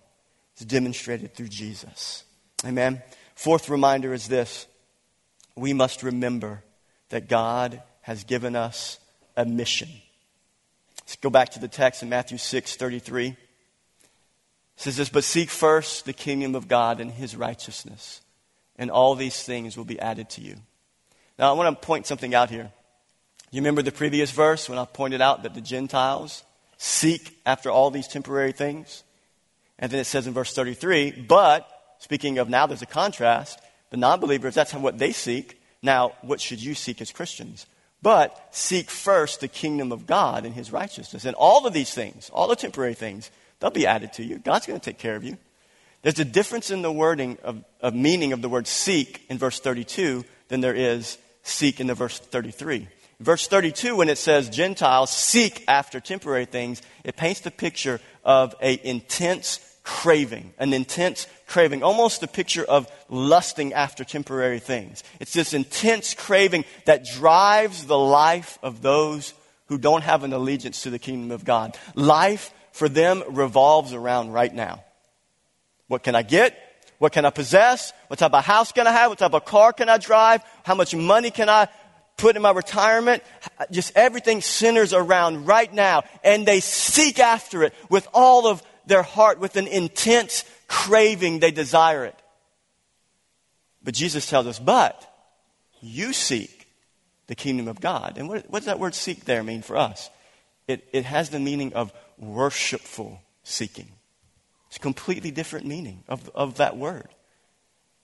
is 0.58 0.66
demonstrated 0.66 1.34
through 1.34 1.48
Jesus. 1.48 2.24
Amen. 2.66 3.02
Fourth 3.40 3.70
reminder 3.70 4.14
is 4.14 4.28
this 4.28 4.68
we 5.56 5.72
must 5.72 6.04
remember 6.04 6.62
that 7.08 7.30
God 7.30 7.82
has 8.02 8.26
given 8.26 8.54
us 8.54 9.00
a 9.38 9.46
mission. 9.46 9.88
Let's 11.04 11.16
go 11.16 11.30
back 11.30 11.52
to 11.52 11.60
the 11.60 11.70
text 11.70 12.04
in 12.04 12.10
Matthew 12.10 12.38
6 12.38 12.76
33. 12.76 13.28
It 13.28 13.38
says 14.76 14.98
this, 14.98 15.08
but 15.08 15.24
seek 15.24 15.50
first 15.50 16.04
the 16.04 16.12
kingdom 16.12 16.54
of 16.54 16.68
God 16.68 17.00
and 17.00 17.10
his 17.12 17.34
righteousness, 17.34 18.20
and 18.76 18.92
all 18.92 19.16
these 19.16 19.42
things 19.42 19.78
will 19.78 19.86
be 19.86 20.02
added 20.02 20.30
to 20.32 20.42
you. 20.42 20.58
Now, 21.38 21.50
I 21.50 21.54
want 21.54 21.82
to 21.82 21.88
point 21.88 22.08
something 22.08 22.36
out 22.36 22.50
here. 22.50 22.70
You 23.52 23.62
remember 23.62 23.84
the 23.84 23.94
previous 23.94 24.32
verse 24.32 24.68
when 24.68 24.78
I 24.78 24.84
pointed 24.84 25.22
out 25.22 25.44
that 25.44 25.54
the 25.54 25.62
Gentiles 25.62 26.44
seek 26.76 27.40
after 27.46 27.72
all 27.72 27.90
these 27.90 28.10
temporary 28.10 28.52
things? 28.52 29.06
And 29.78 29.90
then 29.90 30.02
it 30.02 30.08
says 30.08 30.28
in 30.28 30.34
verse 30.34 30.54
33, 30.54 31.26
but, 31.26 31.66
speaking 32.00 32.40
of 32.40 32.50
now, 32.50 32.66
there's 32.66 32.82
a 32.82 32.88
contrast. 32.88 33.60
The 33.92 33.98
non 33.98 34.20
believers, 34.20 34.56
that's 34.56 34.74
what 34.74 34.98
they 34.98 35.12
seek. 35.12 35.62
Now, 35.82 36.14
what 36.22 36.42
should 36.42 36.62
you 36.64 36.76
seek 36.76 37.02
as 37.02 37.12
Christians? 37.12 37.66
But 38.02 38.48
seek 38.52 38.90
first 38.90 39.42
the 39.42 39.48
kingdom 39.48 39.92
of 39.92 40.08
God 40.08 40.46
and 40.46 40.54
his 40.54 40.72
righteousness. 40.72 41.26
And 41.26 41.36
all 41.36 41.66
of 41.66 41.74
these 41.74 41.94
things, 41.94 42.30
all 42.30 42.48
the 42.48 42.56
temporary 42.56 42.94
things, 42.94 43.30
they'll 43.60 43.72
be 43.72 43.88
added 43.88 44.14
to 44.14 44.24
you. 44.24 44.40
God's 44.40 44.66
going 44.66 44.80
to 44.80 44.84
take 44.84 45.00
care 45.00 45.16
of 45.16 45.24
you. 45.24 45.38
There's 46.02 46.20
a 46.20 46.26
difference 46.26 46.72
in 46.72 46.82
the 46.82 46.92
wording 46.92 47.38
of, 47.44 47.64
of 47.82 47.94
meaning 47.94 48.32
of 48.32 48.42
the 48.42 48.48
word 48.48 48.68
seek 48.68 49.26
in 49.30 49.38
verse 49.38 49.60
32 49.60 50.24
than 50.48 50.62
there 50.62 50.76
is 50.76 51.18
seek 51.44 51.82
in 51.82 51.88
the 51.88 51.94
verse 51.94 52.18
33. 52.20 52.88
Verse 53.20 53.48
32, 53.48 53.98
when 53.98 54.08
it 54.08 54.18
says 54.18 54.50
Gentiles 54.50 55.10
seek 55.10 55.66
after 55.68 56.00
temporary 56.00 56.46
things, 56.46 56.82
it 57.04 57.18
paints 57.18 57.42
the 57.42 57.52
picture 57.52 58.00
of 58.24 58.56
an 58.62 58.80
intense 58.84 59.60
craving, 59.90 60.54
an 60.60 60.72
intense 60.72 61.26
craving, 61.48 61.82
almost 61.82 62.22
a 62.22 62.28
picture 62.28 62.64
of 62.64 62.88
lusting 63.10 63.74
after 63.74 64.04
temporary 64.04 64.60
things. 64.60 65.04
It's 65.20 65.34
this 65.34 65.56
intense 65.56 66.14
craving 66.14 66.66
that 66.86 67.06
drives 67.06 67.86
the 67.86 67.98
life 67.98 68.60
of 68.62 68.84
those 68.84 69.34
who 69.66 69.80
don't 69.80 70.04
have 70.04 70.24
an 70.24 70.32
allegiance 70.32 70.84
to 70.84 70.92
the 70.92 71.00
kingdom 71.00 71.32
of 71.32 71.44
God. 71.44 71.76
Life 71.96 72.54
for 72.72 72.88
them 72.88 73.24
revolves 73.30 73.92
around 73.92 74.32
right 74.32 74.54
now. 74.54 74.84
What 75.88 76.04
can 76.04 76.14
I 76.14 76.22
get? 76.22 76.56
What 77.00 77.12
can 77.12 77.26
I 77.26 77.32
possess? 77.32 77.92
What 78.10 78.20
type 78.20 78.34
of 78.34 78.46
house 78.46 78.72
can 78.72 78.86
I 78.86 78.92
have? 78.92 79.10
What 79.10 79.18
type 79.18 79.34
of 79.34 79.44
car 79.44 79.74
can 79.74 79.90
I 79.90 79.98
drive? 79.98 80.44
How 80.64 80.76
much 80.76 80.94
money 80.94 81.32
can 81.32 81.50
I 81.50 81.68
put 82.20 82.36
in 82.36 82.42
my 82.42 82.52
retirement. 82.52 83.24
Just 83.72 83.94
everything 83.96 84.42
centers 84.42 84.94
around 84.94 85.48
right 85.48 85.74
now. 85.74 86.04
And 86.24 86.46
they 86.46 86.60
seek 86.60 87.20
after 87.20 87.64
it 87.64 87.74
with 87.90 88.08
all 88.14 88.46
of 88.46 88.62
their 88.90 89.04
heart, 89.04 89.40
with 89.40 89.56
an 89.56 89.68
intense 89.68 90.44
craving. 90.68 91.40
They 91.40 91.52
desire 91.52 92.04
it. 92.04 92.16
But 93.82 93.94
Jesus 93.94 94.30
tells 94.30 94.46
us, 94.46 94.60
but 94.60 95.10
you 95.82 96.12
seek 96.12 96.68
the 97.28 97.36
kingdom 97.36 97.68
of 97.68 97.80
God. 97.80 98.18
And 98.18 98.28
what, 98.28 98.50
what 98.50 98.60
does 98.60 98.66
that 98.66 98.80
word 98.80 98.94
seek 98.94 99.24
there 99.24 99.44
mean 99.44 99.62
for 99.62 99.78
us? 99.78 100.10
It, 100.68 100.88
it 100.92 101.06
has 101.06 101.30
the 101.30 101.40
meaning 101.40 101.74
of 101.74 101.94
worshipful 102.18 103.22
seeking. 103.44 103.92
It's 104.68 104.78
a 104.78 104.82
completely 104.82 105.32
different 105.32 105.66
meaning 105.66 106.04
of, 106.08 106.30
of 106.36 106.58
that 106.58 106.78
word. 106.78 107.08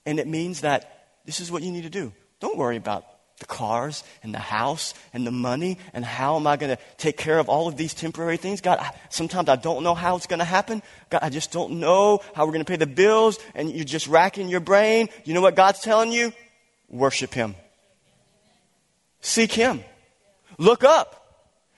And 0.05 0.19
it 0.19 0.27
means 0.27 0.61
that 0.61 1.07
this 1.25 1.39
is 1.39 1.51
what 1.51 1.63
you 1.63 1.71
need 1.71 1.83
to 1.83 1.89
do. 1.89 2.13
Don't 2.39 2.57
worry 2.57 2.77
about 2.77 3.05
the 3.39 3.45
cars 3.45 4.03
and 4.23 4.33
the 4.33 4.39
house 4.39 4.93
and 5.13 5.27
the 5.27 5.31
money 5.31 5.77
and 5.93 6.05
how 6.05 6.37
am 6.37 6.47
I 6.47 6.55
going 6.55 6.75
to 6.75 6.81
take 6.97 7.17
care 7.17 7.37
of 7.37 7.49
all 7.49 7.67
of 7.67 7.75
these 7.75 7.93
temporary 7.93 8.37
things? 8.37 8.61
God, 8.61 8.79
I, 8.79 8.91
sometimes 9.09 9.49
I 9.49 9.57
don't 9.57 9.83
know 9.83 9.93
how 9.93 10.15
it's 10.15 10.27
going 10.27 10.39
to 10.39 10.45
happen. 10.45 10.81
God, 11.09 11.19
I 11.21 11.29
just 11.29 11.51
don't 11.51 11.79
know 11.79 12.21
how 12.33 12.45
we're 12.45 12.53
going 12.53 12.63
to 12.63 12.69
pay 12.69 12.77
the 12.77 12.87
bills 12.87 13.37
and 13.53 13.69
you're 13.69 13.83
just 13.83 14.07
racking 14.07 14.47
your 14.47 14.61
brain. 14.61 15.09
You 15.25 15.33
know 15.33 15.41
what 15.41 15.55
God's 15.55 15.81
telling 15.81 16.11
you? 16.11 16.31
Worship 16.89 17.33
Him. 17.33 17.55
Seek 19.19 19.51
Him. 19.51 19.83
Look 20.57 20.83
up. 20.83 21.21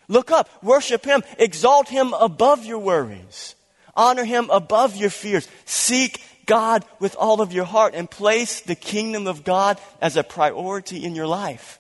Look 0.08 0.32
up. 0.32 0.50
Worship 0.64 1.04
Him. 1.04 1.24
Exalt 1.40 1.90
Him 1.90 2.14
above 2.14 2.66
your 2.66 2.80
worries. 2.80 3.56
Honor 3.96 4.26
Him 4.26 4.50
above 4.52 4.96
your 4.96 5.10
fears. 5.10 5.48
Seek 5.66 6.22
God 6.48 6.84
with 7.00 7.16
all 7.16 7.42
of 7.42 7.54
your 7.54 7.66
heart 7.66 7.94
and 7.94 8.10
place 8.10 8.62
the 8.62 8.76
kingdom 8.76 9.28
of 9.28 9.44
God 9.44 9.80
as 10.02 10.18
a 10.18 10.24
priority 10.24 11.04
in 11.04 11.16
your 11.16 11.28
life. 11.28 11.80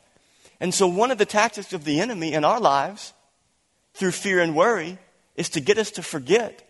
And 0.59 0.74
so, 0.74 0.88
one 0.88 1.09
of 1.09 1.18
the 1.18 1.26
tactics 1.26 1.74
of 1.74 1.84
the 1.84 1.99
enemy 1.99 2.34
in 2.34 2.45
our 2.45 2.59
lives, 2.59 3.13
through 3.95 4.11
fear 4.11 4.39
and 4.39 4.55
worry, 4.55 4.99
is 5.36 5.49
to 5.49 5.59
get 5.59 5.78
us 5.78 5.91
to 5.91 6.03
forget 6.03 6.63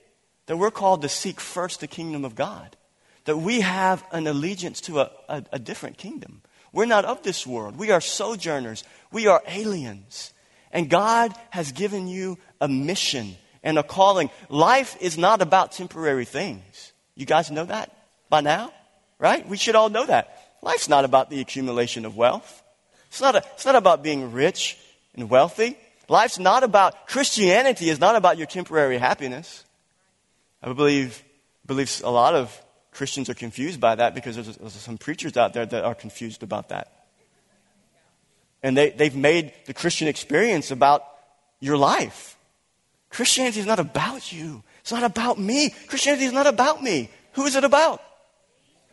that 0.46 0.58
we're 0.58 0.72
called 0.72 1.02
to 1.02 1.10
seek 1.10 1.40
first 1.40 1.82
the 1.82 1.88
kingdom 1.88 2.24
of 2.26 2.36
God, 2.36 2.78
that 3.26 3.38
we 3.38 3.62
have 3.62 4.04
an 4.12 4.28
allegiance 4.28 4.82
to 4.82 5.02
a, 5.02 5.12
a, 5.28 5.44
a 5.54 5.60
different 5.60 5.98
kingdom. 5.98 6.42
We're 6.74 6.86
not 6.86 7.06
of 7.06 7.24
this 7.24 7.46
world, 7.48 7.78
we 7.78 7.92
are 7.92 8.02
sojourners, 8.02 8.84
we 9.12 9.28
are 9.28 9.42
aliens. 9.48 10.34
And 10.72 10.90
God 10.90 11.34
has 11.52 11.72
given 11.72 12.08
you 12.08 12.38
a 12.60 12.68
mission 12.68 13.38
and 13.64 13.80
a 13.80 13.84
calling. 13.84 14.30
Life 14.50 14.98
is 15.00 15.18
not 15.18 15.42
about 15.42 15.72
temporary 15.72 16.26
things. 16.26 16.92
You 17.18 17.26
guys 17.26 17.52
know 17.52 17.66
that 17.66 17.92
by 18.30 18.42
now? 18.42 18.72
Right? 19.20 19.46
We 19.50 19.58
should 19.58 19.76
all 19.76 19.90
know 19.90 20.06
that. 20.06 20.54
Life's 20.62 20.88
not 20.88 21.04
about 21.04 21.30
the 21.30 21.42
accumulation 21.42 22.06
of 22.06 22.16
wealth. 22.16 22.64
It's 23.08 23.20
not, 23.20 23.36
a, 23.36 23.44
it's 23.54 23.66
not 23.66 23.76
about 23.76 24.04
being 24.04 24.32
rich 24.32 24.78
and 25.16 25.30
wealthy. 25.30 25.78
Life's 26.08 26.40
not 26.40 26.64
about, 26.64 27.08
Christianity 27.08 27.90
is 27.90 28.00
not 28.00 28.16
about 28.16 28.38
your 28.38 28.48
temporary 28.48 28.98
happiness. 28.98 29.66
I 30.62 30.72
believe, 30.72 31.24
believe 31.66 32.02
a 32.04 32.12
lot 32.12 32.36
of 32.36 32.56
Christians 32.92 33.30
are 33.30 33.34
confused 33.34 33.80
by 33.80 33.96
that 33.96 34.14
because 34.14 34.36
there's, 34.36 34.56
there's 34.56 34.74
some 34.74 34.98
preachers 34.98 35.36
out 35.36 35.54
there 35.54 35.66
that 35.66 35.84
are 35.84 35.96
confused 35.96 36.44
about 36.44 36.70
that. 36.70 37.06
And 38.62 38.78
they, 38.78 38.92
they've 38.92 39.16
made 39.16 39.54
the 39.66 39.74
Christian 39.74 40.08
experience 40.08 40.72
about 40.72 41.04
your 41.60 41.78
life. 41.78 42.38
Christianity 43.10 43.60
is 43.60 43.66
not 43.66 43.80
about 43.80 44.32
you. 44.32 44.64
It's 44.88 44.94
not 44.94 45.04
about 45.04 45.38
me. 45.38 45.72
Christianity 45.88 46.24
is 46.24 46.32
not 46.32 46.48
about 46.48 46.82
me. 46.82 47.10
Who 47.34 47.44
is 47.44 47.58
it 47.58 47.66
about? 47.66 48.02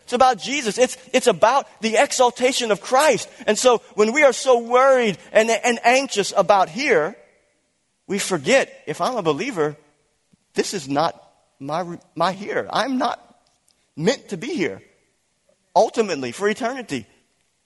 It's 0.03 0.13
about 0.13 0.39
Jesus. 0.39 0.77
It's, 0.77 0.99
it's 1.13 1.29
about 1.29 1.69
the 1.83 1.99
exaltation 1.99 2.73
of 2.73 2.81
Christ. 2.81 3.31
And 3.47 3.57
so 3.57 3.79
when 3.95 4.13
we 4.13 4.25
are 4.25 4.33
so 4.33 4.59
worried 4.59 5.19
and, 5.31 5.49
and 5.49 5.79
anxious 5.85 6.33
about 6.37 6.69
here, 6.69 7.15
we 8.09 8.19
forget 8.19 8.83
if 8.89 9.01
I'm 9.01 9.15
a 9.15 9.23
believer, 9.23 9.77
this 10.55 10.75
is 10.75 10.89
not 10.89 11.15
my, 11.61 12.01
my 12.17 12.33
here. 12.33 12.67
I'm 12.73 12.99
not 12.99 13.21
meant 13.95 14.31
to 14.31 14.37
be 14.37 14.49
here. 14.49 14.83
Ultimately, 15.77 16.33
for 16.33 16.49
eternity, 16.49 17.07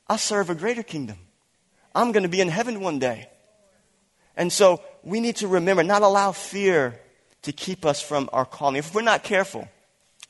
I 0.07 0.19
serve 0.19 0.51
a 0.51 0.55
greater 0.55 0.83
kingdom. 0.83 1.17
I'm 1.95 2.13
going 2.13 2.25
to 2.25 2.29
be 2.29 2.43
in 2.43 2.49
heaven 2.49 2.81
one 2.81 2.99
day. 2.99 3.31
And 4.37 4.53
so 4.53 4.83
we 5.03 5.21
need 5.21 5.37
to 5.37 5.49
remember, 5.49 5.83
not 5.83 6.03
allow 6.03 6.33
fear 6.33 7.01
to 7.43 7.53
keep 7.53 7.85
us 7.85 8.01
from 8.01 8.29
our 8.33 8.45
calling. 8.45 8.77
If 8.77 8.95
we're 8.95 9.03
not 9.03 9.23
careful, 9.25 9.69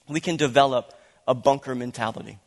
we 0.09 0.21
can 0.21 0.37
develop 0.37 0.93
a 1.27 1.35
bunker 1.35 1.75
mentality. 1.75 2.39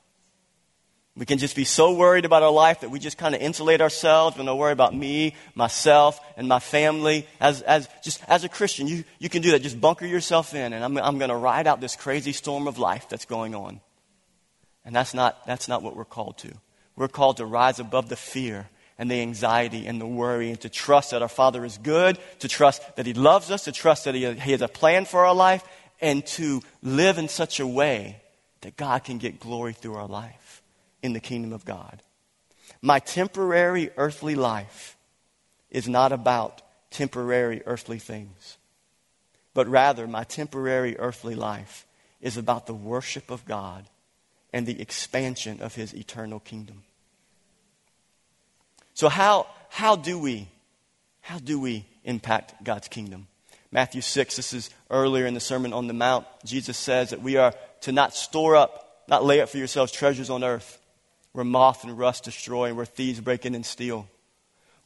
We 1.15 1.25
can 1.25 1.39
just 1.39 1.57
be 1.57 1.65
so 1.65 1.93
worried 1.93 2.23
about 2.23 2.41
our 2.41 2.51
life 2.51 2.81
that 2.81 2.89
we 2.89 2.97
just 2.97 3.17
kind 3.17 3.35
of 3.35 3.41
insulate 3.41 3.81
ourselves. 3.81 4.37
We 4.37 4.45
don't 4.45 4.57
worry 4.57 4.71
about 4.71 4.95
me, 4.95 5.35
myself, 5.55 6.19
and 6.37 6.47
my 6.47 6.59
family. 6.59 7.27
As, 7.39 7.61
as, 7.63 7.89
just 8.01 8.23
as 8.29 8.45
a 8.45 8.49
Christian, 8.49 8.87
you, 8.87 9.03
you 9.19 9.27
can 9.27 9.41
do 9.41 9.51
that. 9.51 9.61
Just 9.61 9.79
bunker 9.79 10.05
yourself 10.05 10.55
in, 10.55 10.71
and 10.71 10.83
I'm, 10.83 10.97
I'm 10.97 11.17
going 11.17 11.29
to 11.29 11.35
ride 11.35 11.67
out 11.67 11.81
this 11.81 11.97
crazy 11.97 12.31
storm 12.31 12.65
of 12.65 12.77
life 12.77 13.09
that's 13.09 13.25
going 13.25 13.55
on. 13.55 13.81
And 14.85 14.95
that's 14.95 15.13
not, 15.13 15.45
that's 15.45 15.67
not 15.67 15.83
what 15.83 15.97
we're 15.97 16.05
called 16.05 16.37
to. 16.39 16.53
We're 16.95 17.09
called 17.09 17.37
to 17.37 17.45
rise 17.45 17.79
above 17.79 18.07
the 18.07 18.15
fear 18.15 18.69
and 19.01 19.09
the 19.09 19.19
anxiety 19.19 19.87
and 19.87 19.99
the 19.99 20.05
worry 20.05 20.51
and 20.51 20.61
to 20.61 20.69
trust 20.69 21.09
that 21.09 21.23
our 21.23 21.27
Father 21.27 21.65
is 21.65 21.79
good, 21.79 22.19
to 22.37 22.47
trust 22.47 22.83
that 22.97 23.07
He 23.07 23.15
loves 23.15 23.49
us, 23.49 23.63
to 23.63 23.71
trust 23.71 24.05
that 24.05 24.13
He, 24.13 24.31
he 24.35 24.51
has 24.51 24.61
a 24.61 24.67
plan 24.67 25.05
for 25.05 25.25
our 25.25 25.33
life, 25.33 25.63
and 26.01 26.23
to 26.27 26.61
live 26.83 27.17
in 27.17 27.27
such 27.27 27.59
a 27.59 27.65
way 27.65 28.21
that 28.61 28.77
God 28.77 29.03
can 29.03 29.17
get 29.17 29.39
glory 29.39 29.73
through 29.73 29.95
our 29.95 30.07
life 30.07 30.61
in 31.01 31.13
the 31.13 31.19
kingdom 31.19 31.51
of 31.51 31.65
God. 31.65 32.03
My 32.79 32.99
temporary 32.99 33.89
earthly 33.97 34.35
life 34.35 34.95
is 35.71 35.89
not 35.89 36.11
about 36.11 36.61
temporary 36.91 37.63
earthly 37.65 37.97
things, 37.97 38.59
but 39.55 39.67
rather, 39.67 40.05
my 40.05 40.25
temporary 40.25 40.95
earthly 40.99 41.33
life 41.33 41.87
is 42.21 42.37
about 42.37 42.67
the 42.67 42.75
worship 42.75 43.31
of 43.31 43.45
God 43.45 43.89
and 44.53 44.67
the 44.67 44.79
expansion 44.79 45.59
of 45.59 45.73
his 45.73 45.91
eternal 45.95 46.39
kingdom. 46.39 46.83
So 48.93 49.09
how, 49.09 49.47
how 49.69 49.95
do 49.95 50.19
we 50.19 50.47
how 51.21 51.37
do 51.37 51.59
we 51.59 51.85
impact 52.03 52.63
God's 52.63 52.87
kingdom? 52.87 53.27
Matthew 53.71 54.01
6, 54.01 54.35
this 54.35 54.53
is 54.53 54.69
earlier 54.89 55.25
in 55.25 55.33
the 55.33 55.39
Sermon 55.39 55.71
on 55.71 55.87
the 55.87 55.93
Mount. 55.93 56.25
Jesus 56.43 56.77
says 56.77 57.11
that 57.11 57.21
we 57.21 57.37
are 57.37 57.53
to 57.81 57.91
not 57.91 58.13
store 58.15 58.55
up, 58.55 59.03
not 59.07 59.23
lay 59.23 59.39
up 59.39 59.49
for 59.49 59.57
yourselves 59.57 59.91
treasures 59.91 60.29
on 60.29 60.43
earth 60.43 60.79
where 61.31 61.45
moth 61.45 61.83
and 61.83 61.97
rust 61.97 62.25
destroy 62.25 62.65
and 62.65 62.75
where 62.75 62.85
thieves 62.85 63.21
break 63.21 63.45
in 63.45 63.55
and 63.55 63.65
steal. 63.65 64.09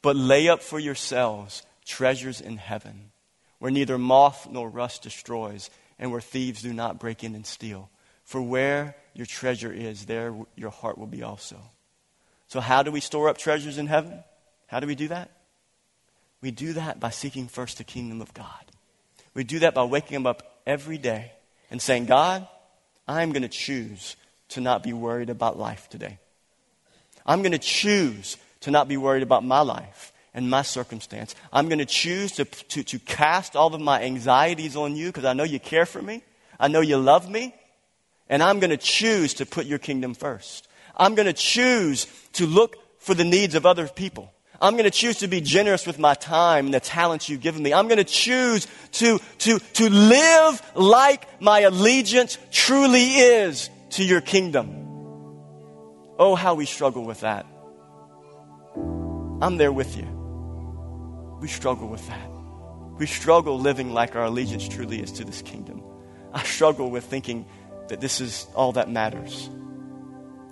But 0.02 0.16
lay 0.16 0.48
up 0.48 0.62
for 0.62 0.78
yourselves 0.78 1.64
treasures 1.84 2.40
in 2.40 2.56
heaven, 2.58 3.10
where 3.58 3.70
neither 3.70 3.98
moth 3.98 4.48
nor 4.50 4.68
rust 4.68 5.02
destroys 5.02 5.70
and 5.98 6.12
where 6.12 6.20
thieves 6.20 6.62
do 6.62 6.72
not 6.72 7.00
break 7.00 7.24
in 7.24 7.34
and 7.34 7.46
steal. 7.46 7.90
For 8.24 8.40
where 8.40 8.96
your 9.14 9.26
treasure 9.26 9.72
is, 9.72 10.06
there 10.06 10.34
your 10.54 10.70
heart 10.70 10.98
will 10.98 11.06
be 11.06 11.22
also. 11.22 11.58
So, 12.48 12.60
how 12.60 12.82
do 12.82 12.90
we 12.90 13.00
store 13.00 13.28
up 13.28 13.38
treasures 13.38 13.78
in 13.78 13.86
heaven? 13.86 14.22
How 14.66 14.80
do 14.80 14.86
we 14.86 14.94
do 14.94 15.08
that? 15.08 15.30
We 16.40 16.50
do 16.50 16.74
that 16.74 17.00
by 17.00 17.10
seeking 17.10 17.48
first 17.48 17.78
the 17.78 17.84
kingdom 17.84 18.20
of 18.20 18.32
God. 18.34 18.46
We 19.34 19.44
do 19.44 19.60
that 19.60 19.74
by 19.74 19.84
waking 19.84 20.26
up 20.26 20.60
every 20.66 20.98
day 20.98 21.32
and 21.70 21.80
saying, 21.80 22.06
God, 22.06 22.46
I'm 23.08 23.32
going 23.32 23.42
to 23.42 23.48
choose 23.48 24.16
to 24.50 24.60
not 24.60 24.82
be 24.82 24.92
worried 24.92 25.30
about 25.30 25.58
life 25.58 25.88
today. 25.88 26.18
I'm 27.24 27.42
going 27.42 27.52
to 27.52 27.58
choose 27.58 28.36
to 28.60 28.70
not 28.70 28.88
be 28.88 28.96
worried 28.96 29.22
about 29.22 29.44
my 29.44 29.60
life 29.60 30.12
and 30.32 30.48
my 30.48 30.62
circumstance. 30.62 31.34
I'm 31.52 31.68
going 31.68 31.78
to 31.78 31.86
choose 31.86 32.32
to, 32.32 32.44
to, 32.44 32.84
to 32.84 32.98
cast 33.00 33.56
all 33.56 33.74
of 33.74 33.80
my 33.80 34.02
anxieties 34.02 34.76
on 34.76 34.94
you 34.94 35.06
because 35.08 35.24
I 35.24 35.32
know 35.32 35.44
you 35.44 35.58
care 35.58 35.86
for 35.86 36.00
me. 36.00 36.22
I 36.60 36.68
know 36.68 36.80
you 36.80 36.98
love 36.98 37.28
me. 37.28 37.54
And 38.28 38.42
I'm 38.42 38.58
going 38.58 38.70
to 38.70 38.76
choose 38.76 39.34
to 39.34 39.46
put 39.46 39.66
your 39.66 39.78
kingdom 39.78 40.14
first. 40.14 40.65
I'm 40.96 41.14
going 41.14 41.26
to 41.26 41.32
choose 41.32 42.06
to 42.34 42.46
look 42.46 42.76
for 43.00 43.14
the 43.14 43.24
needs 43.24 43.54
of 43.54 43.66
other 43.66 43.86
people. 43.88 44.32
I'm 44.60 44.74
going 44.74 44.84
to 44.84 44.90
choose 44.90 45.18
to 45.18 45.28
be 45.28 45.40
generous 45.40 45.86
with 45.86 45.98
my 45.98 46.14
time 46.14 46.66
and 46.66 46.74
the 46.74 46.80
talents 46.80 47.28
you've 47.28 47.42
given 47.42 47.62
me. 47.62 47.74
I'm 47.74 47.88
going 47.88 47.98
to 47.98 48.04
choose 48.04 48.66
to, 48.92 49.18
to, 49.40 49.58
to 49.58 49.90
live 49.90 50.62
like 50.74 51.40
my 51.40 51.60
allegiance 51.60 52.38
truly 52.50 53.04
is 53.04 53.68
to 53.90 54.04
your 54.04 54.20
kingdom. 54.22 54.84
Oh, 56.18 56.34
how 56.34 56.54
we 56.54 56.64
struggle 56.64 57.04
with 57.04 57.20
that. 57.20 57.44
I'm 59.42 59.58
there 59.58 59.72
with 59.72 59.96
you. 59.96 60.06
We 61.40 61.48
struggle 61.48 61.88
with 61.88 62.06
that. 62.08 62.30
We 62.98 63.04
struggle 63.04 63.58
living 63.58 63.92
like 63.92 64.16
our 64.16 64.24
allegiance 64.24 64.66
truly 64.66 65.02
is 65.02 65.12
to 65.12 65.24
this 65.24 65.42
kingdom. 65.42 65.82
I 66.32 66.42
struggle 66.42 66.90
with 66.90 67.04
thinking 67.04 67.44
that 67.88 68.00
this 68.00 68.22
is 68.22 68.46
all 68.54 68.72
that 68.72 68.90
matters. 68.90 69.50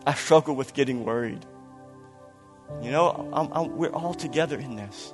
I 0.06 0.14
struggle 0.14 0.54
with 0.54 0.74
getting 0.74 1.04
worried. 1.04 1.44
You 2.82 2.90
know, 2.90 3.30
I'm, 3.32 3.52
I'm, 3.52 3.76
we're 3.76 3.92
all 3.92 4.14
together 4.14 4.58
in 4.58 4.76
this. 4.76 5.12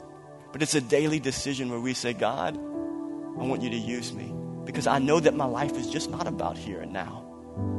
But 0.52 0.62
it's 0.62 0.74
a 0.74 0.80
daily 0.80 1.20
decision 1.20 1.70
where 1.70 1.80
we 1.80 1.94
say, 1.94 2.12
God, 2.12 2.56
I 2.56 3.44
want 3.44 3.62
you 3.62 3.70
to 3.70 3.76
use 3.76 4.12
me 4.12 4.32
because 4.64 4.86
I 4.86 4.98
know 4.98 5.20
that 5.20 5.34
my 5.34 5.44
life 5.44 5.76
is 5.76 5.88
just 5.88 6.10
not 6.10 6.26
about 6.26 6.58
here 6.58 6.80
and 6.80 6.92
now. 6.92 7.24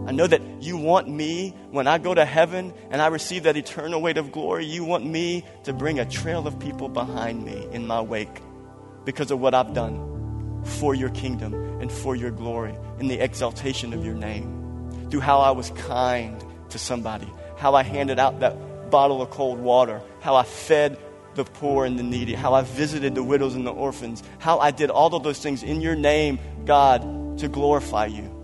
I 0.07 0.11
know 0.11 0.27
that 0.27 0.41
you 0.61 0.77
want 0.77 1.07
me, 1.07 1.55
when 1.69 1.87
I 1.87 1.97
go 1.97 2.13
to 2.13 2.25
heaven 2.25 2.73
and 2.89 3.01
I 3.01 3.07
receive 3.07 3.43
that 3.43 3.57
eternal 3.57 4.01
weight 4.01 4.17
of 4.17 4.31
glory, 4.31 4.65
you 4.65 4.83
want 4.83 5.05
me 5.05 5.45
to 5.63 5.73
bring 5.73 5.99
a 5.99 6.05
trail 6.05 6.47
of 6.47 6.59
people 6.59 6.89
behind 6.89 7.43
me 7.43 7.67
in 7.71 7.87
my 7.87 8.01
wake 8.01 8.41
because 9.05 9.31
of 9.31 9.39
what 9.39 9.53
I've 9.53 9.73
done 9.73 10.61
for 10.63 10.95
your 10.95 11.09
kingdom 11.09 11.53
and 11.81 11.91
for 11.91 12.15
your 12.15 12.31
glory 12.31 12.75
in 12.99 13.07
the 13.07 13.19
exaltation 13.19 13.93
of 13.93 14.05
your 14.05 14.13
name. 14.13 15.09
Through 15.09 15.21
how 15.21 15.39
I 15.39 15.51
was 15.51 15.71
kind 15.71 16.43
to 16.71 16.79
somebody, 16.79 17.31
how 17.57 17.75
I 17.75 17.83
handed 17.83 18.19
out 18.19 18.39
that 18.39 18.89
bottle 18.91 19.21
of 19.21 19.29
cold 19.29 19.59
water, 19.59 20.01
how 20.19 20.35
I 20.35 20.43
fed 20.43 20.97
the 21.35 21.45
poor 21.45 21.85
and 21.85 21.97
the 21.97 22.03
needy, 22.03 22.33
how 22.33 22.53
I 22.53 22.61
visited 22.63 23.15
the 23.15 23.23
widows 23.23 23.55
and 23.55 23.65
the 23.65 23.71
orphans, 23.71 24.21
how 24.39 24.59
I 24.59 24.71
did 24.71 24.89
all 24.89 25.15
of 25.15 25.23
those 25.23 25.39
things 25.39 25.63
in 25.63 25.79
your 25.79 25.95
name, 25.95 26.39
God, 26.65 27.37
to 27.39 27.47
glorify 27.47 28.07
you 28.07 28.41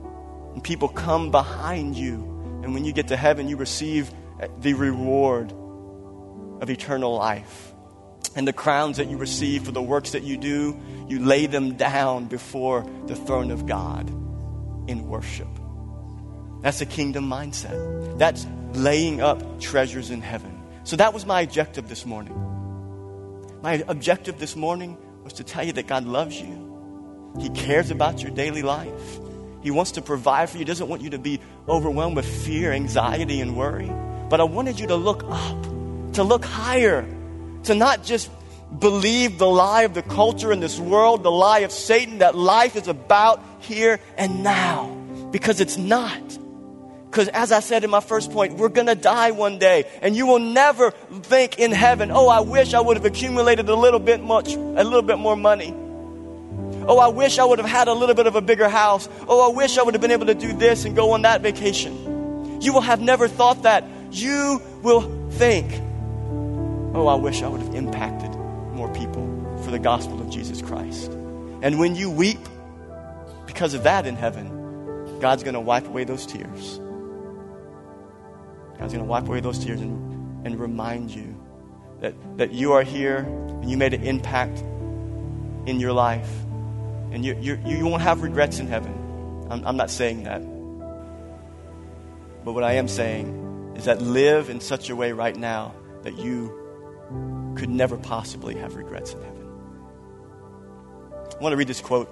and 0.57 0.63
people 0.63 0.87
come 0.87 1.29
behind 1.29 1.95
you. 1.95 2.15
And 2.63 2.73
when 2.73 2.83
you 2.83 2.91
get 2.91 3.09
to 3.09 3.15
heaven, 3.15 3.47
you 3.47 3.57
receive 3.57 4.11
the 4.59 4.73
reward 4.73 5.51
of 5.51 6.71
eternal 6.71 7.15
life. 7.15 7.75
And 8.35 8.47
the 8.47 8.53
crowns 8.53 8.97
that 8.97 9.07
you 9.07 9.17
receive 9.17 9.65
for 9.65 9.71
the 9.71 9.83
works 9.83 10.13
that 10.13 10.23
you 10.23 10.35
do, 10.35 10.75
you 11.07 11.23
lay 11.23 11.45
them 11.45 11.75
down 11.75 12.25
before 12.25 12.89
the 13.05 13.15
throne 13.15 13.51
of 13.51 13.67
God 13.67 14.09
in 14.89 15.07
worship. 15.07 15.47
That's 16.67 16.81
a 16.81 16.85
kingdom 16.85 17.29
mindset. 17.29 18.17
That's 18.17 18.45
laying 18.73 19.21
up 19.21 19.61
treasures 19.61 20.09
in 20.09 20.19
heaven. 20.19 20.51
So 20.83 20.97
that 20.97 21.13
was 21.13 21.25
my 21.25 21.39
objective 21.39 21.87
this 21.87 22.05
morning. 22.05 22.35
My 23.61 23.85
objective 23.87 24.37
this 24.37 24.53
morning 24.53 24.97
was 25.23 25.31
to 25.39 25.45
tell 25.45 25.63
you 25.63 25.71
that 25.71 25.87
God 25.87 26.03
loves 26.03 26.41
you. 26.41 27.31
He 27.39 27.47
cares 27.51 27.89
about 27.89 28.21
your 28.21 28.31
daily 28.31 28.63
life. 28.63 29.17
He 29.63 29.71
wants 29.71 29.91
to 29.91 30.01
provide 30.01 30.49
for 30.49 30.57
you. 30.57 30.59
He 30.59 30.65
doesn't 30.65 30.89
want 30.89 31.01
you 31.01 31.11
to 31.11 31.17
be 31.17 31.39
overwhelmed 31.69 32.17
with 32.17 32.25
fear, 32.25 32.73
anxiety, 32.73 33.39
and 33.39 33.55
worry. 33.55 33.89
But 34.29 34.41
I 34.41 34.43
wanted 34.43 34.77
you 34.77 34.87
to 34.87 34.97
look 34.97 35.23
up, 35.29 35.63
to 36.15 36.23
look 36.23 36.43
higher, 36.43 37.07
to 37.63 37.75
not 37.75 38.03
just 38.03 38.29
believe 38.77 39.37
the 39.37 39.47
lie 39.47 39.83
of 39.83 39.93
the 39.93 40.01
culture 40.01 40.51
in 40.51 40.59
this 40.59 40.77
world, 40.77 41.23
the 41.23 41.31
lie 41.31 41.59
of 41.59 41.71
Satan 41.71 42.17
that 42.17 42.35
life 42.35 42.75
is 42.75 42.89
about 42.89 43.41
here 43.59 44.01
and 44.17 44.43
now. 44.43 44.93
Because 45.31 45.61
it's 45.61 45.77
not. 45.77 46.37
Because 47.17 47.29
as 47.29 47.51
I 47.51 47.61
said 47.61 47.83
in 47.83 47.89
my 47.89 47.99
first 47.99 48.31
point, 48.31 48.57
we're 48.57 48.69
going 48.69 48.85
to 48.85 48.93
die 48.93 49.31
one 49.31 49.57
day. 49.57 49.85
And 50.03 50.15
you 50.15 50.27
will 50.27 50.37
never 50.37 50.91
think 50.91 51.57
in 51.57 51.71
heaven, 51.71 52.11
oh, 52.11 52.27
I 52.27 52.41
wish 52.41 52.75
I 52.75 52.79
would 52.79 52.95
have 52.95 53.07
accumulated 53.07 53.67
a 53.69 53.75
little 53.75 53.99
bit 53.99 54.21
much, 54.21 54.53
a 54.53 54.83
little 54.83 55.01
bit 55.01 55.17
more 55.17 55.35
money. 55.35 55.73
Oh, 56.85 56.99
I 56.99 57.07
wish 57.07 57.39
I 57.39 57.43
would 57.43 57.57
have 57.57 57.67
had 57.67 57.87
a 57.87 57.93
little 57.95 58.13
bit 58.13 58.27
of 58.27 58.35
a 58.35 58.41
bigger 58.41 58.69
house. 58.69 59.09
Oh, 59.27 59.51
I 59.51 59.55
wish 59.55 59.79
I 59.79 59.81
would 59.81 59.95
have 59.95 60.01
been 60.01 60.11
able 60.11 60.27
to 60.27 60.35
do 60.35 60.53
this 60.53 60.85
and 60.85 60.95
go 60.95 61.09
on 61.13 61.23
that 61.23 61.41
vacation. 61.41 62.61
You 62.61 62.71
will 62.71 62.81
have 62.81 63.01
never 63.01 63.27
thought 63.27 63.63
that. 63.63 63.83
You 64.11 64.61
will 64.83 65.01
think, 65.31 65.73
oh, 66.93 67.07
I 67.07 67.15
wish 67.15 67.41
I 67.41 67.47
would 67.47 67.61
have 67.61 67.73
impacted 67.73 68.29
more 68.75 68.93
people 68.93 69.25
for 69.63 69.71
the 69.71 69.79
gospel 69.79 70.21
of 70.21 70.29
Jesus 70.29 70.61
Christ. 70.61 71.11
And 71.63 71.79
when 71.79 71.95
you 71.95 72.11
weep 72.11 72.47
because 73.47 73.73
of 73.73 73.81
that 73.85 74.05
in 74.05 74.15
heaven, 74.15 75.17
God's 75.19 75.41
going 75.41 75.55
to 75.55 75.59
wipe 75.59 75.87
away 75.87 76.03
those 76.03 76.27
tears. 76.27 76.79
God's 78.79 78.93
going 78.93 79.05
to 79.05 79.09
wipe 79.09 79.27
away 79.27 79.39
those 79.39 79.63
tears 79.63 79.81
and, 79.81 80.45
and 80.45 80.59
remind 80.59 81.11
you 81.11 81.35
that, 82.01 82.13
that 82.37 82.51
you 82.51 82.73
are 82.73 82.83
here 82.83 83.17
and 83.17 83.69
you 83.69 83.77
made 83.77 83.93
an 83.93 84.03
impact 84.03 84.59
in 85.67 85.79
your 85.79 85.93
life 85.93 86.29
and 87.11 87.25
you, 87.25 87.35
you, 87.39 87.59
you 87.65 87.85
won't 87.85 88.01
have 88.01 88.21
regrets 88.21 88.59
in 88.59 88.67
heaven. 88.67 88.93
I'm, 89.49 89.65
I'm 89.65 89.77
not 89.77 89.89
saying 89.89 90.23
that. 90.23 90.41
But 92.43 92.53
what 92.53 92.63
I 92.63 92.73
am 92.73 92.87
saying 92.87 93.73
is 93.75 93.85
that 93.85 94.01
live 94.01 94.49
in 94.49 94.59
such 94.61 94.89
a 94.89 94.95
way 94.95 95.11
right 95.11 95.35
now 95.35 95.73
that 96.03 96.17
you 96.17 97.55
could 97.57 97.69
never 97.69 97.97
possibly 97.97 98.55
have 98.55 98.75
regrets 98.75 99.13
in 99.13 99.21
heaven. 99.21 99.47
I 101.37 101.43
want 101.43 101.53
to 101.53 101.57
read 101.57 101.67
this 101.67 101.81
quote. 101.81 102.09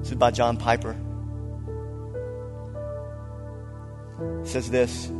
This 0.00 0.10
is 0.10 0.16
by 0.16 0.30
John 0.30 0.56
Piper. 0.56 0.96
It 4.42 4.48
says 4.48 4.70
this. 4.70 5.10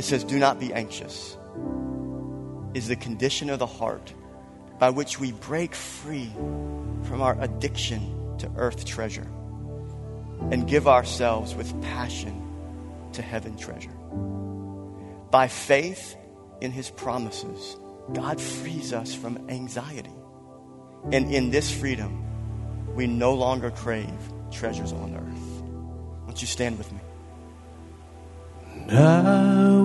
It 0.00 0.04
says, 0.04 0.24
Do 0.24 0.38
not 0.38 0.58
be 0.58 0.72
anxious, 0.72 1.36
is 2.72 2.88
the 2.88 2.96
condition 2.96 3.50
of 3.50 3.58
the 3.58 3.66
heart 3.66 4.14
by 4.78 4.88
which 4.88 5.20
we 5.20 5.32
break 5.32 5.74
free 5.74 6.30
from 7.02 7.20
our 7.20 7.38
addiction 7.38 8.38
to 8.38 8.50
earth 8.56 8.86
treasure. 8.86 9.28
and 10.50 10.66
give 10.66 10.88
ourselves 10.88 11.54
with 11.54 11.70
passion 11.82 12.42
to 13.12 13.20
heaven 13.20 13.58
treasure. 13.58 13.92
By 15.30 15.48
faith 15.48 16.16
in 16.62 16.72
his 16.72 16.88
promises, 16.88 17.76
God 18.14 18.40
frees 18.40 18.94
us 18.94 19.14
from 19.14 19.50
anxiety. 19.50 20.16
And 21.12 21.30
in 21.30 21.50
this 21.50 21.70
freedom, 21.70 22.24
we 22.94 23.06
no 23.06 23.34
longer 23.34 23.70
crave 23.70 24.32
treasures 24.50 24.94
on 24.94 25.14
earth. 25.14 25.62
Won't 26.24 26.40
you 26.40 26.46
stand 26.46 26.78
with 26.78 26.90
me? 26.90 27.00
Will 28.88 29.79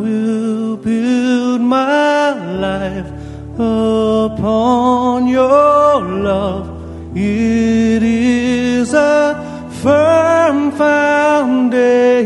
build 0.85 1.61
my 1.61 2.31
life 2.67 3.09
upon 3.55 5.27
your 5.27 5.99
love. 6.29 6.69
It 7.15 8.03
is 8.03 8.93
a 8.93 9.33
firm 9.81 10.71
foundation, 10.73 12.23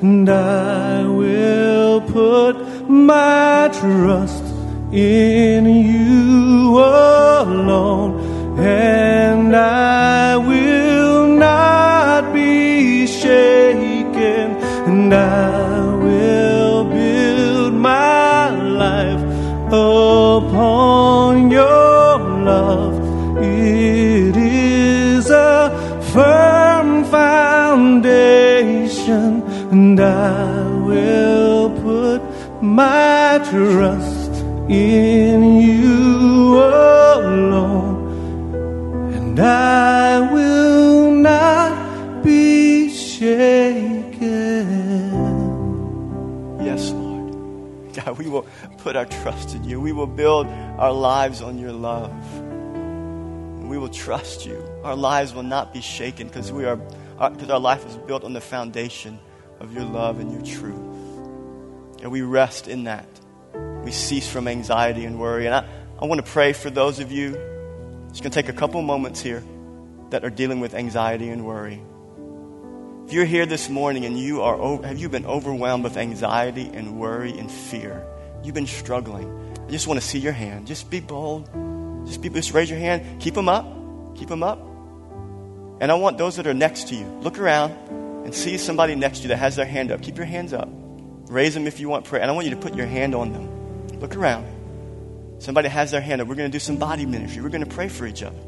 and 0.00 0.30
I 0.30 1.04
will 1.04 2.00
put 2.00 2.56
my 2.88 3.68
trust 3.80 4.44
in 4.90 5.66
you 5.66 6.78
alone, 6.78 8.12
and 8.58 9.54
I 9.54 10.38
will 10.38 11.26
not 11.26 12.32
be 12.32 13.06
shaken, 13.06 14.56
and 14.86 15.12
I 15.12 15.51
upon 19.72 21.50
your 21.50 22.18
love. 22.44 23.00
It 23.38 24.36
is 24.36 25.30
a 25.30 25.70
firm 26.12 27.04
foundation, 27.06 27.82
and 29.70 29.98
I 29.98 30.62
will 30.88 31.70
put 31.80 32.20
my 32.62 33.40
trust 33.50 34.32
in 34.68 35.60
you 35.60 36.58
oh. 36.58 36.91
Trust 49.22 49.54
in 49.54 49.62
you. 49.62 49.80
We 49.80 49.92
will 49.92 50.08
build 50.08 50.48
our 50.48 50.92
lives 50.92 51.42
on 51.42 51.56
your 51.56 51.70
love. 51.70 52.12
We 53.62 53.78
will 53.78 53.88
trust 53.88 54.44
you. 54.44 54.62
Our 54.82 54.96
lives 54.96 55.32
will 55.32 55.44
not 55.44 55.72
be 55.72 55.80
shaken 55.80 56.26
because 56.26 56.50
we 56.50 56.64
are 56.64 56.78
uh, 57.18 57.30
because 57.30 57.48
our 57.48 57.60
life 57.60 57.86
is 57.86 57.96
built 57.96 58.24
on 58.24 58.32
the 58.32 58.40
foundation 58.40 59.20
of 59.60 59.72
your 59.72 59.84
love 59.84 60.18
and 60.18 60.32
your 60.32 60.42
truth. 60.42 62.02
And 62.02 62.10
we 62.10 62.22
rest 62.22 62.66
in 62.66 62.84
that. 62.84 63.06
We 63.84 63.92
cease 63.92 64.28
from 64.28 64.48
anxiety 64.48 65.04
and 65.04 65.20
worry. 65.20 65.46
And 65.46 65.54
I, 65.54 65.68
I 66.00 66.06
want 66.06 66.24
to 66.24 66.28
pray 66.28 66.52
for 66.52 66.68
those 66.68 66.98
of 66.98 67.12
you. 67.12 67.36
It's 68.08 68.20
going 68.20 68.32
to 68.32 68.42
take 68.42 68.48
a 68.48 68.52
couple 68.52 68.82
moments 68.82 69.20
here 69.20 69.44
that 70.10 70.24
are 70.24 70.30
dealing 70.30 70.58
with 70.58 70.74
anxiety 70.74 71.28
and 71.28 71.46
worry. 71.46 71.80
If 73.06 73.12
you're 73.12 73.24
here 73.24 73.46
this 73.46 73.68
morning 73.68 74.04
and 74.04 74.18
you 74.18 74.42
are 74.42 74.82
have 74.82 74.98
you 74.98 75.08
been 75.08 75.26
overwhelmed 75.26 75.84
with 75.84 75.96
anxiety 75.96 76.68
and 76.74 76.98
worry 76.98 77.38
and 77.38 77.50
fear? 77.50 78.04
You've 78.42 78.54
been 78.54 78.66
struggling. 78.66 79.56
I 79.66 79.70
just 79.70 79.86
want 79.86 80.00
to 80.00 80.06
see 80.06 80.18
your 80.18 80.32
hand. 80.32 80.66
Just 80.66 80.90
be 80.90 81.00
bold. 81.00 81.48
Just 82.06 82.20
be 82.20 82.28
just 82.28 82.52
raise 82.52 82.68
your 82.68 82.78
hand. 82.78 83.20
Keep 83.20 83.34
them 83.34 83.48
up. 83.48 83.66
Keep 84.16 84.28
them 84.28 84.42
up. 84.42 84.60
And 85.80 85.90
I 85.90 85.94
want 85.94 86.18
those 86.18 86.36
that 86.36 86.46
are 86.46 86.54
next 86.54 86.88
to 86.88 86.94
you. 86.94 87.06
Look 87.22 87.38
around 87.38 87.72
and 88.24 88.34
see 88.34 88.58
somebody 88.58 88.94
next 88.94 89.18
to 89.18 89.22
you 89.24 89.28
that 89.28 89.38
has 89.38 89.56
their 89.56 89.66
hand 89.66 89.90
up. 89.90 90.02
Keep 90.02 90.16
your 90.16 90.26
hands 90.26 90.52
up. 90.52 90.68
Raise 91.28 91.54
them 91.54 91.66
if 91.66 91.80
you 91.80 91.88
want 91.88 92.04
prayer. 92.04 92.22
And 92.22 92.30
I 92.30 92.34
want 92.34 92.46
you 92.46 92.54
to 92.54 92.60
put 92.60 92.74
your 92.74 92.86
hand 92.86 93.14
on 93.14 93.32
them. 93.32 93.98
Look 94.00 94.16
around. 94.16 94.46
Somebody 95.40 95.68
has 95.68 95.90
their 95.90 96.00
hand 96.00 96.20
up. 96.20 96.28
We're 96.28 96.36
going 96.36 96.50
to 96.50 96.54
do 96.54 96.60
some 96.60 96.76
body 96.76 97.06
ministry. 97.06 97.42
We're 97.42 97.48
going 97.48 97.64
to 97.64 97.74
pray 97.74 97.88
for 97.88 98.06
each 98.06 98.22
other. 98.22 98.38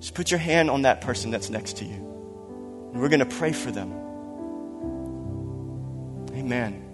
Just 0.00 0.14
put 0.14 0.30
your 0.30 0.40
hand 0.40 0.70
on 0.70 0.82
that 0.82 1.00
person 1.00 1.30
that's 1.30 1.50
next 1.50 1.78
to 1.78 1.84
you. 1.84 1.94
And 2.92 3.00
we're 3.00 3.08
going 3.08 3.20
to 3.20 3.26
pray 3.26 3.52
for 3.52 3.70
them. 3.70 3.92
Amen. 6.32 6.85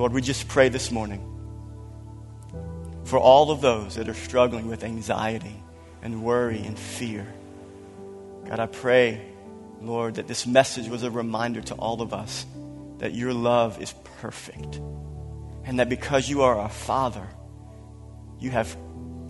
Lord, 0.00 0.14
we 0.14 0.22
just 0.22 0.48
pray 0.48 0.70
this 0.70 0.90
morning 0.90 1.20
for 3.04 3.18
all 3.18 3.50
of 3.50 3.60
those 3.60 3.96
that 3.96 4.08
are 4.08 4.14
struggling 4.14 4.66
with 4.66 4.82
anxiety 4.82 5.62
and 6.00 6.24
worry 6.24 6.62
and 6.62 6.78
fear. 6.78 7.26
God, 8.48 8.60
I 8.60 8.64
pray, 8.64 9.20
Lord, 9.82 10.14
that 10.14 10.26
this 10.26 10.46
message 10.46 10.88
was 10.88 11.02
a 11.02 11.10
reminder 11.10 11.60
to 11.60 11.74
all 11.74 12.00
of 12.00 12.14
us 12.14 12.46
that 12.96 13.12
your 13.12 13.34
love 13.34 13.82
is 13.82 13.92
perfect. 14.22 14.80
And 15.66 15.80
that 15.80 15.90
because 15.90 16.30
you 16.30 16.44
are 16.44 16.58
our 16.58 16.70
Father, 16.70 17.28
you 18.38 18.48
have 18.52 18.74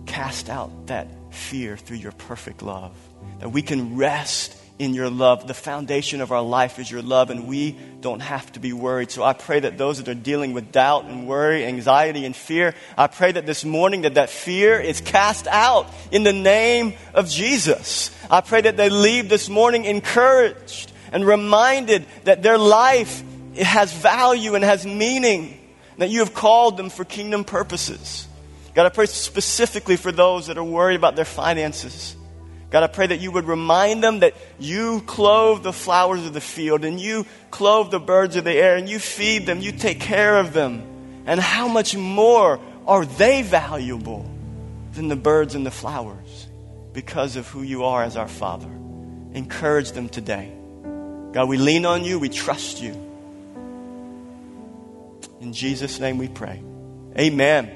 cast 0.05 0.49
out 0.49 0.87
that 0.87 1.09
fear 1.33 1.75
through 1.75 1.97
your 1.97 2.13
perfect 2.13 2.61
love. 2.63 2.95
That 3.39 3.49
we 3.49 3.61
can 3.61 3.97
rest 3.97 4.55
in 4.81 4.95
your 4.95 5.11
love. 5.11 5.45
The 5.45 5.53
foundation 5.53 6.21
of 6.21 6.31
our 6.31 6.41
life 6.41 6.79
is 6.79 6.89
your 6.89 7.03
love, 7.03 7.29
and 7.29 7.47
we 7.47 7.77
don't 8.01 8.19
have 8.19 8.51
to 8.53 8.59
be 8.59 8.73
worried. 8.73 9.11
So 9.11 9.23
I 9.23 9.33
pray 9.33 9.59
that 9.59 9.77
those 9.77 9.99
that 9.99 10.07
are 10.07 10.15
dealing 10.15 10.53
with 10.53 10.71
doubt 10.71 11.05
and 11.05 11.27
worry, 11.27 11.65
anxiety 11.65 12.25
and 12.25 12.35
fear, 12.35 12.73
I 12.97 13.05
pray 13.05 13.31
that 13.31 13.45
this 13.45 13.63
morning 13.63 14.01
that 14.01 14.15
that 14.15 14.31
fear 14.31 14.79
is 14.79 14.99
cast 14.99 15.45
out 15.45 15.87
in 16.11 16.23
the 16.23 16.33
name 16.33 16.95
of 17.13 17.29
Jesus. 17.29 18.09
I 18.31 18.41
pray 18.41 18.61
that 18.61 18.75
they 18.75 18.89
leave 18.89 19.29
this 19.29 19.49
morning 19.49 19.85
encouraged 19.85 20.91
and 21.11 21.27
reminded 21.27 22.07
that 22.23 22.41
their 22.41 22.57
life 22.57 23.21
has 23.55 23.93
value 23.93 24.55
and 24.55 24.63
has 24.63 24.83
meaning, 24.83 25.59
that 25.99 26.09
you 26.09 26.21
have 26.21 26.33
called 26.33 26.77
them 26.77 26.89
for 26.89 27.05
kingdom 27.05 27.43
purposes. 27.43 28.27
God, 28.73 28.87
I 28.87 28.89
pray 28.89 29.05
specifically 29.05 29.95
for 29.95 30.11
those 30.11 30.47
that 30.47 30.57
are 30.57 30.63
worried 30.63 30.95
about 30.95 31.15
their 31.15 31.23
finances. 31.23 32.15
God, 32.71 32.83
I 32.83 32.87
pray 32.87 33.07
that 33.07 33.19
you 33.19 33.31
would 33.31 33.45
remind 33.45 34.01
them 34.01 34.19
that 34.19 34.33
you 34.57 35.01
clothe 35.01 35.61
the 35.61 35.73
flowers 35.73 36.25
of 36.25 36.33
the 36.33 36.41
field 36.41 36.85
and 36.85 36.99
you 36.99 37.25
clothe 37.51 37.91
the 37.91 37.99
birds 37.99 38.37
of 38.37 38.45
the 38.45 38.53
air 38.53 38.77
and 38.77 38.89
you 38.89 38.97
feed 38.97 39.45
them, 39.45 39.59
you 39.59 39.73
take 39.73 39.99
care 39.99 40.37
of 40.37 40.53
them. 40.53 41.23
And 41.25 41.39
how 41.39 41.67
much 41.67 41.97
more 41.97 42.61
are 42.87 43.05
they 43.05 43.41
valuable 43.41 44.25
than 44.93 45.09
the 45.09 45.17
birds 45.17 45.53
and 45.53 45.65
the 45.65 45.71
flowers 45.71 46.47
because 46.93 47.35
of 47.35 47.45
who 47.49 47.61
you 47.61 47.83
are 47.83 48.03
as 48.03 48.15
our 48.15 48.29
Father? 48.29 48.69
Encourage 49.33 49.91
them 49.91 50.07
today. 50.07 50.53
God, 51.33 51.49
we 51.49 51.57
lean 51.57 51.85
on 51.85 52.05
you, 52.05 52.19
we 52.19 52.29
trust 52.29 52.81
you. 52.81 52.93
In 55.41 55.51
Jesus' 55.51 55.99
name 55.99 56.17
we 56.17 56.29
pray. 56.29 56.63
Amen. 57.17 57.69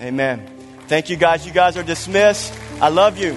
Amen. 0.00 0.46
Thank 0.86 1.10
you 1.10 1.16
guys. 1.16 1.44
You 1.44 1.52
guys 1.52 1.76
are 1.76 1.82
dismissed. 1.82 2.54
I 2.80 2.88
love 2.88 3.18
you. 3.18 3.36